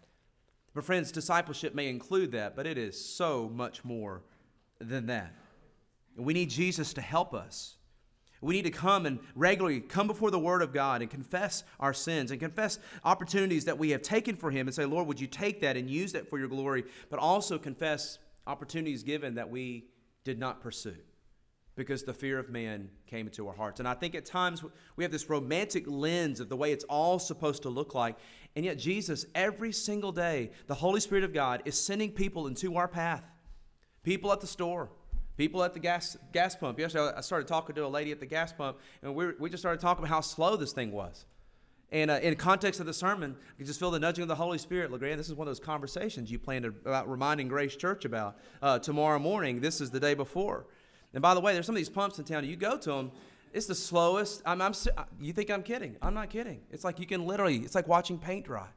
But, 0.73 0.83
friends, 0.83 1.11
discipleship 1.11 1.73
may 1.73 1.89
include 1.89 2.31
that, 2.33 2.55
but 2.55 2.67
it 2.67 2.77
is 2.77 2.99
so 3.03 3.49
much 3.53 3.83
more 3.83 4.23
than 4.79 5.07
that. 5.07 5.33
We 6.15 6.33
need 6.33 6.49
Jesus 6.49 6.93
to 6.93 7.01
help 7.01 7.33
us. 7.33 7.77
We 8.41 8.53
need 8.53 8.65
to 8.65 8.71
come 8.71 9.07
and 9.07 9.19
regularly 9.35 9.81
come 9.81 10.05
before 10.05 10.29
the 10.29 10.39
Word 10.39 10.61
of 10.61 10.71
God 10.71 11.01
and 11.01 11.09
confess 11.09 11.63
our 11.79 11.93
sins 11.93 12.29
and 12.29 12.39
confess 12.39 12.77
opportunities 13.03 13.65
that 13.65 13.79
we 13.79 13.89
have 13.89 14.03
taken 14.03 14.35
for 14.35 14.51
Him 14.51 14.67
and 14.67 14.75
say, 14.75 14.85
Lord, 14.85 15.07
would 15.07 15.19
you 15.19 15.27
take 15.27 15.61
that 15.61 15.75
and 15.75 15.89
use 15.89 16.11
that 16.13 16.29
for 16.29 16.37
your 16.37 16.47
glory? 16.47 16.83
But 17.09 17.19
also 17.19 17.57
confess 17.57 18.19
opportunities 18.45 19.01
given 19.01 19.35
that 19.35 19.49
we 19.49 19.87
did 20.23 20.37
not 20.37 20.61
pursue 20.61 20.97
because 21.77 22.03
the 22.03 22.13
fear 22.13 22.39
of 22.39 22.49
man 22.49 22.89
came 23.05 23.27
into 23.27 23.47
our 23.47 23.53
hearts. 23.53 23.79
And 23.79 23.87
I 23.87 23.93
think 23.93 24.15
at 24.15 24.25
times 24.25 24.63
we 24.95 25.03
have 25.03 25.11
this 25.11 25.29
romantic 25.29 25.85
lens 25.87 26.39
of 26.39 26.49
the 26.49 26.57
way 26.57 26.73
it's 26.73 26.83
all 26.85 27.19
supposed 27.19 27.61
to 27.61 27.69
look 27.69 27.93
like. 27.93 28.17
And 28.55 28.65
yet, 28.65 28.79
Jesus, 28.79 29.27
every 29.35 29.71
single 29.71 30.11
day, 30.11 30.51
the 30.65 30.73
Holy 30.73 30.99
Spirit 30.99 31.23
of 31.23 31.33
God 31.33 31.61
is 31.65 31.79
sending 31.79 32.11
people 32.11 32.47
into 32.47 32.75
our 32.75 32.87
path. 32.87 33.29
People 34.01 34.33
at 34.33 34.41
the 34.41 34.47
store, 34.47 34.89
people 35.37 35.63
at 35.63 35.75
the 35.75 35.79
gas, 35.79 36.17
gas 36.33 36.55
pump. 36.55 36.79
Yesterday, 36.79 37.11
I 37.15 37.21
started 37.21 37.47
talking 37.47 37.75
to 37.75 37.85
a 37.85 37.87
lady 37.87 38.11
at 38.11 38.19
the 38.19 38.25
gas 38.25 38.51
pump, 38.51 38.79
and 39.03 39.13
we, 39.13 39.33
we 39.39 39.49
just 39.49 39.61
started 39.61 39.79
talking 39.79 40.03
about 40.03 40.13
how 40.13 40.21
slow 40.21 40.55
this 40.55 40.73
thing 40.73 40.91
was. 40.91 41.25
And 41.91 42.11
uh, 42.11 42.19
in 42.21 42.35
context 42.35 42.79
of 42.79 42.85
the 42.85 42.93
sermon, 42.93 43.35
you 43.57 43.65
just 43.65 43.79
feel 43.79 43.91
the 43.91 43.99
nudging 43.99 44.23
of 44.23 44.27
the 44.27 44.35
Holy 44.35 44.57
Spirit. 44.57 44.91
LeGrand, 44.91 45.19
this 45.19 45.29
is 45.29 45.35
one 45.35 45.47
of 45.47 45.51
those 45.51 45.63
conversations 45.63 46.31
you 46.31 46.39
planned 46.39 46.65
about 46.65 47.09
reminding 47.09 47.47
Grace 47.47 47.75
Church 47.75 48.03
about 48.03 48.37
uh, 48.61 48.79
tomorrow 48.79 49.19
morning. 49.19 49.61
This 49.61 49.79
is 49.79 49.91
the 49.91 49.99
day 49.99 50.13
before. 50.13 50.65
And 51.17 51.21
by 51.23 51.33
the 51.33 51.39
way, 51.39 51.53
there's 51.53 51.65
some 51.65 51.73
of 51.73 51.77
these 51.77 51.89
pumps 51.89 52.19
in 52.19 52.25
town. 52.25 52.45
You 52.45 52.55
go 52.55 52.77
to 52.77 52.91
them, 52.91 53.11
it's 53.51 53.65
the 53.65 53.73
slowest. 53.73 54.43
I'm, 54.45 54.61
I'm, 54.61 54.73
you 55.19 55.33
think 55.33 55.49
I'm 55.49 55.63
kidding? 55.63 55.95
I'm 55.99 56.13
not 56.13 56.29
kidding. 56.29 56.61
It's 56.69 56.83
like 56.83 56.99
you 56.99 57.07
can 57.07 57.25
literally, 57.25 57.55
it's 57.55 57.73
like 57.73 57.87
watching 57.87 58.19
paint 58.19 58.45
dry. 58.45 58.67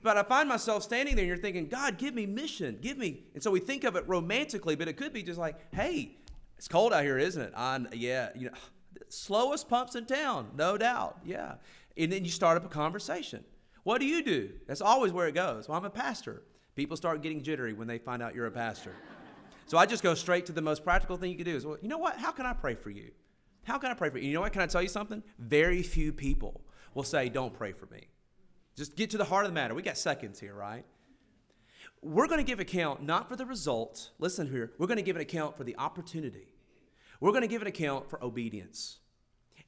But 0.00 0.16
I 0.16 0.22
find 0.22 0.48
myself 0.48 0.84
standing 0.84 1.16
there 1.16 1.24
and 1.24 1.28
you're 1.28 1.36
thinking, 1.36 1.66
God, 1.66 1.98
give 1.98 2.14
me 2.14 2.24
mission, 2.24 2.78
give 2.80 2.96
me. 2.96 3.24
And 3.34 3.42
so 3.42 3.50
we 3.50 3.58
think 3.58 3.82
of 3.82 3.96
it 3.96 4.06
romantically, 4.06 4.76
but 4.76 4.86
it 4.86 4.96
could 4.96 5.12
be 5.12 5.24
just 5.24 5.40
like, 5.40 5.56
hey, 5.74 6.16
it's 6.56 6.68
cold 6.68 6.92
out 6.92 7.02
here, 7.02 7.18
isn't 7.18 7.42
it? 7.42 7.52
I, 7.56 7.80
yeah, 7.94 8.28
you 8.36 8.46
know, 8.46 8.56
slowest 9.08 9.68
pumps 9.68 9.96
in 9.96 10.06
town, 10.06 10.52
no 10.54 10.78
doubt. 10.78 11.18
Yeah. 11.24 11.54
And 11.96 12.12
then 12.12 12.24
you 12.24 12.30
start 12.30 12.58
up 12.58 12.64
a 12.64 12.68
conversation. 12.68 13.42
What 13.82 14.00
do 14.00 14.06
you 14.06 14.22
do? 14.22 14.50
That's 14.68 14.80
always 14.80 15.10
where 15.10 15.26
it 15.26 15.34
goes. 15.34 15.68
Well, 15.68 15.76
I'm 15.76 15.84
a 15.84 15.90
pastor. 15.90 16.44
People 16.76 16.96
start 16.96 17.22
getting 17.22 17.42
jittery 17.42 17.72
when 17.72 17.88
they 17.88 17.98
find 17.98 18.22
out 18.22 18.36
you're 18.36 18.46
a 18.46 18.52
pastor. 18.52 18.94
So 19.70 19.78
I 19.78 19.86
just 19.86 20.02
go 20.02 20.14
straight 20.14 20.46
to 20.46 20.52
the 20.52 20.60
most 20.60 20.82
practical 20.82 21.16
thing 21.16 21.30
you 21.30 21.36
can 21.36 21.44
do 21.44 21.54
is, 21.54 21.64
well, 21.64 21.76
you 21.80 21.86
know 21.86 21.96
what? 21.96 22.16
How 22.16 22.32
can 22.32 22.44
I 22.44 22.54
pray 22.54 22.74
for 22.74 22.90
you? 22.90 23.12
How 23.62 23.78
can 23.78 23.92
I 23.92 23.94
pray 23.94 24.10
for 24.10 24.18
you? 24.18 24.26
You 24.26 24.34
know 24.34 24.40
what? 24.40 24.52
Can 24.52 24.62
I 24.62 24.66
tell 24.66 24.82
you 24.82 24.88
something? 24.88 25.22
Very 25.38 25.80
few 25.84 26.12
people 26.12 26.62
will 26.92 27.04
say, 27.04 27.28
don't 27.28 27.54
pray 27.54 27.70
for 27.70 27.86
me. 27.86 28.08
Just 28.74 28.96
get 28.96 29.10
to 29.10 29.16
the 29.16 29.24
heart 29.24 29.44
of 29.44 29.52
the 29.52 29.54
matter. 29.54 29.72
We 29.72 29.82
got 29.82 29.96
seconds 29.96 30.40
here, 30.40 30.54
right? 30.54 30.84
We're 32.02 32.26
going 32.26 32.40
to 32.40 32.44
give 32.44 32.58
account 32.58 33.04
not 33.04 33.28
for 33.28 33.36
the 33.36 33.46
result. 33.46 34.10
Listen 34.18 34.50
here. 34.50 34.72
We're 34.76 34.88
going 34.88 34.96
to 34.96 35.04
give 35.04 35.14
an 35.14 35.22
account 35.22 35.56
for 35.56 35.62
the 35.62 35.76
opportunity. 35.78 36.52
We're 37.20 37.30
going 37.30 37.42
to 37.42 37.46
give 37.46 37.62
an 37.62 37.68
account 37.68 38.10
for 38.10 38.20
obedience. 38.24 38.98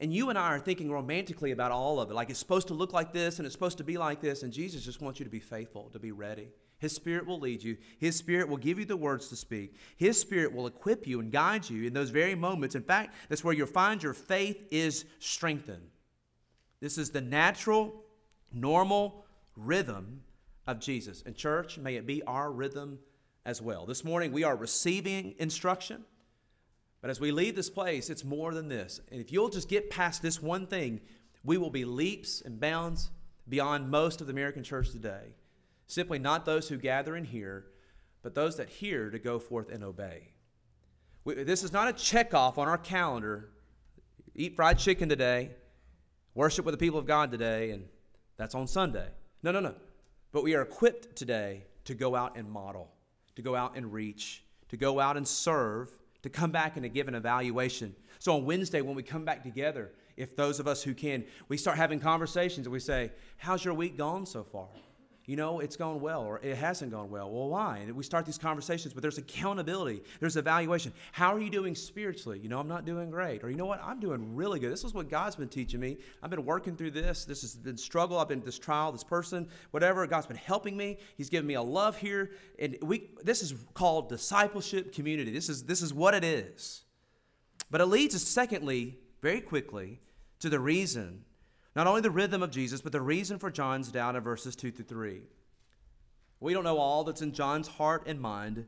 And 0.01 0.13
you 0.13 0.31
and 0.31 0.37
I 0.37 0.49
are 0.49 0.59
thinking 0.59 0.91
romantically 0.91 1.53
about 1.53 1.71
all 1.71 2.01
of 2.01 2.11
it. 2.11 2.15
Like 2.15 2.29
it's 2.29 2.41
supposed 2.41 2.67
to 2.67 2.75
look 2.75 2.93
like 2.93 3.13
this 3.13 3.39
and 3.39 3.47
it's 3.47 3.55
supposed 3.55 3.79
to 3.79 3.85
be 3.85 3.99
like 3.99 4.21
this. 4.21 4.43
And 4.43 4.53
Jesus 4.53 4.85
just 4.85 5.01
wants 5.01 5.21
you 5.21 5.25
to 5.25 5.31
be 5.31 5.39
faithful, 5.39 5.91
to 5.91 6.01
be 6.01 6.11
ready. 6.11 6.49
His 6.83 6.93
Spirit 6.93 7.27
will 7.27 7.39
lead 7.39 7.63
you. 7.63 7.77
His 8.01 8.17
Spirit 8.17 8.49
will 8.49 8.57
give 8.57 8.77
you 8.77 8.85
the 8.85 8.97
words 8.97 9.29
to 9.29 9.37
speak. 9.37 9.77
His 9.97 10.19
Spirit 10.19 10.53
will 10.53 10.67
equip 10.67 11.07
you 11.07 11.21
and 11.21 11.31
guide 11.31 11.71
you 11.71 11.87
in 11.87 11.93
those 11.93 12.11
very 12.11 12.35
moments. 12.35 12.75
In 12.75 12.83
fact, 12.83 13.15
that's 13.29 13.45
where 13.45 13.55
you'll 13.55 13.69
find 13.69 14.03
your 14.03 14.15
faith 14.15 14.61
is 14.73 15.05
strengthened. 15.21 15.87
This 16.81 16.99
is 16.99 17.11
the 17.11 17.21
natural, 17.21 18.03
normal 18.53 19.25
rhythm 19.57 20.25
of 20.67 20.81
Jesus. 20.81 21.23
And, 21.25 21.37
church, 21.37 21.79
may 21.79 21.95
it 21.95 22.05
be 22.05 22.21
our 22.25 22.51
rhythm 22.51 22.99
as 23.47 23.63
well. 23.63 23.87
This 23.87 24.03
morning, 24.03 24.33
we 24.33 24.43
are 24.43 24.57
receiving 24.57 25.37
instruction. 25.39 26.05
But 27.01 27.11
as 27.11 27.21
we 27.21 27.31
leave 27.31 27.55
this 27.55 27.71
place, 27.71 28.11
it's 28.11 28.25
more 28.25 28.53
than 28.53 28.67
this. 28.67 29.01
And 29.13 29.21
if 29.21 29.31
you'll 29.31 29.51
just 29.51 29.69
get 29.69 29.89
past 29.89 30.21
this 30.21 30.43
one 30.43 30.67
thing, 30.67 31.01
we 31.45 31.59
will 31.59 31.71
be 31.71 31.85
leaps 31.85 32.41
and 32.41 32.59
bounds 32.59 33.13
beyond 33.49 33.89
most 33.89 34.21
of 34.21 34.27
the 34.27 34.33
American 34.33 34.65
church 34.65 34.91
today. 34.91 35.29
Simply 35.93 36.19
not 36.19 36.47
those 36.47 36.71
who 36.71 36.79
gather 36.79 37.17
and 37.17 37.27
hear, 37.27 37.67
but 38.23 38.35
those 38.35 38.57
that 38.57 38.71
hear 38.71 39.11
to 39.11 39.19
go 39.19 39.39
forth 39.39 39.69
and 39.71 39.85
obey. 39.85 40.29
We, 41.23 41.35
this 41.45 41.63
is 41.63 41.71
not 41.71 41.87
a 41.87 41.93
check 41.93 42.33
off 42.33 42.57
on 42.57 42.67
our 42.67 42.79
calendar. 42.79 43.51
Eat 44.35 44.57
fried 44.57 44.79
chicken 44.79 45.11
today, 45.11 45.51
worship 46.35 46.65
with 46.65 46.73
the 46.73 46.79
people 46.79 46.99
of 46.99 47.05
God 47.05 47.31
today, 47.31 47.73
and 47.73 47.85
that's 48.39 48.55
on 48.55 48.67
Sunday. 48.67 49.07
No, 49.43 49.53
no, 49.53 49.61
no. 49.61 49.75
But 50.33 50.45
we 50.45 50.55
are 50.55 50.63
equipped 50.63 51.15
today 51.15 51.65
to 51.85 51.93
go 51.93 52.17
out 52.17 52.39
and 52.39 52.51
model, 52.51 52.91
to 53.37 53.43
go 53.43 53.55
out 53.55 53.77
and 53.77 53.93
reach, 53.93 54.45
to 54.71 54.79
go 54.79 54.99
out 54.99 55.19
and 55.19 55.29
serve, 55.29 55.95
to 56.23 56.31
come 56.31 56.51
back 56.51 56.77
and 56.77 56.85
to 56.85 56.89
give 56.89 57.07
an 57.07 57.15
evaluation. 57.15 57.95
So 58.19 58.35
on 58.37 58.47
Wednesday, 58.47 58.81
when 58.81 58.95
we 58.95 59.03
come 59.03 59.27
back 59.27 59.43
together, 59.43 59.93
if 60.17 60.37
those 60.37 60.59
of 60.59 60.67
us 60.67 60.83
who 60.83 60.95
can, 60.95 61.27
we 61.49 61.59
start 61.59 61.77
having 61.77 62.01
conversations 62.01 62.67
and 62.67 62.73
we 62.73 62.81
say, 62.81 63.13
How's 63.37 63.63
your 63.63 63.75
week 63.75 63.99
gone 63.99 64.25
so 64.25 64.43
far? 64.43 64.69
You 65.25 65.37
know, 65.37 65.61
it's 65.61 65.77
gone 65.77 66.01
well 66.01 66.23
or 66.23 66.41
it 66.43 66.57
hasn't 66.57 66.91
gone 66.91 67.09
well. 67.09 67.31
Well, 67.31 67.49
why? 67.49 67.79
And 67.79 67.95
we 67.95 68.03
start 68.03 68.27
these 68.27 68.39
conversations, 68.39 68.93
but 68.93 69.03
there's 69.03 69.19
accountability, 69.19 70.03
there's 70.21 70.37
evaluation. 70.37 70.93
How 71.13 71.35
are 71.35 71.41
you 71.41 71.51
doing 71.51 71.75
spiritually? 71.75 72.41
You 72.41 72.49
know, 72.49 72.59
I'm 72.59 72.69
not 72.69 72.85
doing 72.85 73.11
great. 73.11 73.45
Or 73.45 73.51
you 73.51 73.57
know 73.57 73.67
what? 73.67 73.81
I'm 73.85 74.01
doing 74.01 74.35
really 74.35 74.59
good. 74.59 74.73
This 74.73 74.85
is 74.85 74.95
what 74.95 75.09
God's 75.09 75.37
been 75.37 75.49
teaching 75.49 75.79
me. 75.79 75.99
I've 76.23 76.31
been 76.31 76.45
working 76.45 76.77
through 76.77 76.91
this. 76.93 77.25
This 77.25 77.43
has 77.43 77.55
been 77.55 77.77
struggle. 77.77 78.19
I've 78.19 78.29
been 78.29 78.43
this 78.43 78.59
trial, 78.59 78.91
this 78.91 79.05
person, 79.05 79.49
whatever. 79.71 80.07
God's 80.07 80.27
been 80.27 80.37
helping 80.37 80.77
me. 80.77 80.99
He's 81.17 81.31
given 81.31 81.47
me 81.47 81.55
a 81.55 81.63
love 81.63 81.97
here. 81.97 82.33
And 82.59 82.77
we 82.83 83.11
this 83.23 83.43
is 83.43 83.55
called 83.75 84.09
discipleship 84.09 84.93
community. 84.93 85.31
This 85.31 85.49
is 85.49 85.65
this 85.65 85.83
is 85.83 85.95
what 85.95 86.15
it 86.15 86.25
is. 86.25 86.83
But 87.71 87.81
it 87.81 87.87
leads 87.87 88.15
us, 88.15 88.23
secondly, 88.23 88.99
very 89.23 89.41
quickly, 89.41 90.01
to 90.41 90.51
the 90.51 90.61
reason 90.61 91.25
not 91.75 91.87
only 91.87 92.01
the 92.01 92.11
rhythm 92.11 92.43
of 92.43 92.51
Jesus, 92.51 92.81
but 92.81 92.93
the 92.93 93.01
reason 93.01 93.39
for 93.39 93.51
John's 93.51 93.91
doubt 93.91 94.17
in 94.17 94.23
verses 94.23 94.55
2 94.57 94.71
through 94.71 94.85
3. 94.85 95.23
We 96.41 96.53
don't 96.53 96.65
know 96.65 96.79
all 96.79 97.05
that's 97.05 97.23
in 97.23 97.33
John's 97.33 97.69
heart 97.69 98.03
and 98.07 98.21
mind, 98.21 98.67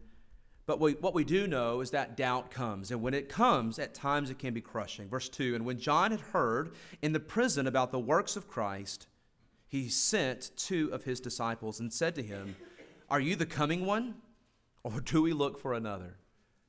but 0.66 0.80
we, 0.80 0.92
what 0.92 1.14
we 1.14 1.24
do 1.24 1.46
know 1.46 1.80
is 1.80 1.90
that 1.90 2.16
doubt 2.16 2.50
comes. 2.50 2.90
And 2.90 3.02
when 3.02 3.12
it 3.12 3.28
comes, 3.28 3.78
at 3.78 3.94
times 3.94 4.30
it 4.30 4.38
can 4.38 4.54
be 4.54 4.60
crushing. 4.60 5.08
Verse 5.08 5.28
2 5.28 5.54
And 5.54 5.66
when 5.66 5.78
John 5.78 6.10
had 6.10 6.20
heard 6.20 6.72
in 7.02 7.12
the 7.12 7.20
prison 7.20 7.66
about 7.66 7.92
the 7.92 7.98
works 7.98 8.36
of 8.36 8.48
Christ, 8.48 9.06
he 9.66 9.88
sent 9.88 10.52
two 10.56 10.88
of 10.92 11.04
his 11.04 11.20
disciples 11.20 11.80
and 11.80 11.92
said 11.92 12.14
to 12.14 12.22
him, 12.22 12.56
Are 13.10 13.20
you 13.20 13.36
the 13.36 13.44
coming 13.44 13.84
one, 13.84 14.14
or 14.82 15.00
do 15.00 15.20
we 15.20 15.32
look 15.32 15.58
for 15.58 15.74
another? 15.74 16.16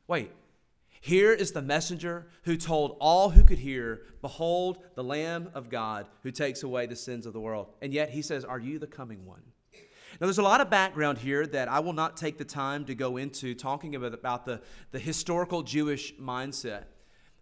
Wait, 0.08 0.32
here 1.06 1.32
is 1.32 1.52
the 1.52 1.62
messenger 1.62 2.26
who 2.46 2.58
told 2.58 2.98
all 3.00 3.30
who 3.30 3.44
could 3.44 3.60
hear, 3.60 4.02
Behold, 4.22 4.80
the 4.96 5.04
Lamb 5.04 5.52
of 5.54 5.70
God 5.70 6.08
who 6.24 6.32
takes 6.32 6.64
away 6.64 6.88
the 6.88 6.96
sins 6.96 7.28
of 7.28 7.34
the 7.34 7.40
world. 7.40 7.68
And 7.80 7.94
yet 7.94 8.10
he 8.10 8.24
says, 8.24 8.44
Are 8.44 8.58
you 8.58 8.80
the 8.80 8.88
coming 8.88 9.24
one? 9.24 9.44
Now, 10.20 10.26
there's 10.26 10.40
a 10.40 10.42
lot 10.42 10.62
of 10.62 10.72
background 10.72 11.20
here 11.20 11.46
that 11.46 11.68
I 11.68 11.80
will 11.80 11.94
not 11.94 12.18
take 12.18 12.40
the 12.40 12.44
time 12.44 12.86
to 12.86 12.96
go 12.96 13.18
into 13.18 13.54
talking 13.54 13.94
about, 13.94 14.16
about 14.16 14.48
the, 14.48 14.62
the 14.90 14.98
historical 14.98 15.62
Jewish 15.62 16.16
mindset. 16.16 16.86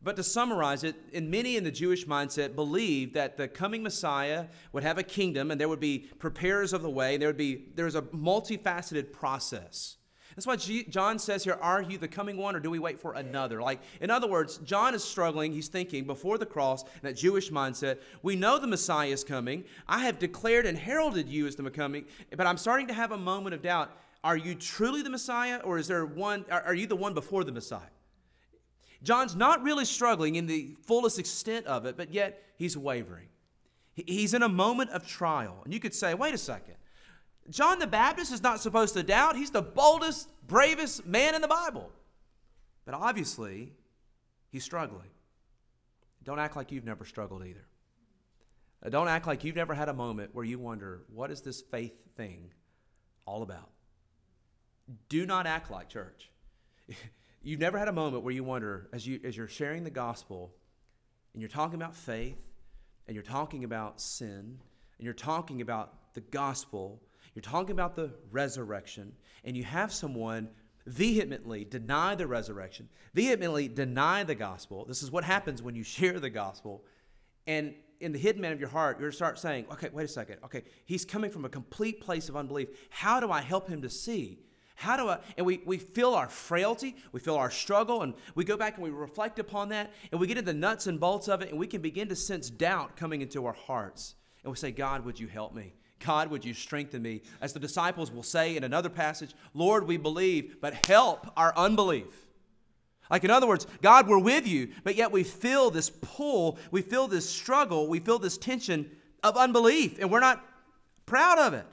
But 0.02 0.18
to 0.18 0.24
summarize 0.24 0.84
it, 0.84 0.98
many 1.24 1.56
in 1.56 1.64
the 1.64 1.72
Jewish 1.72 2.06
mindset 2.06 2.56
believed 2.56 3.14
that 3.14 3.38
the 3.38 3.48
coming 3.48 3.82
Messiah 3.82 4.48
would 4.74 4.84
have 4.84 4.98
a 4.98 5.04
kingdom 5.04 5.52
and 5.52 5.62
there 5.62 5.70
would 5.70 5.80
be 5.80 6.10
preparers 6.20 6.74
of 6.74 6.82
the 6.82 6.90
way, 6.90 7.14
and 7.14 7.22
there 7.22 7.30
would 7.30 7.38
be 7.38 7.70
there's 7.76 7.96
a 7.96 8.02
multifaceted 8.02 9.14
process. 9.14 9.96
That's 10.36 10.48
why 10.48 10.56
John 10.56 11.20
says 11.20 11.44
here, 11.44 11.58
Are 11.62 11.82
you 11.82 11.98
the 11.98 12.08
coming 12.08 12.38
one 12.38 12.56
or 12.56 12.60
do 12.60 12.70
we 12.70 12.80
wait 12.80 13.00
for 13.00 13.14
another? 13.14 13.62
Like, 13.62 13.80
in 14.02 14.10
other 14.10 14.28
words, 14.28 14.58
John 14.60 14.96
is 14.96 15.04
struggling. 15.04 15.54
He's 15.54 15.68
thinking 15.68 16.06
before 16.06 16.38
the 16.38 16.46
cross, 16.46 16.84
that 17.02 17.16
Jewish 17.16 17.52
mindset, 17.52 18.00
we 18.22 18.36
know 18.36 18.58
the 18.60 18.68
Messiah 18.68 19.10
is 19.10 19.24
coming. 19.24 19.64
I 19.88 20.00
have 20.00 20.20
declared 20.20 20.66
and 20.66 20.78
heralded 20.78 21.28
you 21.30 21.48
as 21.48 21.56
the 21.56 21.70
coming, 21.70 22.06
but 22.36 22.48
I'm 22.48 22.58
starting 22.58 22.88
to 22.88 22.94
have 22.94 23.12
a 23.12 23.18
moment 23.18 23.54
of 23.54 23.62
doubt. 23.62 23.92
Are 24.24 24.38
you 24.38 24.56
truly 24.56 25.02
the 25.02 25.10
Messiah 25.10 25.58
or 25.64 25.78
is 25.78 25.88
there 25.88 26.06
one, 26.06 26.46
are 26.50 26.74
you 26.74 26.88
the 26.88 26.96
one 26.96 27.14
before 27.14 27.44
the 27.44 27.52
Messiah? 27.52 27.82
John's 29.04 29.36
not 29.36 29.62
really 29.64 29.86
struggling 29.86 30.36
in 30.36 30.48
the 30.48 30.76
fullest 30.84 31.20
extent 31.20 31.66
of 31.66 31.86
it, 31.86 31.98
but 31.98 32.14
yet 32.14 32.42
he's 32.58 32.78
wavering. 32.78 33.28
He's 33.94 34.34
in 34.34 34.42
a 34.42 34.50
moment 34.50 34.92
of 34.92 35.06
trial. 35.06 35.62
And 35.66 35.74
you 35.74 35.80
could 35.80 35.94
say, 35.94 36.14
wait 36.14 36.34
a 36.34 36.38
second. 36.38 36.76
John 37.50 37.80
the 37.80 37.88
Baptist 37.88 38.32
is 38.32 38.42
not 38.42 38.62
supposed 38.62 38.94
to 38.94 39.04
doubt. 39.04 39.36
He's 39.36 39.52
the 39.52 39.62
boldest, 39.62 40.30
bravest 40.48 41.06
man 41.06 41.36
in 41.36 41.42
the 41.42 41.48
Bible. 41.48 41.92
But 42.86 42.96
obviously, 42.96 43.74
he's 44.50 44.64
struggling. 44.64 45.10
Don't 46.24 46.40
act 46.40 46.56
like 46.56 46.72
you've 46.72 46.86
never 46.86 47.06
struggled 47.06 47.46
either. 47.46 47.66
Uh, 48.86 48.90
don't 48.90 49.08
act 49.08 49.28
like 49.28 49.44
you've 49.44 49.56
never 49.56 49.74
had 49.74 49.90
a 49.90 49.94
moment 49.94 50.34
where 50.34 50.46
you 50.46 50.60
wonder, 50.60 51.04
what 51.14 51.32
is 51.32 51.42
this 51.42 51.62
faith 51.62 52.16
thing 52.16 52.52
all 53.26 53.44
about? 53.44 53.70
Do 55.10 55.26
not 55.26 55.48
act 55.48 55.72
like 55.72 55.90
church. 55.90 56.30
You've 57.46 57.60
never 57.60 57.78
had 57.78 57.90
a 57.90 57.94
moment 57.94 58.24
where 58.24 58.34
you 58.34 58.44
wonder, 58.44 58.88
as, 58.94 59.06
you, 59.06 59.20
as 59.26 59.36
you're 59.36 59.50
sharing 59.50 59.84
the 59.84 59.90
gospel 59.90 60.54
and 61.34 61.42
you're 61.42 61.50
talking 61.50 61.76
about 61.76 61.94
faith 61.94 62.42
and 63.06 63.16
you're 63.16 63.24
talking 63.24 63.66
about 63.66 64.00
sin 64.00 64.60
and 64.98 65.06
you're 65.06 65.14
talking 65.14 65.62
about 65.62 66.14
the 66.14 66.22
gospel 66.22 67.02
you're 67.36 67.42
talking 67.42 67.72
about 67.72 67.96
the 67.96 68.12
resurrection, 68.32 69.14
and 69.44 69.58
you 69.58 69.64
have 69.64 69.92
someone 69.92 70.50
vehemently 70.86 71.64
deny 71.66 72.16
the 72.16 72.28
resurrection, 72.28 72.90
vehemently 73.14 73.68
deny 73.68 74.24
the 74.24 74.36
gospel. 74.36 74.86
This 74.86 75.02
is 75.02 75.12
what 75.12 75.24
happens 75.24 75.62
when 75.62 75.76
you 75.76 75.84
share 75.84 76.20
the 76.20 76.30
gospel. 76.30 76.84
And 77.48 77.74
in 78.00 78.12
the 78.12 78.20
hidden 78.20 78.42
man 78.42 78.52
of 78.52 78.60
your 78.60 78.70
heart, 78.70 79.00
you're 79.00 79.12
to 79.12 79.16
start 79.16 79.40
saying, 79.40 79.66
okay, 79.72 79.90
wait 79.94 80.04
a 80.04 80.10
second. 80.10 80.38
Okay, 80.44 80.64
he's 80.86 81.06
coming 81.06 81.32
from 81.32 81.46
a 81.46 81.50
complete 81.50 82.02
place 82.02 82.28
of 82.28 82.36
unbelief. 82.36 82.68
How 82.90 83.20
do 83.20 83.32
I 83.32 83.42
help 83.42 83.70
him 83.70 83.82
to 83.82 83.90
see? 83.90 84.40
How 84.76 84.98
do 84.98 85.08
I, 85.08 85.20
and 85.38 85.46
we, 85.46 85.62
we 85.66 85.78
feel 85.78 86.14
our 86.14 86.28
frailty, 86.28 86.96
we 87.12 87.20
feel 87.20 87.36
our 87.36 87.52
struggle, 87.52 88.02
and 88.02 88.14
we 88.36 88.44
go 88.44 88.58
back 88.58 88.76
and 88.76 88.84
we 88.84 88.90
reflect 88.90 89.40
upon 89.40 89.70
that, 89.70 89.94
and 90.12 90.20
we 90.20 90.28
get 90.28 90.38
into 90.38 90.52
the 90.52 90.58
nuts 90.58 90.88
and 90.88 91.00
bolts 91.00 91.28
of 91.28 91.42
it, 91.42 91.50
and 91.50 91.60
we 91.60 91.68
can 91.68 91.82
begin 91.82 92.10
to 92.10 92.16
sense 92.16 92.50
doubt 92.50 92.98
coming 92.98 93.22
into 93.22 93.46
our 93.46 93.54
hearts. 93.54 94.16
And 94.44 94.52
we 94.52 94.58
say, 94.58 94.72
God, 94.72 95.06
would 95.06 95.20
you 95.20 95.28
help 95.28 95.54
me? 95.54 95.74
God, 96.06 96.30
would 96.30 96.44
you 96.44 96.54
strengthen 96.54 97.02
me? 97.02 97.22
As 97.42 97.54
the 97.54 97.60
disciples 97.60 98.12
will 98.12 98.24
say 98.24 98.56
in 98.56 98.64
another 98.64 98.90
passage, 98.90 99.34
Lord, 99.54 99.88
we 99.88 99.98
believe, 99.98 100.58
but 100.62 100.86
help 100.86 101.32
our 101.38 101.54
unbelief. 101.56 102.28
Like, 103.10 103.24
in 103.24 103.32
other 103.32 103.48
words, 103.48 103.68
God, 103.82 104.08
we're 104.08 104.20
with 104.20 104.48
you, 104.48 104.70
but 104.84 104.96
yet 104.96 105.12
we 105.12 105.24
feel 105.24 105.70
this 105.70 105.90
pull, 105.90 106.58
we 106.72 106.82
feel 106.82 107.08
this 107.08 107.30
struggle, 107.30 107.88
we 107.88 108.00
feel 108.00 108.18
this 108.18 108.38
tension 108.38 108.90
of 109.22 109.38
unbelief, 109.38 109.98
and 110.00 110.10
we're 110.10 110.20
not 110.20 110.44
proud 111.06 111.38
of 111.38 111.54
it. 111.54 111.66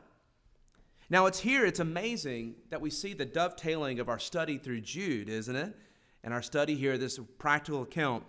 Now, 1.09 1.27
it's 1.27 1.41
here, 1.41 1.67
it's 1.67 1.81
amazing 1.81 2.55
that 2.71 2.81
we 2.81 2.91
see 2.91 3.15
the 3.15 3.25
dovetailing 3.25 3.99
of 3.99 4.09
our 4.09 4.19
study 4.19 4.59
through 4.59 4.83
Jude, 4.83 5.29
isn't 5.29 5.57
it? 5.57 5.75
And 6.23 6.35
our 6.35 6.43
study 6.43 6.77
here, 6.77 6.99
this 6.99 7.19
practical 7.39 7.83
account 7.83 8.25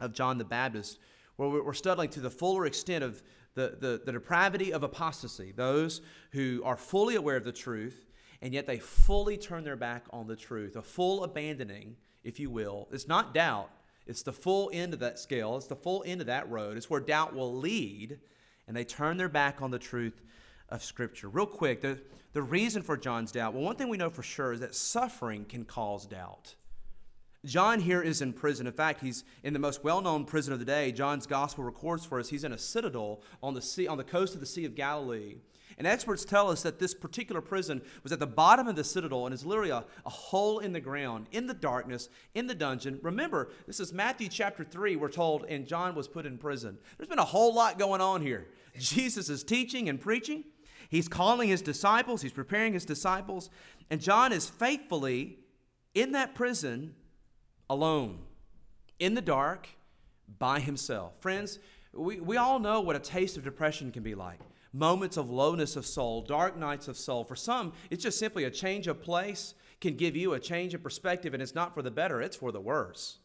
of 0.00 0.12
John 0.12 0.36
the 0.36 0.44
Baptist, 0.44 0.98
where 1.36 1.48
we're 1.48 1.72
studying 1.72 2.10
to 2.10 2.20
the 2.20 2.30
fuller 2.30 2.66
extent 2.66 3.04
of 3.04 3.22
the, 3.54 3.76
the, 3.80 4.02
the 4.04 4.12
depravity 4.12 4.72
of 4.72 4.82
apostasy, 4.82 5.52
those 5.52 6.00
who 6.32 6.62
are 6.64 6.76
fully 6.76 7.16
aware 7.16 7.36
of 7.36 7.44
the 7.44 7.52
truth, 7.52 8.06
and 8.42 8.54
yet 8.54 8.66
they 8.66 8.78
fully 8.78 9.36
turn 9.36 9.64
their 9.64 9.76
back 9.76 10.04
on 10.10 10.26
the 10.26 10.36
truth, 10.36 10.76
a 10.76 10.82
full 10.82 11.24
abandoning, 11.24 11.96
if 12.24 12.38
you 12.38 12.50
will. 12.50 12.88
It's 12.92 13.08
not 13.08 13.34
doubt, 13.34 13.70
it's 14.06 14.22
the 14.22 14.32
full 14.32 14.70
end 14.72 14.94
of 14.94 15.00
that 15.00 15.18
scale, 15.18 15.56
it's 15.56 15.66
the 15.66 15.76
full 15.76 16.02
end 16.06 16.20
of 16.20 16.26
that 16.28 16.48
road. 16.48 16.76
It's 16.76 16.88
where 16.88 17.00
doubt 17.00 17.34
will 17.34 17.54
lead, 17.54 18.18
and 18.66 18.76
they 18.76 18.84
turn 18.84 19.16
their 19.16 19.28
back 19.28 19.60
on 19.60 19.70
the 19.70 19.78
truth 19.78 20.22
of 20.68 20.84
Scripture. 20.84 21.28
Real 21.28 21.46
quick, 21.46 21.80
the, 21.80 21.98
the 22.32 22.42
reason 22.42 22.82
for 22.82 22.96
John's 22.96 23.32
doubt 23.32 23.54
well, 23.54 23.64
one 23.64 23.76
thing 23.76 23.88
we 23.88 23.96
know 23.96 24.10
for 24.10 24.22
sure 24.22 24.52
is 24.52 24.60
that 24.60 24.74
suffering 24.74 25.44
can 25.44 25.64
cause 25.64 26.06
doubt. 26.06 26.54
John 27.44 27.80
here 27.80 28.02
is 28.02 28.20
in 28.20 28.34
prison. 28.34 28.66
In 28.66 28.72
fact, 28.72 29.00
he's 29.00 29.24
in 29.42 29.54
the 29.54 29.58
most 29.58 29.82
well-known 29.82 30.26
prison 30.26 30.52
of 30.52 30.58
the 30.58 30.64
day. 30.64 30.92
John's 30.92 31.26
gospel 31.26 31.64
records 31.64 32.04
for 32.04 32.20
us 32.20 32.28
he's 32.28 32.44
in 32.44 32.52
a 32.52 32.58
citadel 32.58 33.22
on 33.42 33.54
the 33.54 33.62
sea 33.62 33.88
on 33.88 33.96
the 33.96 34.04
coast 34.04 34.34
of 34.34 34.40
the 34.40 34.46
Sea 34.46 34.66
of 34.66 34.74
Galilee. 34.74 35.36
And 35.78 35.86
experts 35.86 36.26
tell 36.26 36.50
us 36.50 36.62
that 36.62 36.78
this 36.78 36.92
particular 36.92 37.40
prison 37.40 37.80
was 38.02 38.12
at 38.12 38.18
the 38.18 38.26
bottom 38.26 38.68
of 38.68 38.76
the 38.76 38.84
citadel 38.84 39.24
and 39.24 39.34
is 39.34 39.46
literally 39.46 39.70
a, 39.70 39.84
a 40.04 40.10
hole 40.10 40.58
in 40.58 40.74
the 40.74 40.80
ground, 40.80 41.26
in 41.32 41.46
the 41.46 41.54
darkness, 41.54 42.10
in 42.34 42.46
the 42.46 42.54
dungeon. 42.54 42.98
Remember, 43.02 43.48
this 43.66 43.80
is 43.80 43.90
Matthew 43.90 44.28
chapter 44.28 44.62
3, 44.62 44.96
we're 44.96 45.08
told, 45.08 45.46
and 45.48 45.66
John 45.66 45.94
was 45.94 46.06
put 46.06 46.26
in 46.26 46.36
prison. 46.36 46.76
There's 46.98 47.08
been 47.08 47.18
a 47.18 47.24
whole 47.24 47.54
lot 47.54 47.78
going 47.78 48.02
on 48.02 48.20
here. 48.20 48.48
Jesus 48.78 49.30
is 49.30 49.42
teaching 49.42 49.88
and 49.88 49.98
preaching. 49.98 50.44
He's 50.90 51.08
calling 51.08 51.48
his 51.48 51.62
disciples, 51.62 52.20
he's 52.20 52.32
preparing 52.32 52.74
his 52.74 52.84
disciples, 52.84 53.48
and 53.88 54.02
John 54.02 54.32
is 54.32 54.50
faithfully 54.50 55.38
in 55.94 56.12
that 56.12 56.34
prison 56.34 56.94
alone, 57.70 58.18
in 58.98 59.14
the 59.14 59.22
dark, 59.22 59.68
by 60.38 60.60
himself. 60.60 61.18
Friends, 61.22 61.58
we, 61.94 62.20
we 62.20 62.36
all 62.36 62.58
know 62.58 62.80
what 62.80 62.96
a 62.96 62.98
taste 62.98 63.36
of 63.36 63.44
depression 63.44 63.90
can 63.92 64.02
be 64.02 64.14
like 64.14 64.40
moments 64.72 65.16
of 65.16 65.30
lowness 65.30 65.76
of 65.76 65.86
soul, 65.86 66.22
dark 66.22 66.56
nights 66.56 66.88
of 66.88 66.96
soul. 66.96 67.24
For 67.24 67.36
some, 67.36 67.72
it's 67.90 68.02
just 68.02 68.18
simply 68.18 68.44
a 68.44 68.50
change 68.50 68.86
of 68.86 69.02
place 69.02 69.54
can 69.80 69.96
give 69.96 70.14
you 70.14 70.34
a 70.34 70.40
change 70.40 70.74
of 70.74 70.82
perspective, 70.82 71.32
and 71.32 71.42
it's 71.42 71.54
not 71.54 71.72
for 71.72 71.82
the 71.82 71.90
better, 71.90 72.20
it's 72.20 72.36
for 72.36 72.52
the 72.52 72.60
worse. 72.60 73.18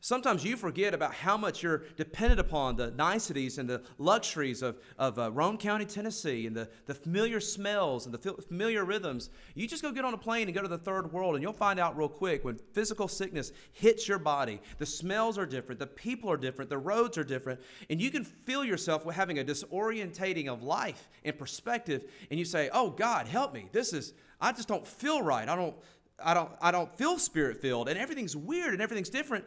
Sometimes 0.00 0.44
you 0.44 0.56
forget 0.56 0.94
about 0.94 1.14
how 1.14 1.36
much 1.36 1.62
you're 1.62 1.84
dependent 1.96 2.40
upon 2.40 2.76
the 2.76 2.90
niceties 2.92 3.58
and 3.58 3.68
the 3.68 3.82
luxuries 3.98 4.62
of, 4.62 4.78
of 4.98 5.18
uh, 5.18 5.30
Roane 5.32 5.58
County, 5.58 5.84
Tennessee, 5.84 6.46
and 6.46 6.56
the, 6.56 6.68
the 6.86 6.94
familiar 6.94 7.40
smells 7.40 8.06
and 8.06 8.14
the 8.14 8.32
familiar 8.42 8.84
rhythms. 8.84 9.30
You 9.54 9.66
just 9.66 9.82
go 9.82 9.92
get 9.92 10.04
on 10.04 10.14
a 10.14 10.18
plane 10.18 10.48
and 10.48 10.54
go 10.54 10.62
to 10.62 10.68
the 10.68 10.78
third 10.78 11.12
world, 11.12 11.34
and 11.34 11.42
you'll 11.42 11.52
find 11.52 11.78
out 11.78 11.96
real 11.96 12.08
quick 12.08 12.44
when 12.44 12.58
physical 12.72 13.08
sickness 13.08 13.52
hits 13.72 14.08
your 14.08 14.18
body. 14.18 14.60
The 14.78 14.86
smells 14.86 15.38
are 15.38 15.46
different, 15.46 15.78
the 15.78 15.86
people 15.86 16.30
are 16.30 16.36
different, 16.36 16.70
the 16.70 16.78
roads 16.78 17.18
are 17.18 17.24
different, 17.24 17.60
and 17.90 18.00
you 18.00 18.10
can 18.10 18.24
feel 18.24 18.64
yourself 18.64 19.04
having 19.12 19.38
a 19.38 19.44
disorientating 19.44 20.48
of 20.48 20.62
life 20.62 21.08
and 21.24 21.36
perspective, 21.38 22.04
and 22.30 22.38
you 22.38 22.44
say, 22.44 22.70
Oh, 22.72 22.90
God, 22.90 23.26
help 23.26 23.54
me. 23.54 23.68
This 23.72 23.92
is, 23.92 24.12
I 24.40 24.52
just 24.52 24.68
don't 24.68 24.86
feel 24.86 25.22
right. 25.22 25.48
I 25.48 25.56
don't. 25.56 25.74
I 26.18 26.32
don't, 26.32 26.50
I 26.62 26.70
don't 26.70 26.90
feel 26.96 27.18
spirit 27.18 27.60
filled, 27.60 27.90
and 27.90 27.98
everything's 27.98 28.34
weird 28.34 28.72
and 28.72 28.80
everything's 28.80 29.10
different. 29.10 29.44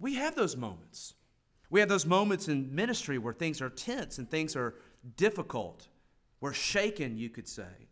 We 0.00 0.14
have 0.14 0.34
those 0.34 0.56
moments. 0.56 1.14
We 1.68 1.78
have 1.80 1.88
those 1.88 2.06
moments 2.06 2.48
in 2.48 2.74
ministry 2.74 3.18
where 3.18 3.34
things 3.34 3.60
are 3.60 3.68
tense 3.68 4.18
and 4.18 4.28
things 4.28 4.56
are 4.56 4.74
difficult. 5.16 5.86
We're 6.40 6.54
shaken, 6.54 7.16
you 7.16 7.28
could 7.28 7.46
say. 7.46 7.88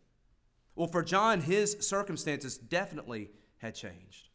Well, 0.75 0.87
for 0.87 1.03
John, 1.03 1.39
his 1.41 1.77
circumstances 1.79 2.57
definitely 2.57 3.29
had 3.57 3.75
changed. 3.75 4.29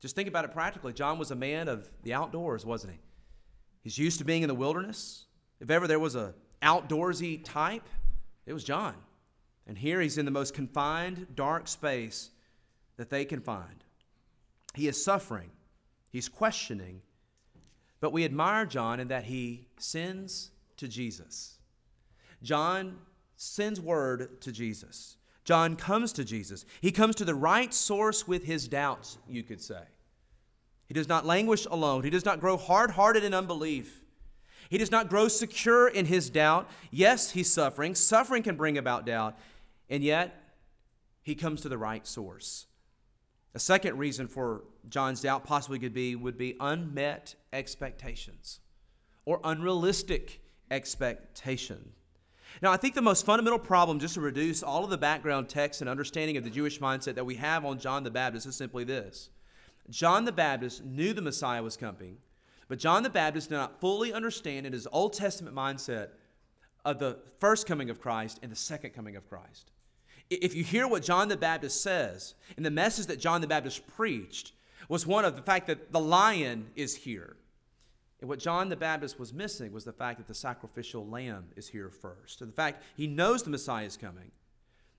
Just 0.00 0.16
think 0.16 0.28
about 0.28 0.44
it 0.44 0.52
practically. 0.52 0.92
John 0.92 1.18
was 1.18 1.30
a 1.30 1.36
man 1.36 1.68
of 1.68 1.88
the 2.02 2.12
outdoors, 2.12 2.66
wasn't 2.66 2.94
he? 2.94 2.98
He's 3.82 3.98
used 3.98 4.18
to 4.18 4.24
being 4.24 4.42
in 4.42 4.48
the 4.48 4.54
wilderness. 4.54 5.26
If 5.60 5.70
ever 5.70 5.86
there 5.86 6.00
was 6.00 6.16
a 6.16 6.34
outdoorsy 6.60 7.42
type, 7.44 7.88
it 8.44 8.52
was 8.52 8.64
John. 8.64 8.94
And 9.66 9.78
here 9.78 10.00
he's 10.00 10.18
in 10.18 10.24
the 10.24 10.30
most 10.30 10.54
confined, 10.54 11.28
dark 11.34 11.68
space 11.68 12.30
that 12.96 13.10
they 13.10 13.24
can 13.24 13.40
find. 13.40 13.84
He 14.74 14.88
is 14.88 15.02
suffering. 15.02 15.50
He's 16.10 16.28
questioning. 16.28 17.02
But 18.00 18.12
we 18.12 18.24
admire 18.24 18.66
John 18.66 19.00
in 19.00 19.08
that 19.08 19.24
he 19.24 19.68
sends 19.78 20.50
to 20.76 20.88
Jesus. 20.88 21.56
John 22.42 22.98
sends 23.36 23.80
word 23.80 24.40
to 24.42 24.52
Jesus. 24.52 25.16
John 25.44 25.76
comes 25.76 26.12
to 26.14 26.24
Jesus. 26.24 26.64
He 26.80 26.90
comes 26.90 27.14
to 27.16 27.24
the 27.24 27.34
right 27.34 27.72
source 27.72 28.26
with 28.26 28.44
his 28.44 28.66
doubts, 28.68 29.18
you 29.28 29.42
could 29.42 29.60
say. 29.60 29.82
He 30.86 30.94
does 30.94 31.08
not 31.08 31.24
languish 31.24 31.66
alone. 31.66 32.04
He 32.04 32.10
does 32.10 32.24
not 32.24 32.40
grow 32.40 32.56
hard 32.56 32.92
hearted 32.92 33.24
in 33.24 33.34
unbelief. 33.34 34.02
He 34.68 34.78
does 34.78 34.90
not 34.90 35.08
grow 35.08 35.28
secure 35.28 35.88
in 35.88 36.06
his 36.06 36.30
doubt. 36.30 36.68
Yes, 36.90 37.30
he's 37.30 37.52
suffering. 37.52 37.94
Suffering 37.94 38.42
can 38.42 38.56
bring 38.56 38.78
about 38.78 39.06
doubt. 39.06 39.38
And 39.88 40.02
yet, 40.02 40.42
he 41.22 41.34
comes 41.34 41.60
to 41.62 41.68
the 41.68 41.78
right 41.78 42.06
source. 42.06 42.66
A 43.56 43.58
second 43.58 43.96
reason 43.96 44.28
for 44.28 44.64
John's 44.90 45.22
doubt 45.22 45.44
possibly 45.44 45.78
could 45.78 45.94
be 45.94 46.14
would 46.14 46.36
be 46.36 46.58
unmet 46.60 47.36
expectations 47.54 48.60
or 49.24 49.40
unrealistic 49.44 50.42
expectation. 50.70 51.92
Now, 52.60 52.70
I 52.70 52.76
think 52.76 52.94
the 52.94 53.00
most 53.00 53.24
fundamental 53.24 53.58
problem, 53.58 53.98
just 53.98 54.12
to 54.12 54.20
reduce 54.20 54.62
all 54.62 54.84
of 54.84 54.90
the 54.90 54.98
background 54.98 55.48
text 55.48 55.80
and 55.80 55.88
understanding 55.88 56.36
of 56.36 56.44
the 56.44 56.50
Jewish 56.50 56.80
mindset 56.80 57.14
that 57.14 57.24
we 57.24 57.36
have 57.36 57.64
on 57.64 57.78
John 57.78 58.04
the 58.04 58.10
Baptist, 58.10 58.44
is 58.44 58.56
simply 58.56 58.84
this 58.84 59.30
John 59.88 60.26
the 60.26 60.32
Baptist 60.32 60.84
knew 60.84 61.14
the 61.14 61.22
Messiah 61.22 61.62
was 61.62 61.78
coming, 61.78 62.18
but 62.68 62.78
John 62.78 63.04
the 63.04 63.08
Baptist 63.08 63.48
did 63.48 63.54
not 63.54 63.80
fully 63.80 64.12
understand 64.12 64.66
in 64.66 64.74
his 64.74 64.86
Old 64.92 65.14
Testament 65.14 65.56
mindset 65.56 66.10
of 66.84 66.98
the 66.98 67.20
first 67.40 67.66
coming 67.66 67.88
of 67.88 68.02
Christ 68.02 68.38
and 68.42 68.52
the 68.52 68.56
second 68.56 68.90
coming 68.90 69.16
of 69.16 69.26
Christ. 69.26 69.70
If 70.28 70.54
you 70.54 70.64
hear 70.64 70.88
what 70.88 71.02
John 71.02 71.28
the 71.28 71.36
Baptist 71.36 71.82
says, 71.82 72.34
and 72.56 72.66
the 72.66 72.70
message 72.70 73.06
that 73.06 73.20
John 73.20 73.40
the 73.40 73.46
Baptist 73.46 73.86
preached 73.86 74.52
was 74.88 75.06
one 75.06 75.24
of 75.24 75.36
the 75.36 75.42
fact 75.42 75.66
that 75.68 75.92
the 75.92 76.00
lion 76.00 76.70
is 76.74 76.96
here. 76.96 77.36
And 78.20 78.28
what 78.28 78.38
John 78.38 78.68
the 78.68 78.76
Baptist 78.76 79.18
was 79.18 79.32
missing 79.32 79.72
was 79.72 79.84
the 79.84 79.92
fact 79.92 80.18
that 80.18 80.26
the 80.26 80.34
sacrificial 80.34 81.06
lamb 81.06 81.48
is 81.54 81.68
here 81.68 81.90
first. 81.90 82.40
And 82.40 82.50
the 82.50 82.56
fact 82.56 82.82
he 82.96 83.06
knows 83.06 83.42
the 83.42 83.50
Messiah 83.50 83.84
is 83.84 83.96
coming. 83.96 84.30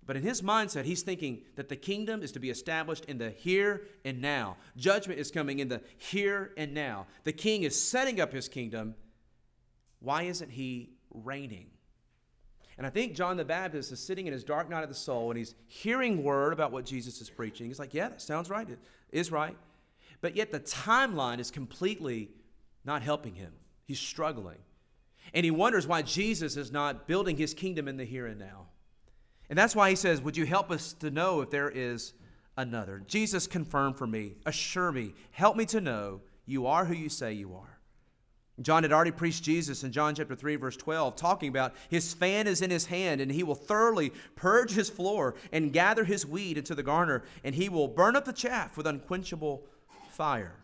But 0.06 0.16
in 0.16 0.24
his 0.24 0.42
mindset, 0.42 0.86
he's 0.86 1.02
thinking 1.02 1.42
that 1.56 1.68
the 1.68 1.76
kingdom 1.76 2.24
is 2.24 2.32
to 2.34 2.40
be 2.40 2.50
established 2.50 3.06
in 3.06 3.18
the 3.18 3.32
here 3.32 3.88
and 4.06 4.22
now. 4.22 4.56
Judgment 4.78 5.20
is 5.20 5.32
coming 5.32 5.60
in 5.60 5.68
the 5.68 5.82
here 5.98 6.54
and 6.56 6.74
now. 6.74 7.08
The 7.26 7.34
king 7.34 7.64
is 7.64 7.80
setting 7.80 8.22
up 8.22 8.32
his 8.32 8.48
kingdom. 8.48 8.96
Why 10.00 10.24
isn't 10.24 10.52
he 10.52 10.92
reigning? 11.12 11.72
And 12.78 12.86
I 12.86 12.90
think 12.92 13.16
John 13.16 13.38
the 13.38 13.46
Baptist 13.46 13.92
is 13.92 14.00
sitting 14.00 14.28
in 14.28 14.34
his 14.34 14.44
dark 14.44 14.70
night 14.70 14.84
of 14.84 14.90
the 14.90 14.96
soul 14.96 15.32
and 15.32 15.38
he's 15.38 15.56
hearing 15.66 16.24
word 16.24 16.54
about 16.54 16.72
what 16.72 16.86
Jesus 16.86 17.22
is 17.22 17.30
preaching. 17.30 17.68
He's 17.68 17.80
like, 17.80 17.94
yeah, 17.94 18.10
that 18.10 18.22
sounds 18.22 18.50
right. 18.50 18.70
It 18.70 18.80
is 19.12 19.32
right. 19.32 19.58
But 20.22 20.36
yet 20.36 20.52
the 20.52 20.60
timeline 20.60 21.40
is 21.40 21.50
completely 21.50 22.30
not 22.86 23.02
helping 23.02 23.34
him. 23.36 23.54
He's 23.86 24.00
struggling. 24.00 24.60
And 25.34 25.44
he 25.44 25.52
wonders 25.52 25.88
why 25.88 26.04
Jesus 26.04 26.56
is 26.56 26.72
not 26.72 27.08
building 27.08 27.36
his 27.36 27.54
kingdom 27.54 27.88
in 27.88 27.98
the 27.98 28.06
here 28.06 28.28
and 28.28 28.40
now. 28.40 28.68
And 29.50 29.58
that's 29.58 29.76
why 29.76 29.90
he 29.90 29.96
says, 29.96 30.22
Would 30.22 30.38
you 30.38 30.46
help 30.46 30.72
us 30.72 30.94
to 30.94 31.10
know 31.10 31.42
if 31.42 31.50
there 31.50 31.70
is 31.70 32.14
another? 32.58 33.04
Jesus, 33.08 33.48
confirm 33.48 33.94
for 33.94 34.08
me, 34.08 34.36
assure 34.46 34.92
me, 34.92 35.14
help 35.32 35.56
me 35.58 35.66
to 35.66 35.82
know 35.82 36.22
you 36.46 36.68
are 36.68 36.86
who 36.86 36.94
you 36.94 37.10
say 37.10 37.34
you 37.34 37.54
are. 37.56 37.77
John 38.60 38.84
had 38.84 38.92
already 38.92 39.12
preached 39.12 39.44
Jesus 39.44 39.84
in 39.84 39.92
John 39.92 40.16
chapter 40.16 40.36
3, 40.36 40.56
verse 40.56 40.76
12, 40.78 41.16
talking 41.16 41.50
about 41.50 41.76
his 41.90 42.14
fan 42.14 42.48
is 42.48 42.62
in 42.62 42.72
his 42.72 42.88
hand, 42.88 43.22
and 43.22 43.32
he 43.32 43.44
will 43.44 43.56
thoroughly 43.56 44.12
purge 44.36 44.72
his 44.72 44.90
floor 44.90 45.36
and 45.52 45.72
gather 45.72 46.04
his 46.04 46.26
wheat 46.26 46.58
into 46.58 46.74
the 46.74 46.82
garner, 46.82 47.24
and 47.44 47.54
he 47.54 47.70
will 47.70 47.88
burn 47.88 48.16
up 48.16 48.26
the 48.26 48.34
chaff 48.34 48.76
with 48.76 48.88
unquenchable 48.88 49.64
fire. 50.10 50.56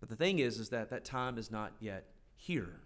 But 0.00 0.10
the 0.10 0.16
thing 0.16 0.38
is, 0.38 0.58
is 0.58 0.68
that 0.68 0.90
that 0.90 1.04
time 1.04 1.38
is 1.38 1.50
not 1.50 1.72
yet 1.80 2.08
here. 2.34 2.80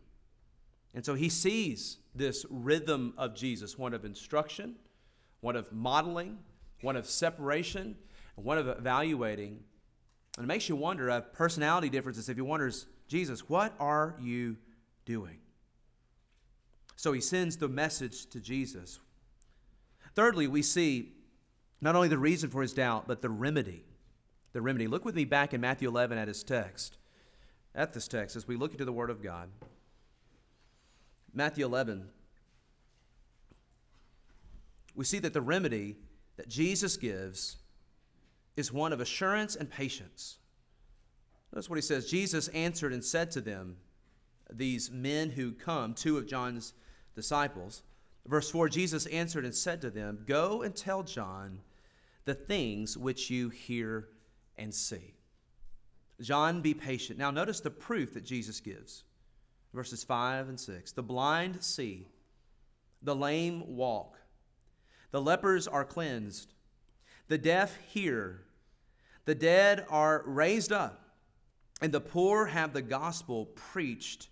And 0.95 1.05
so 1.05 1.15
he 1.15 1.29
sees 1.29 1.99
this 2.15 2.47
rhythm 2.49 3.13
of 3.19 3.35
Jesus, 3.35 3.77
one 3.77 3.93
of 3.93 4.05
instruction, 4.05 4.77
one 5.41 5.57
of 5.57 5.73
modeling, 5.73 6.39
one 6.81 6.97
of 6.97 7.07
separation, 7.07 7.97
and 8.37 8.45
one 8.45 8.59
of 8.59 8.69
evaluating. 8.69 9.61
And 10.37 10.45
it 10.45 10.47
makes 10.47 10.69
you 10.69 10.77
wonder 10.77 11.09
of 11.09 11.33
personality 11.33 11.89
differences 11.89 12.29
if 12.29 12.37
he 12.37 12.43
wonders, 12.43 12.87
Jesus, 13.09 13.49
what 13.49 13.75
are 13.79 14.17
you 14.21 14.57
doing? 15.05 15.39
So 16.97 17.13
he 17.13 17.21
sends 17.21 17.57
the 17.57 17.69
message 17.69 18.27
to 18.27 18.41
Jesus. 18.41 18.99
Thirdly, 20.15 20.49
we 20.49 20.63
see 20.63 21.13
not 21.81 21.95
only 21.95 22.09
the 22.09 22.19
reason 22.19 22.51
for 22.51 22.63
his 22.63 22.73
doubt, 22.73 23.07
but 23.07 23.23
the 23.23 23.31
remedy. 23.31 23.85
The 24.53 24.63
remedy. 24.63 24.87
Look 24.87 25.05
with 25.05 25.15
me 25.15 25.25
back 25.25 25.53
in 25.53 25.61
Matthew 25.61 25.89
11 25.89 26.17
at 26.17 26.29
his 26.29 26.43
text, 26.43 26.97
at 27.75 27.93
this 27.93 28.09
text, 28.09 28.35
as 28.35 28.49
we 28.49 28.57
look 28.57 28.73
into 28.73 28.87
the 28.87 28.93
Word 28.93 29.11
of 29.11 29.23
God. 29.23 29.51
Matthew 31.35 31.67
11, 31.67 32.09
we 34.95 35.05
see 35.05 35.19
that 35.19 35.35
the 35.35 35.43
remedy 35.43 35.97
that 36.39 36.49
Jesus 36.49 36.97
gives 36.97 37.59
is 38.57 38.73
one 38.73 38.95
of 38.95 39.01
assurance 39.01 39.55
and 39.55 39.71
patience. 39.71 40.39
That's 41.53 41.71
what 41.71 41.77
he 41.77 41.83
says. 41.83 42.11
Jesus 42.11 42.49
answered 42.49 42.93
and 42.93 43.05
said 43.05 43.31
to 43.33 43.41
them, 43.41 43.77
these 44.53 44.91
men 44.91 45.31
who 45.31 45.53
come, 45.53 45.95
two 45.95 46.19
of 46.19 46.27
John's 46.27 46.75
disciples. 47.15 47.83
Verse 48.27 48.51
4 48.51 48.69
Jesus 48.69 49.07
answered 49.07 49.45
and 49.45 49.55
said 49.55 49.81
to 49.81 49.91
them, 49.91 50.25
Go 50.27 50.63
and 50.63 50.75
tell 50.75 51.03
John 51.03 51.61
the 52.25 52.35
things 52.35 52.97
which 52.97 53.31
you 53.31 53.49
hear 53.49 54.09
and 54.57 54.75
see. 54.75 55.15
John, 56.21 56.63
be 56.63 56.75
patient. 56.75 57.19
Now, 57.19 57.31
notice 57.31 57.61
the 57.61 57.71
proof 57.71 58.15
that 58.15 58.25
Jesus 58.25 58.61
gives. 58.61 59.05
Verses 59.75 60.03
5 60.03 60.49
and 60.49 60.59
6. 60.59 60.93
The 60.93 61.03
blind 61.03 61.63
see, 61.63 62.09
the 63.03 63.15
lame 63.15 63.77
walk, 63.77 64.19
the 65.11 65.21
lepers 65.21 65.69
are 65.69 65.85
cleansed, 65.85 66.55
the 67.29 67.39
deaf 67.39 67.77
hear, 67.89 68.43
the 69.27 69.35
dead 69.35 69.85
are 69.91 70.23
raised 70.25 70.73
up 70.73 71.06
and 71.81 71.93
the 71.93 72.01
poor 72.01 72.47
have 72.47 72.73
the 72.73 72.83
gospel 72.83 73.47
preached 73.47 74.29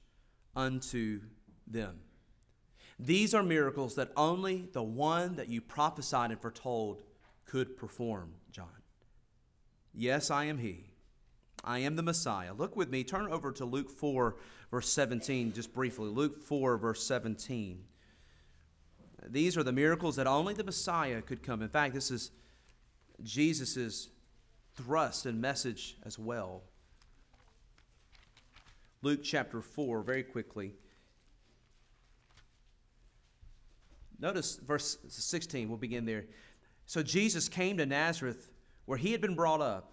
unto 0.56 1.20
them. 1.66 2.00
These 2.98 3.34
are 3.34 3.42
miracles 3.42 3.96
that 3.96 4.12
only 4.16 4.68
the 4.72 4.82
one 4.82 5.36
that 5.36 5.48
you 5.48 5.60
prophesied 5.60 6.30
and 6.30 6.40
foretold 6.40 7.02
could 7.44 7.76
perform, 7.76 8.34
John. 8.50 8.68
Yes, 9.92 10.30
I 10.30 10.44
am 10.44 10.58
he. 10.58 10.86
I 11.64 11.78
am 11.78 11.96
the 11.96 12.02
Messiah. 12.02 12.52
Look 12.52 12.76
with 12.76 12.90
me, 12.90 13.04
turn 13.04 13.30
over 13.30 13.50
to 13.52 13.64
Luke 13.64 13.90
4, 13.90 14.36
verse 14.70 14.90
17, 14.90 15.52
just 15.52 15.72
briefly. 15.72 16.08
Luke 16.08 16.42
4, 16.42 16.76
verse 16.76 17.04
17. 17.04 17.84
These 19.26 19.56
are 19.56 19.62
the 19.62 19.72
miracles 19.72 20.16
that 20.16 20.26
only 20.26 20.52
the 20.52 20.64
Messiah 20.64 21.22
could 21.22 21.42
come. 21.42 21.62
In 21.62 21.68
fact, 21.68 21.94
this 21.94 22.10
is 22.10 22.30
Jesus' 23.22 24.08
thrust 24.74 25.24
and 25.26 25.40
message 25.40 25.96
as 26.04 26.18
well. 26.18 26.62
Luke 29.04 29.20
chapter 29.22 29.60
4, 29.60 30.02
very 30.02 30.22
quickly. 30.22 30.72
Notice 34.18 34.56
verse 34.56 34.96
16, 35.08 35.68
we'll 35.68 35.76
begin 35.76 36.06
there. 36.06 36.24
So 36.86 37.02
Jesus 37.02 37.50
came 37.50 37.76
to 37.76 37.84
Nazareth, 37.84 38.50
where 38.86 38.96
he 38.96 39.12
had 39.12 39.20
been 39.20 39.34
brought 39.34 39.60
up. 39.60 39.92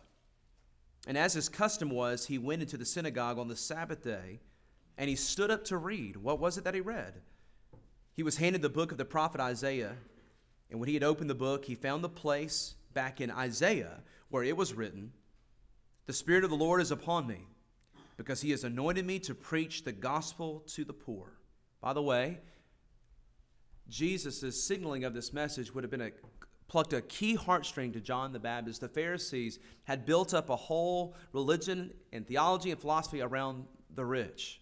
And 1.07 1.17
as 1.17 1.33
his 1.33 1.49
custom 1.49 1.89
was, 1.89 2.25
he 2.25 2.37
went 2.37 2.61
into 2.61 2.77
the 2.77 2.85
synagogue 2.85 3.37
on 3.37 3.49
the 3.49 3.55
Sabbath 3.57 4.01
day, 4.01 4.39
and 4.97 5.09
he 5.09 5.17
stood 5.17 5.51
up 5.51 5.65
to 5.65 5.77
read. 5.77 6.15
What 6.15 6.39
was 6.39 6.57
it 6.57 6.63
that 6.63 6.73
he 6.73 6.79
read? 6.79 7.15
He 8.13 8.23
was 8.23 8.37
handed 8.37 8.61
the 8.61 8.69
book 8.69 8.93
of 8.93 8.97
the 8.97 9.03
prophet 9.03 9.41
Isaiah, 9.41 9.97
and 10.69 10.79
when 10.79 10.87
he 10.87 10.93
had 10.93 11.03
opened 11.03 11.29
the 11.29 11.35
book, 11.35 11.65
he 11.65 11.75
found 11.75 12.01
the 12.01 12.09
place 12.09 12.75
back 12.93 13.19
in 13.19 13.29
Isaiah 13.29 14.03
where 14.29 14.43
it 14.43 14.55
was 14.55 14.73
written, 14.73 15.11
The 16.05 16.13
Spirit 16.13 16.45
of 16.45 16.49
the 16.49 16.55
Lord 16.55 16.79
is 16.79 16.91
upon 16.91 17.27
me, 17.27 17.47
because 18.21 18.41
he 18.41 18.51
has 18.51 18.63
anointed 18.63 19.03
me 19.03 19.17
to 19.17 19.33
preach 19.33 19.83
the 19.83 19.91
gospel 19.91 20.63
to 20.67 20.85
the 20.85 20.93
poor. 20.93 21.39
By 21.81 21.93
the 21.93 22.03
way, 22.03 22.37
Jesus' 23.89 24.63
signaling 24.63 25.03
of 25.03 25.15
this 25.15 25.33
message 25.33 25.73
would 25.73 25.83
have 25.83 25.89
been 25.89 26.01
a 26.01 26.11
plucked 26.67 26.93
a 26.93 27.01
key 27.01 27.35
heartstring 27.35 27.91
to 27.93 27.99
John 27.99 28.31
the 28.31 28.39
Baptist. 28.39 28.79
The 28.79 28.87
Pharisees 28.87 29.59
had 29.85 30.05
built 30.05 30.35
up 30.35 30.49
a 30.49 30.55
whole 30.55 31.15
religion 31.33 31.91
and 32.13 32.25
theology 32.25 32.69
and 32.69 32.79
philosophy 32.79 33.21
around 33.21 33.65
the 33.93 34.05
rich. 34.05 34.61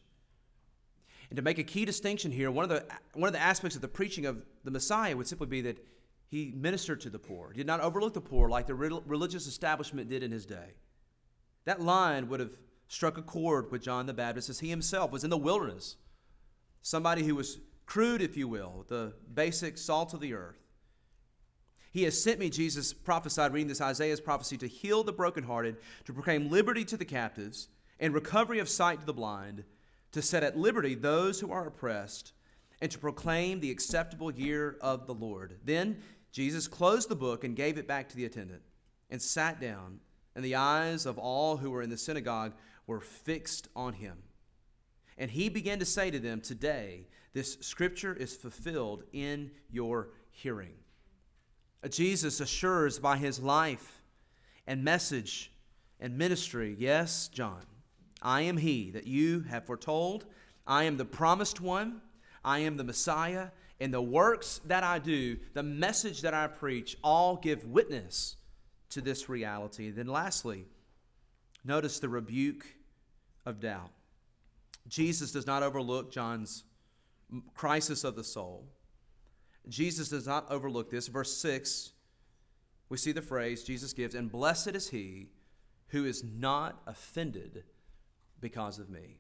And 1.30 1.36
to 1.36 1.44
make 1.44 1.60
a 1.60 1.64
key 1.64 1.84
distinction 1.84 2.32
here, 2.32 2.50
one 2.50 2.64
of 2.64 2.70
the, 2.70 2.86
one 3.14 3.28
of 3.28 3.34
the 3.34 3.42
aspects 3.42 3.76
of 3.76 3.82
the 3.82 3.90
preaching 3.90 4.26
of 4.26 4.44
the 4.64 4.72
Messiah 4.72 5.16
would 5.16 5.28
simply 5.28 5.48
be 5.48 5.62
that 5.62 5.86
he 6.30 6.54
ministered 6.56 7.02
to 7.02 7.10
the 7.10 7.20
poor, 7.20 7.52
did 7.54 7.68
not 7.68 7.82
overlook 7.82 8.14
the 8.14 8.22
poor 8.22 8.50
like 8.50 8.68
the 8.68 8.74
religious 8.74 9.46
establishment 9.48 10.10
did 10.10 10.24
in 10.24 10.32
his 10.32 10.46
day. 10.46 10.76
That 11.66 11.82
line 11.82 12.30
would 12.30 12.40
have 12.40 12.58
struck 12.90 13.18
a 13.18 13.22
chord 13.22 13.72
with 13.72 13.84
John 13.84 14.08
the 14.08 14.14
Baptist 14.14 14.50
as 14.50 14.60
he 14.60 14.70
himself 14.70 15.12
was 15.12 15.24
in 15.24 15.30
the 15.30 15.38
wilderness, 15.38 15.96
somebody 16.82 17.24
who 17.24 17.36
was 17.36 17.60
crude, 17.86 18.22
if 18.22 18.36
you 18.36 18.48
will, 18.48 18.84
the 18.90 19.14
basic 19.34 19.78
salt 19.78 20.14
of 20.14 20.20
the 20.20 20.34
earth. 20.34 20.60
He 21.92 22.04
has 22.04 22.22
sent 22.22 22.40
me, 22.40 22.50
Jesus 22.50 22.94
prophesied, 22.94 23.54
reading 23.54 23.68
this 23.68 23.82
Isaiah's 23.82 24.20
prophecy, 24.20 24.58
to 24.58 24.68
heal 24.68 25.04
the 25.04 25.14
brokenhearted, 25.14 25.78
to 26.06 26.14
proclaim 26.14 26.50
liberty 26.50 26.84
to 26.86 26.98
the 26.98 27.06
captives, 27.06 27.70
and 28.00 28.14
recovery 28.14 28.60
of 28.60 28.70
sight 28.70 29.00
to 29.00 29.06
the 29.06 29.14
blind, 29.14 29.64
to 30.12 30.22
set 30.22 30.44
at 30.44 30.58
liberty 30.58 30.96
those 30.96 31.40
who 31.40 31.52
are 31.52 31.68
oppressed, 31.68 32.34
and 32.82 32.90
to 32.92 33.00
proclaim 33.00 33.60
the 33.60 33.72
acceptable 33.72 34.32
year 34.32 34.78
of 34.82 35.06
the 35.06 35.14
Lord. 35.14 35.58
Then 35.64 35.98
Jesus 36.32 36.68
closed 36.68 37.10
the 37.10 37.16
book 37.16 37.44
and 37.44 37.56
gave 37.56 37.78
it 37.78 37.88
back 37.88 38.10
to 38.10 38.16
the 38.16 38.26
attendant, 38.26 38.62
and 39.10 39.22
sat 39.22 39.60
down, 39.60 40.00
and 40.36 40.46
the 40.46 40.56
eyes 40.56 41.06
of 41.06 41.18
all 41.18 41.58
who 41.58 41.72
were 41.72 41.82
in 41.82 41.90
the 41.90 41.98
synagogue 41.98 42.54
were 42.90 43.00
fixed 43.00 43.68
on 43.76 43.94
him. 43.94 44.18
And 45.16 45.30
he 45.30 45.48
began 45.48 45.78
to 45.78 45.86
say 45.86 46.10
to 46.10 46.18
them, 46.18 46.42
Today, 46.42 47.06
this 47.34 47.60
scripture 47.62 48.16
is 48.16 48.36
fulfilled 48.36 49.04
in 49.14 49.52
your 49.70 50.10
hearing. 50.32 50.74
Jesus 51.88 52.40
assures 52.40 52.98
by 52.98 53.18
his 53.18 53.40
life 53.40 54.02
and 54.66 54.84
message 54.84 55.52
and 56.00 56.18
ministry, 56.18 56.76
Yes, 56.80 57.28
John, 57.28 57.62
I 58.24 58.42
am 58.42 58.58
he 58.58 58.90
that 58.90 59.06
you 59.06 59.42
have 59.42 59.68
foretold. 59.68 60.26
I 60.66 60.86
am 60.86 60.98
the 60.98 61.06
promised 61.06 61.62
one. 61.62 62.02
I 62.44 62.60
am 62.60 62.76
the 62.76 62.84
Messiah. 62.84 63.50
And 63.80 63.94
the 63.94 64.02
works 64.02 64.62
that 64.66 64.84
I 64.84 64.98
do, 64.98 65.38
the 65.54 65.64
message 65.64 66.22
that 66.22 66.34
I 66.34 66.48
preach, 66.48 66.98
all 67.04 67.36
give 67.36 67.66
witness 67.66 68.36
to 68.90 69.00
this 69.00 69.30
reality. 69.30 69.90
And 69.90 69.96
then, 69.96 70.08
lastly, 70.08 70.66
notice 71.64 72.00
the 72.00 72.10
rebuke 72.10 72.66
of 73.46 73.60
doubt. 73.60 73.92
Jesus 74.88 75.32
does 75.32 75.48
not 75.48 75.64
overlook 75.64 76.12
John's 76.12 76.64
crisis 77.54 78.04
of 78.04 78.16
the 78.16 78.24
soul. 78.24 78.68
Jesus 79.68 80.10
does 80.10 80.26
not 80.26 80.50
overlook 80.50 80.90
this. 80.90 81.08
Verse 81.08 81.36
6, 81.38 81.92
we 82.90 82.98
see 82.98 83.12
the 83.12 83.22
phrase 83.22 83.64
Jesus 83.64 83.94
gives, 83.94 84.16
and 84.16 84.32
blessed 84.32 84.70
is 84.70 84.90
he 84.90 85.30
who 85.90 86.06
is 86.06 86.24
not 86.24 86.82
offended 86.88 87.64
because 88.42 88.80
of 88.80 88.90
me. 88.90 89.20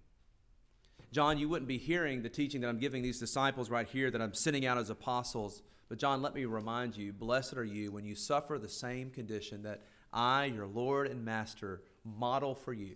John, 1.12 1.38
you 1.38 1.50
wouldn't 1.50 1.68
be 1.68 1.78
hearing 1.78 2.22
the 2.22 2.30
teaching 2.30 2.62
that 2.62 2.68
I'm 2.68 2.80
giving 2.80 3.02
these 3.02 3.20
disciples 3.20 3.70
right 3.70 3.88
here 3.88 4.12
that 4.12 4.22
I'm 4.22 4.34
sending 4.34 4.66
out 4.66 4.78
as 4.78 4.90
apostles. 4.90 5.64
But, 5.88 5.98
John, 5.98 6.22
let 6.22 6.36
me 6.36 6.46
remind 6.46 6.96
you 6.96 7.14
blessed 7.14 7.58
are 7.58 7.64
you 7.64 7.92
when 7.92 8.06
you 8.06 8.16
suffer 8.16 8.60
the 8.60 8.70
same 8.70 9.10
condition 9.10 9.64
that 9.64 9.82
I, 10.14 10.46
your 10.46 10.68
Lord 10.68 11.08
and 11.08 11.26
Master, 11.26 11.82
model 12.04 12.54
for 12.54 12.74
you. 12.74 12.96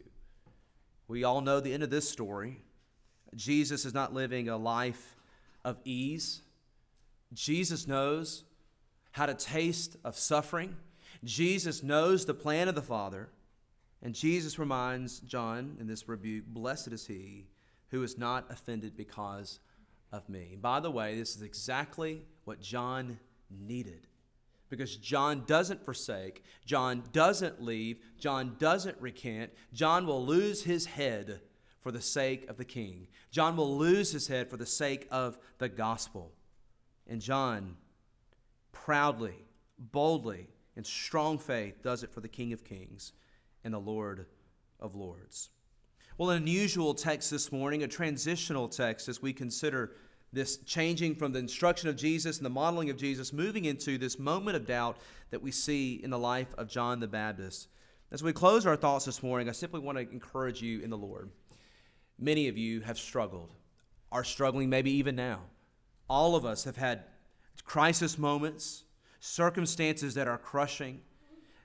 We 1.07 1.23
all 1.23 1.41
know 1.41 1.59
the 1.59 1.73
end 1.73 1.83
of 1.83 1.89
this 1.89 2.09
story. 2.09 2.61
Jesus 3.35 3.85
is 3.85 3.93
not 3.93 4.13
living 4.13 4.49
a 4.49 4.57
life 4.57 5.15
of 5.65 5.77
ease. 5.83 6.41
Jesus 7.33 7.87
knows 7.87 8.43
how 9.11 9.25
to 9.25 9.33
taste 9.33 9.97
of 10.03 10.17
suffering. 10.17 10.75
Jesus 11.23 11.83
knows 11.83 12.25
the 12.25 12.33
plan 12.33 12.67
of 12.67 12.75
the 12.75 12.81
Father. 12.81 13.29
And 14.01 14.13
Jesus 14.13 14.59
reminds 14.59 15.19
John 15.21 15.77
in 15.79 15.87
this 15.87 16.07
rebuke 16.07 16.45
Blessed 16.47 16.89
is 16.89 17.07
he 17.07 17.47
who 17.89 18.03
is 18.03 18.17
not 18.17 18.51
offended 18.51 18.97
because 18.97 19.59
of 20.11 20.27
me. 20.27 20.57
By 20.59 20.79
the 20.79 20.91
way, 20.91 21.17
this 21.17 21.35
is 21.35 21.41
exactly 21.41 22.25
what 22.43 22.59
John 22.59 23.19
needed. 23.49 24.07
Because 24.69 24.97
John 24.97 25.43
doesn't 25.45 25.85
forsake, 25.85 26.43
John 26.65 27.03
doesn't 27.11 27.61
leave, 27.61 27.99
John 28.17 28.55
doesn't 28.57 28.99
recant. 28.99 29.51
John 29.71 30.07
will 30.07 30.25
lose 30.25 30.63
his 30.63 30.85
head 30.87 31.41
for 31.81 31.91
the 31.91 32.01
sake 32.01 32.49
of 32.49 32.57
the 32.57 32.65
king. 32.65 33.07
John 33.29 33.55
will 33.55 33.77
lose 33.77 34.11
his 34.11 34.27
head 34.27 34.49
for 34.49 34.57
the 34.57 34.65
sake 34.65 35.07
of 35.11 35.37
the 35.59 35.69
gospel. 35.69 36.31
And 37.07 37.21
John 37.21 37.75
proudly, 38.71 39.45
boldly, 39.77 40.47
in 40.75 40.83
strong 40.83 41.37
faith 41.37 41.83
does 41.83 42.03
it 42.03 42.11
for 42.11 42.21
the 42.21 42.27
King 42.27 42.53
of 42.53 42.63
Kings 42.63 43.13
and 43.63 43.73
the 43.73 43.79
Lord 43.79 44.25
of 44.79 44.95
Lords. 44.95 45.49
Well, 46.17 46.29
an 46.29 46.37
unusual 46.37 46.93
text 46.93 47.31
this 47.31 47.51
morning, 47.51 47.83
a 47.83 47.87
transitional 47.87 48.67
text 48.67 49.07
as 49.09 49.21
we 49.21 49.33
consider 49.33 49.95
this 50.33 50.57
changing 50.57 51.15
from 51.15 51.31
the 51.31 51.39
instruction 51.39 51.87
of 51.87 51.95
Jesus 51.95 52.37
and 52.37 52.45
the 52.45 52.49
modeling 52.49 52.89
of 52.89 52.97
Jesus, 52.97 53.31
moving 53.31 53.65
into 53.65 53.97
this 53.97 54.17
moment 54.17 54.57
of 54.57 54.65
doubt 54.65 54.97
that 55.29 55.41
we 55.41 55.51
see 55.51 56.01
in 56.03 56.09
the 56.09 56.19
life 56.19 56.53
of 56.57 56.67
John 56.67 56.99
the 56.99 57.07
Baptist. 57.07 57.67
As 58.11 58.23
we 58.23 58.33
close 58.33 58.65
our 58.65 58.75
thoughts 58.75 59.05
this 59.05 59.23
morning, 59.23 59.47
I 59.47 59.53
simply 59.53 59.79
want 59.79 59.97
to 59.97 60.09
encourage 60.11 60.61
you 60.61 60.81
in 60.81 60.89
the 60.89 60.97
Lord. 60.97 61.29
Many 62.19 62.47
of 62.47 62.57
you 62.57 62.81
have 62.81 62.97
struggled, 62.97 63.51
are 64.11 64.23
struggling 64.23 64.69
maybe 64.69 64.91
even 64.91 65.15
now. 65.15 65.41
All 66.09 66.35
of 66.35 66.45
us 66.45 66.63
have 66.63 66.77
had 66.77 67.03
crisis 67.63 68.17
moments, 68.17 68.83
circumstances 69.19 70.15
that 70.15 70.27
are 70.27 70.37
crushing, 70.37 71.01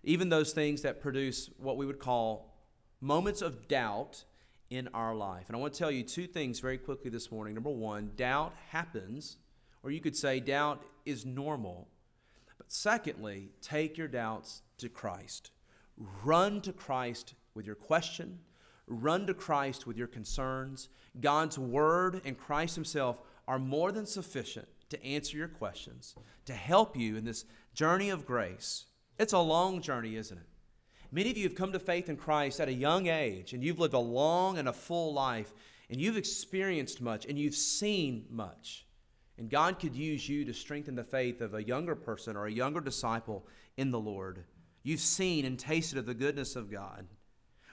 even 0.05 0.29
those 0.29 0.53
things 0.53 0.83
that 0.83 1.01
produce 1.01 1.51
what 1.59 1.77
we 1.77 1.87
would 1.87 1.99
call 1.99 2.55
moments 3.01 3.43
of 3.43 3.67
doubt 3.69 4.25
in 4.71 4.89
our 4.95 5.15
life. 5.15 5.45
And 5.49 5.57
I 5.57 5.59
want 5.59 5.73
to 5.73 5.79
tell 5.79 5.91
you 5.91 6.03
two 6.03 6.27
things 6.27 6.61
very 6.61 6.79
quickly 6.79 7.11
this 7.11 7.31
morning. 7.31 7.55
Number 7.55 7.71
one, 7.71 8.11
doubt 8.17 8.55
happens, 8.71 9.39
or 9.83 9.91
you 9.91 10.01
could 10.01 10.17
say 10.17 10.41
doubt 10.41 10.83
is 11.07 11.25
normal. 11.25 11.89
But 12.59 12.71
secondly, 12.71 13.51
take 13.63 13.97
your 13.97 14.09
doubts 14.09 14.63
to 14.79 14.89
Christ. 14.89 15.51
Run 16.23 16.61
to 16.63 16.73
Christ 16.73 17.35
with 17.55 17.67
your 17.67 17.75
question, 17.75 18.39
run 18.87 19.27
to 19.27 19.35
Christ 19.35 19.87
with 19.87 19.97
your 19.97 20.07
concerns. 20.07 20.89
God's 21.21 21.59
Word 21.59 22.21
and 22.25 22.39
Christ 22.39 22.75
Himself 22.75 23.21
are 23.49 23.59
more 23.59 23.91
than 23.91 24.07
sufficient 24.07 24.69
to 24.91 25.05
answer 25.05 25.37
your 25.37 25.49
questions, 25.49 26.15
to 26.47 26.53
help 26.53 26.97
you 26.97 27.17
in 27.17 27.25
this 27.25 27.45
journey 27.75 28.11
of 28.11 28.27
grace. 28.27 28.87
It's 29.19 29.33
a 29.33 29.39
long 29.39 29.83
journey, 29.83 30.17
isn't 30.17 30.39
it? 30.39 30.47
Many 31.11 31.31
of 31.31 31.39
you 31.39 31.45
have 31.45 31.55
come 31.55 31.73
to 31.73 31.79
faith 31.79 32.09
in 32.09 32.17
Christ 32.17 32.61
at 32.61 32.69
a 32.69 32.73
young 32.73 33.07
age, 33.07 33.55
and 33.55 33.65
you've 33.65 33.79
lived 33.79 33.95
a 33.95 33.99
long 33.99 34.59
and 34.59 34.69
a 34.69 34.73
full 34.73 35.15
life, 35.15 35.55
and 35.89 36.01
you've 36.01 36.19
experienced 36.19 37.01
much, 37.01 37.25
and 37.25 37.39
you've 37.39 37.55
seen 37.55 38.27
much. 38.31 38.85
And 39.39 39.49
God 39.49 39.79
could 39.79 39.95
use 39.95 40.29
you 40.29 40.45
to 40.45 40.53
strengthen 40.53 40.97
the 40.97 41.05
faith 41.05 41.41
of 41.41 41.55
a 41.55 41.65
younger 41.65 41.95
person 41.95 42.37
or 42.37 42.47
a 42.47 42.53
younger 42.53 42.81
disciple 42.81 43.47
in 43.77 43.91
the 43.91 44.01
Lord. 44.01 44.45
You've 44.83 45.01
seen 45.01 45.45
and 45.45 45.59
tasted 45.59 45.99
of 45.99 46.07
the 46.07 46.15
goodness 46.15 46.57
of 46.57 46.71
God. 46.71 47.07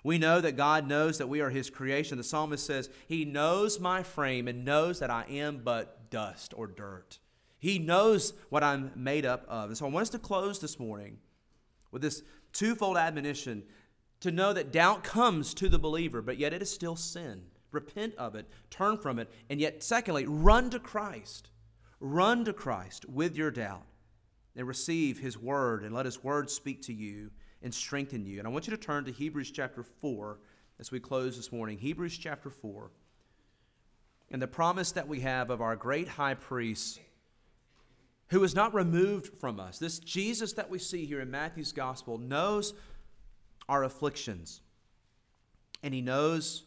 We 0.03 0.19
know 0.19 0.39
that 0.39 0.55
God 0.55 0.87
knows 0.87 1.17
that 1.17 1.29
we 1.29 1.41
are 1.41 1.49
His 1.49 1.71
creation. 1.71 2.17
The 2.17 2.23
psalmist 2.23 2.65
says, 2.65 2.89
He 3.07 3.25
knows 3.25 3.79
my 3.79 4.03
frame 4.03 4.47
and 4.47 4.63
knows 4.63 4.99
that 4.99 5.09
I 5.09 5.25
am 5.27 5.61
but 5.63 6.11
dust 6.11 6.53
or 6.55 6.67
dirt. 6.67 7.19
He 7.57 7.79
knows 7.79 8.33
what 8.49 8.63
I'm 8.63 8.91
made 8.95 9.25
up 9.25 9.45
of. 9.49 9.69
And 9.69 9.77
so 9.77 9.87
I 9.87 9.89
want 9.89 10.03
us 10.03 10.09
to 10.11 10.19
close 10.19 10.59
this 10.59 10.79
morning 10.79 11.17
with 11.91 12.03
this 12.03 12.21
twofold 12.55 12.97
admonition 12.97 13.63
to 14.21 14.31
know 14.31 14.53
that 14.53 14.71
doubt 14.71 15.03
comes 15.03 15.53
to 15.53 15.69
the 15.69 15.77
believer, 15.77 16.21
but 16.21 16.39
yet 16.39 16.53
it 16.53 16.61
is 16.61 16.71
still 16.71 16.95
sin. 16.95 17.43
Repent 17.71 18.15
of 18.15 18.33
it, 18.35 18.49
turn 18.69 18.97
from 18.97 19.19
it, 19.19 19.29
and 19.49 19.59
yet, 19.59 19.83
secondly, 19.83 20.25
run 20.25 20.69
to 20.71 20.79
Christ. 20.79 21.49
Run 21.99 22.45
to 22.45 22.53
Christ 22.53 23.07
with 23.07 23.35
your 23.35 23.51
doubt 23.51 23.85
and 24.55 24.67
receive 24.67 25.19
his 25.19 25.37
word 25.37 25.83
and 25.83 25.93
let 25.93 26.05
his 26.05 26.23
word 26.23 26.49
speak 26.49 26.81
to 26.83 26.93
you 26.93 27.31
and 27.61 27.73
strengthen 27.73 28.25
you. 28.25 28.39
And 28.39 28.47
I 28.47 28.51
want 28.51 28.67
you 28.67 28.71
to 28.71 28.77
turn 28.77 29.05
to 29.05 29.11
Hebrews 29.11 29.51
chapter 29.51 29.83
4 29.83 30.39
as 30.79 30.91
we 30.91 30.99
close 30.99 31.35
this 31.35 31.51
morning. 31.51 31.77
Hebrews 31.77 32.17
chapter 32.17 32.49
4. 32.49 32.91
And 34.31 34.41
the 34.41 34.47
promise 34.47 34.91
that 34.93 35.07
we 35.07 35.19
have 35.21 35.49
of 35.49 35.61
our 35.61 35.75
great 35.75 36.07
high 36.07 36.33
priest 36.33 36.99
who 38.29 38.43
is 38.43 38.55
not 38.55 38.73
removed 38.73 39.37
from 39.37 39.59
us. 39.59 39.77
This 39.77 39.99
Jesus 39.99 40.53
that 40.53 40.69
we 40.69 40.79
see 40.79 41.05
here 41.05 41.21
in 41.21 41.29
Matthew's 41.29 41.71
gospel 41.71 42.17
knows 42.17 42.73
our 43.69 43.83
afflictions. 43.83 44.61
And 45.83 45.93
he 45.93 46.01
knows 46.01 46.63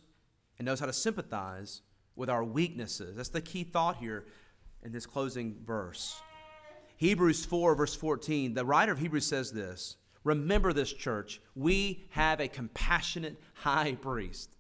and 0.59 0.67
knows 0.67 0.81
how 0.81 0.87
to 0.87 0.93
sympathize 0.93 1.83
with 2.17 2.29
our 2.29 2.45
weaknesses. 2.45 3.17
That's 3.17 3.29
the 3.29 3.41
key 3.41 3.65
thought 3.65 3.97
here 3.97 4.27
in 4.83 4.93
this 4.93 5.07
closing 5.07 5.57
verse. 5.65 6.21
Hebrews 6.97 7.45
4, 7.45 7.75
verse 7.77 7.95
14, 7.95 8.55
the 8.55 8.65
writer 8.65 8.93
of 8.93 8.99
Hebrews 8.99 9.27
says 9.27 9.53
this 9.53 9.97
Remember 10.25 10.73
this, 10.73 10.93
church. 10.93 11.41
We 11.55 12.05
have 12.11 12.41
a 12.41 12.49
compassionate 12.49 13.41
high 13.55 13.95
priest. 13.95 14.57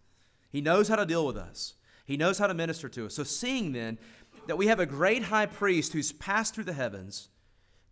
He 0.51 0.61
knows 0.61 0.89
how 0.89 0.97
to 0.97 1.05
deal 1.05 1.27
with 1.27 1.37
us, 1.37 1.75
he 2.05 2.17
knows 2.17 2.39
how 2.39 2.47
to 2.47 2.55
minister 2.55 2.89
to 2.89 3.07
us. 3.07 3.15
So, 3.15 3.25
seeing 3.25 3.73
then 3.73 3.99
that 4.49 4.57
we 4.57 4.69
have 4.69 4.81
a 4.81 4.87
great 4.87 5.25
high 5.25 5.45
priest 5.45 5.93
who's 5.93 6.11
passed 6.11 6.55
through 6.55 6.65
the 6.65 6.73
heavens, 6.73 7.29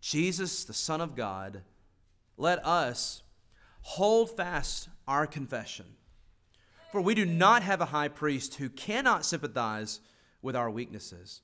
Jesus, 0.01 0.65
the 0.65 0.73
Son 0.73 1.01
of 1.01 1.15
God, 1.15 1.61
let 2.35 2.65
us 2.65 3.21
hold 3.81 4.35
fast 4.35 4.89
our 5.07 5.27
confession. 5.27 5.85
For 6.91 6.99
we 6.99 7.13
do 7.13 7.27
not 7.27 7.61
have 7.61 7.79
a 7.79 7.85
high 7.85 8.07
priest 8.07 8.55
who 8.55 8.69
cannot 8.69 9.23
sympathize 9.23 9.99
with 10.41 10.55
our 10.55 10.71
weaknesses, 10.71 11.41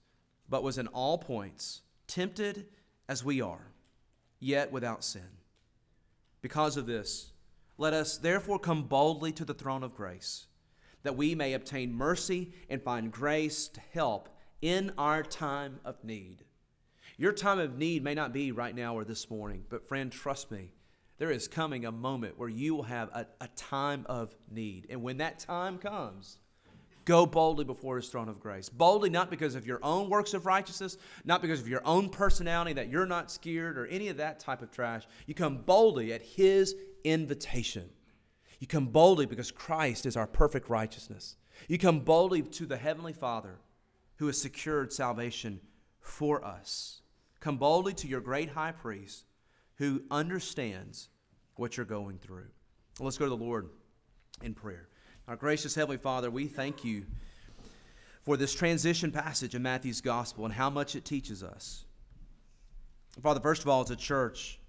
but 0.50 0.64
was 0.64 0.80
in 0.80 0.88
all 0.88 1.20
points 1.20 1.84
tempted 2.08 2.66
as 3.08 3.24
we 3.24 3.40
are, 3.40 3.68
yet 4.40 4.72
without 4.72 5.04
sin. 5.04 5.38
Because 6.42 6.76
of 6.76 6.88
this, 6.88 7.34
let 7.78 7.94
us 7.94 8.18
therefore 8.18 8.58
come 8.58 8.86
boldly 8.86 9.32
to 9.34 9.46
the 9.46 9.54
throne 9.54 9.84
of 9.84 9.94
grace, 9.94 10.48
that 11.04 11.16
we 11.16 11.36
may 11.36 11.54
obtain 11.54 11.94
mercy 11.94 12.52
and 12.68 12.82
find 12.82 13.12
grace 13.12 13.68
to 13.68 13.82
help 13.94 14.30
in 14.64 14.94
our 14.98 15.22
time 15.22 15.82
of 15.84 16.02
need. 16.06 16.46
Your 17.18 17.34
time 17.34 17.60
of 17.60 17.78
need 17.78 18.02
may 18.02 18.16
not 18.16 18.32
be 18.32 18.54
right 18.54 18.74
now 18.74 18.96
or 18.96 19.04
this 19.04 19.30
morning, 19.30 19.66
but 19.70 19.88
friend, 19.90 20.10
trust 20.10 20.50
me, 20.52 20.72
there 21.18 21.32
is 21.32 21.50
coming 21.50 21.86
a 21.86 21.92
moment 21.92 22.40
where 22.40 22.48
you 22.48 22.74
will 22.74 22.84
have 22.84 23.10
a, 23.10 23.28
a 23.42 23.50
time 23.50 24.06
of 24.08 24.34
need. 24.50 24.88
And 24.90 25.04
when 25.04 25.18
that 25.18 25.38
time 25.38 25.78
comes, 25.78 26.40
Go 27.06 27.26
boldly 27.26 27.66
before 27.66 27.98
his 27.98 28.08
throne 28.08 28.30
of 28.30 28.40
grace. 28.40 28.70
Boldly, 28.70 29.10
not 29.10 29.30
because 29.30 29.56
of 29.56 29.68
your 29.68 29.80
own 29.84 30.10
works 30.10 30.34
of 30.34 30.46
righteousness, 30.46 30.98
not 31.26 31.42
because 31.42 31.60
of 31.60 31.68
your 31.68 31.86
own 31.86 32.08
personality, 32.08 32.72
that 32.72 32.88
you're 32.88 33.06
not 33.06 33.30
scared 33.30 33.78
or 33.78 33.88
any 33.88 34.08
of 34.08 34.16
that 34.16 34.40
type 34.40 34.62
of 34.62 34.72
trash. 34.72 35.04
You 35.26 35.34
come 35.34 35.58
boldly 35.58 36.14
at 36.14 36.22
his 36.22 36.78
invitation. 37.04 37.90
You 38.62 38.68
come 38.68 38.88
boldly 38.88 39.26
because 39.26 39.52
Christ 39.52 40.06
is 40.06 40.16
our 40.16 40.28
perfect 40.28 40.70
righteousness. 40.70 41.36
You 41.68 41.78
come 41.78 42.00
boldly 42.00 42.42
to 42.42 42.66
the 42.66 42.78
Heavenly 42.78 43.12
Father 43.12 43.60
who 44.18 44.28
has 44.28 44.40
secured 44.40 44.94
salvation 44.94 45.60
for 46.00 46.44
us. 46.44 47.02
Come 47.40 47.58
boldly 47.58 47.94
to 47.96 48.08
your 48.08 48.22
great 48.22 48.50
high 48.50 48.72
priest 48.72 49.26
who 49.76 50.04
understands 50.12 51.10
what 51.56 51.78
you're 51.78 51.86
going 51.86 52.18
through. 52.18 52.48
Let's 53.00 53.18
go 53.18 53.26
to 53.26 53.30
the 53.30 53.36
Lord 53.36 53.70
in 54.42 54.54
prayer. 54.54 54.88
Our 55.28 55.36
gracious 55.36 55.76
Heavenly 55.76 55.98
Father, 55.98 56.30
we 56.30 56.48
thank 56.48 56.84
you 56.84 57.06
for 58.24 58.38
this 58.38 58.54
transition 58.54 59.12
passage 59.12 59.56
in 59.56 59.62
Matthew's 59.62 60.02
gospel 60.02 60.46
and 60.46 60.54
how 60.54 60.70
much 60.70 60.96
it 60.96 61.06
teaches 61.06 61.44
us. 61.44 61.86
Father, 63.22 63.40
first 63.40 63.62
of 63.62 63.68
all, 63.68 63.82
as 63.82 63.92
a 63.92 63.96
church, 63.96 64.60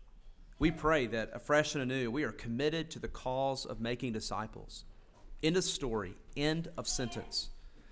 we 0.58 0.70
pray 0.70 1.06
that 1.06 1.30
afresh 1.32 1.74
and 1.74 1.82
anew 1.82 2.10
we 2.10 2.24
are 2.24 2.32
committed 2.32 2.90
to 2.90 2.98
the 2.98 3.08
cause 3.08 3.64
of 3.64 3.80
making 3.80 4.12
disciples. 4.12 4.84
End 5.42 5.56
of 5.56 5.64
story, 5.64 6.14
end 6.36 6.68
of 6.76 6.88
sentence. 6.88 7.50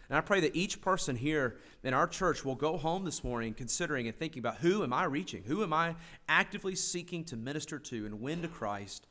And 0.08 0.18
I 0.18 0.20
pray 0.20 0.40
that 0.40 0.54
each 0.54 0.80
person 0.80 1.16
here 1.16 1.56
in 1.82 1.94
our 1.94 2.06
church 2.06 2.44
will 2.44 2.54
go 2.54 2.76
home 2.76 3.04
this 3.04 3.24
morning 3.24 3.54
considering 3.54 4.06
and 4.08 4.16
thinking 4.16 4.40
about 4.40 4.56
who 4.56 4.82
am 4.82 4.92
I 4.92 5.04
reaching? 5.04 5.42
Who 5.44 5.62
am 5.62 5.72
I 5.72 5.94
actively 6.28 6.74
seeking 6.74 7.24
to 7.26 7.36
minister 7.36 7.78
to 7.78 8.06
and 8.06 8.20
win 8.20 8.42
to 8.42 8.48
Christ 8.48 9.06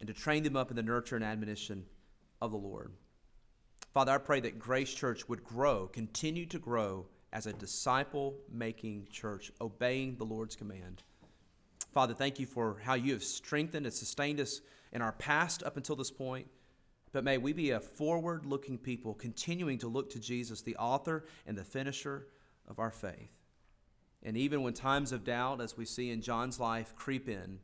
and 0.00 0.06
to 0.06 0.14
train 0.14 0.42
them 0.42 0.56
up 0.56 0.70
in 0.70 0.76
the 0.76 0.82
nurture 0.82 1.16
and 1.16 1.24
admonition 1.24 1.84
of 2.40 2.50
the 2.50 2.56
Lord. 2.56 2.92
Father, 3.92 4.12
I 4.12 4.18
pray 4.18 4.40
that 4.40 4.58
Grace 4.58 4.92
Church 4.92 5.28
would 5.28 5.42
grow, 5.42 5.86
continue 5.86 6.46
to 6.46 6.58
grow 6.58 7.06
as 7.32 7.46
a 7.46 7.52
disciple 7.52 8.34
making 8.52 9.08
church, 9.10 9.50
obeying 9.60 10.16
the 10.16 10.24
Lord's 10.24 10.56
command. 10.56 11.02
Father, 11.92 12.12
thank 12.12 12.38
you 12.38 12.46
for 12.46 12.78
how 12.82 12.94
you 12.94 13.12
have 13.14 13.24
strengthened 13.24 13.86
and 13.86 13.94
sustained 13.94 14.38
us 14.38 14.60
in 14.92 15.00
our 15.00 15.12
past 15.12 15.62
up 15.62 15.76
until 15.76 15.96
this 15.96 16.10
point. 16.10 16.46
But 17.16 17.24
may 17.24 17.38
we 17.38 17.54
be 17.54 17.70
a 17.70 17.80
forward 17.80 18.44
looking 18.44 18.76
people, 18.76 19.14
continuing 19.14 19.78
to 19.78 19.88
look 19.88 20.10
to 20.10 20.20
Jesus, 20.20 20.60
the 20.60 20.76
author 20.76 21.24
and 21.46 21.56
the 21.56 21.64
finisher 21.64 22.26
of 22.68 22.78
our 22.78 22.90
faith. 22.90 23.32
And 24.22 24.36
even 24.36 24.62
when 24.62 24.74
times 24.74 25.12
of 25.12 25.24
doubt, 25.24 25.62
as 25.62 25.78
we 25.78 25.86
see 25.86 26.10
in 26.10 26.20
John's 26.20 26.60
life, 26.60 26.94
creep 26.94 27.26
in, 27.26 27.58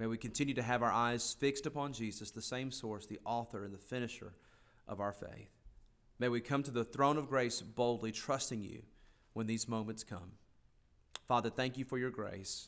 May 0.00 0.08
we 0.08 0.18
continue 0.18 0.54
to 0.54 0.62
have 0.64 0.82
our 0.82 0.90
eyes 0.90 1.36
fixed 1.38 1.64
upon 1.64 1.92
Jesus, 1.92 2.32
the 2.32 2.42
same 2.42 2.72
source, 2.72 3.06
the 3.06 3.20
author 3.24 3.64
and 3.64 3.72
the 3.72 3.78
finisher 3.78 4.32
of 4.88 4.98
our 4.98 5.12
faith. 5.12 5.52
May 6.18 6.28
we 6.28 6.40
come 6.40 6.64
to 6.64 6.72
the 6.72 6.82
throne 6.82 7.18
of 7.18 7.28
grace 7.28 7.60
boldly, 7.60 8.10
trusting 8.10 8.62
you 8.62 8.82
when 9.32 9.46
these 9.46 9.68
moments 9.68 10.02
come. 10.02 10.32
Father, 11.28 11.50
thank 11.50 11.78
you 11.78 11.84
for 11.84 11.98
your 11.98 12.10
grace. 12.10 12.66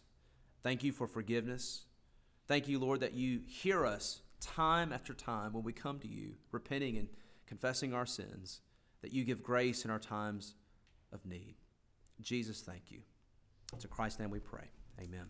Thank 0.62 0.84
you 0.84 0.92
for 0.92 1.08
forgiveness. 1.08 1.86
Thank 2.46 2.68
you, 2.68 2.78
Lord, 2.78 3.00
that 3.00 3.14
you 3.14 3.40
hear 3.48 3.84
us 3.84 4.20
time 4.44 4.92
after 4.92 5.14
time 5.14 5.52
when 5.52 5.64
we 5.64 5.72
come 5.72 5.98
to 6.00 6.08
you, 6.08 6.34
repenting 6.52 6.96
and 6.96 7.08
confessing 7.46 7.94
our 7.94 8.06
sins, 8.06 8.60
that 9.02 9.12
you 9.12 9.24
give 9.24 9.42
grace 9.42 9.84
in 9.84 9.90
our 9.90 9.98
times 9.98 10.54
of 11.12 11.24
need. 11.26 11.56
Jesus, 12.20 12.60
thank 12.60 12.90
you. 12.90 13.00
It's 13.72 13.84
in 13.84 13.90
Christ's 13.90 14.20
name 14.20 14.30
we 14.30 14.40
pray. 14.40 14.70
Amen. 15.00 15.26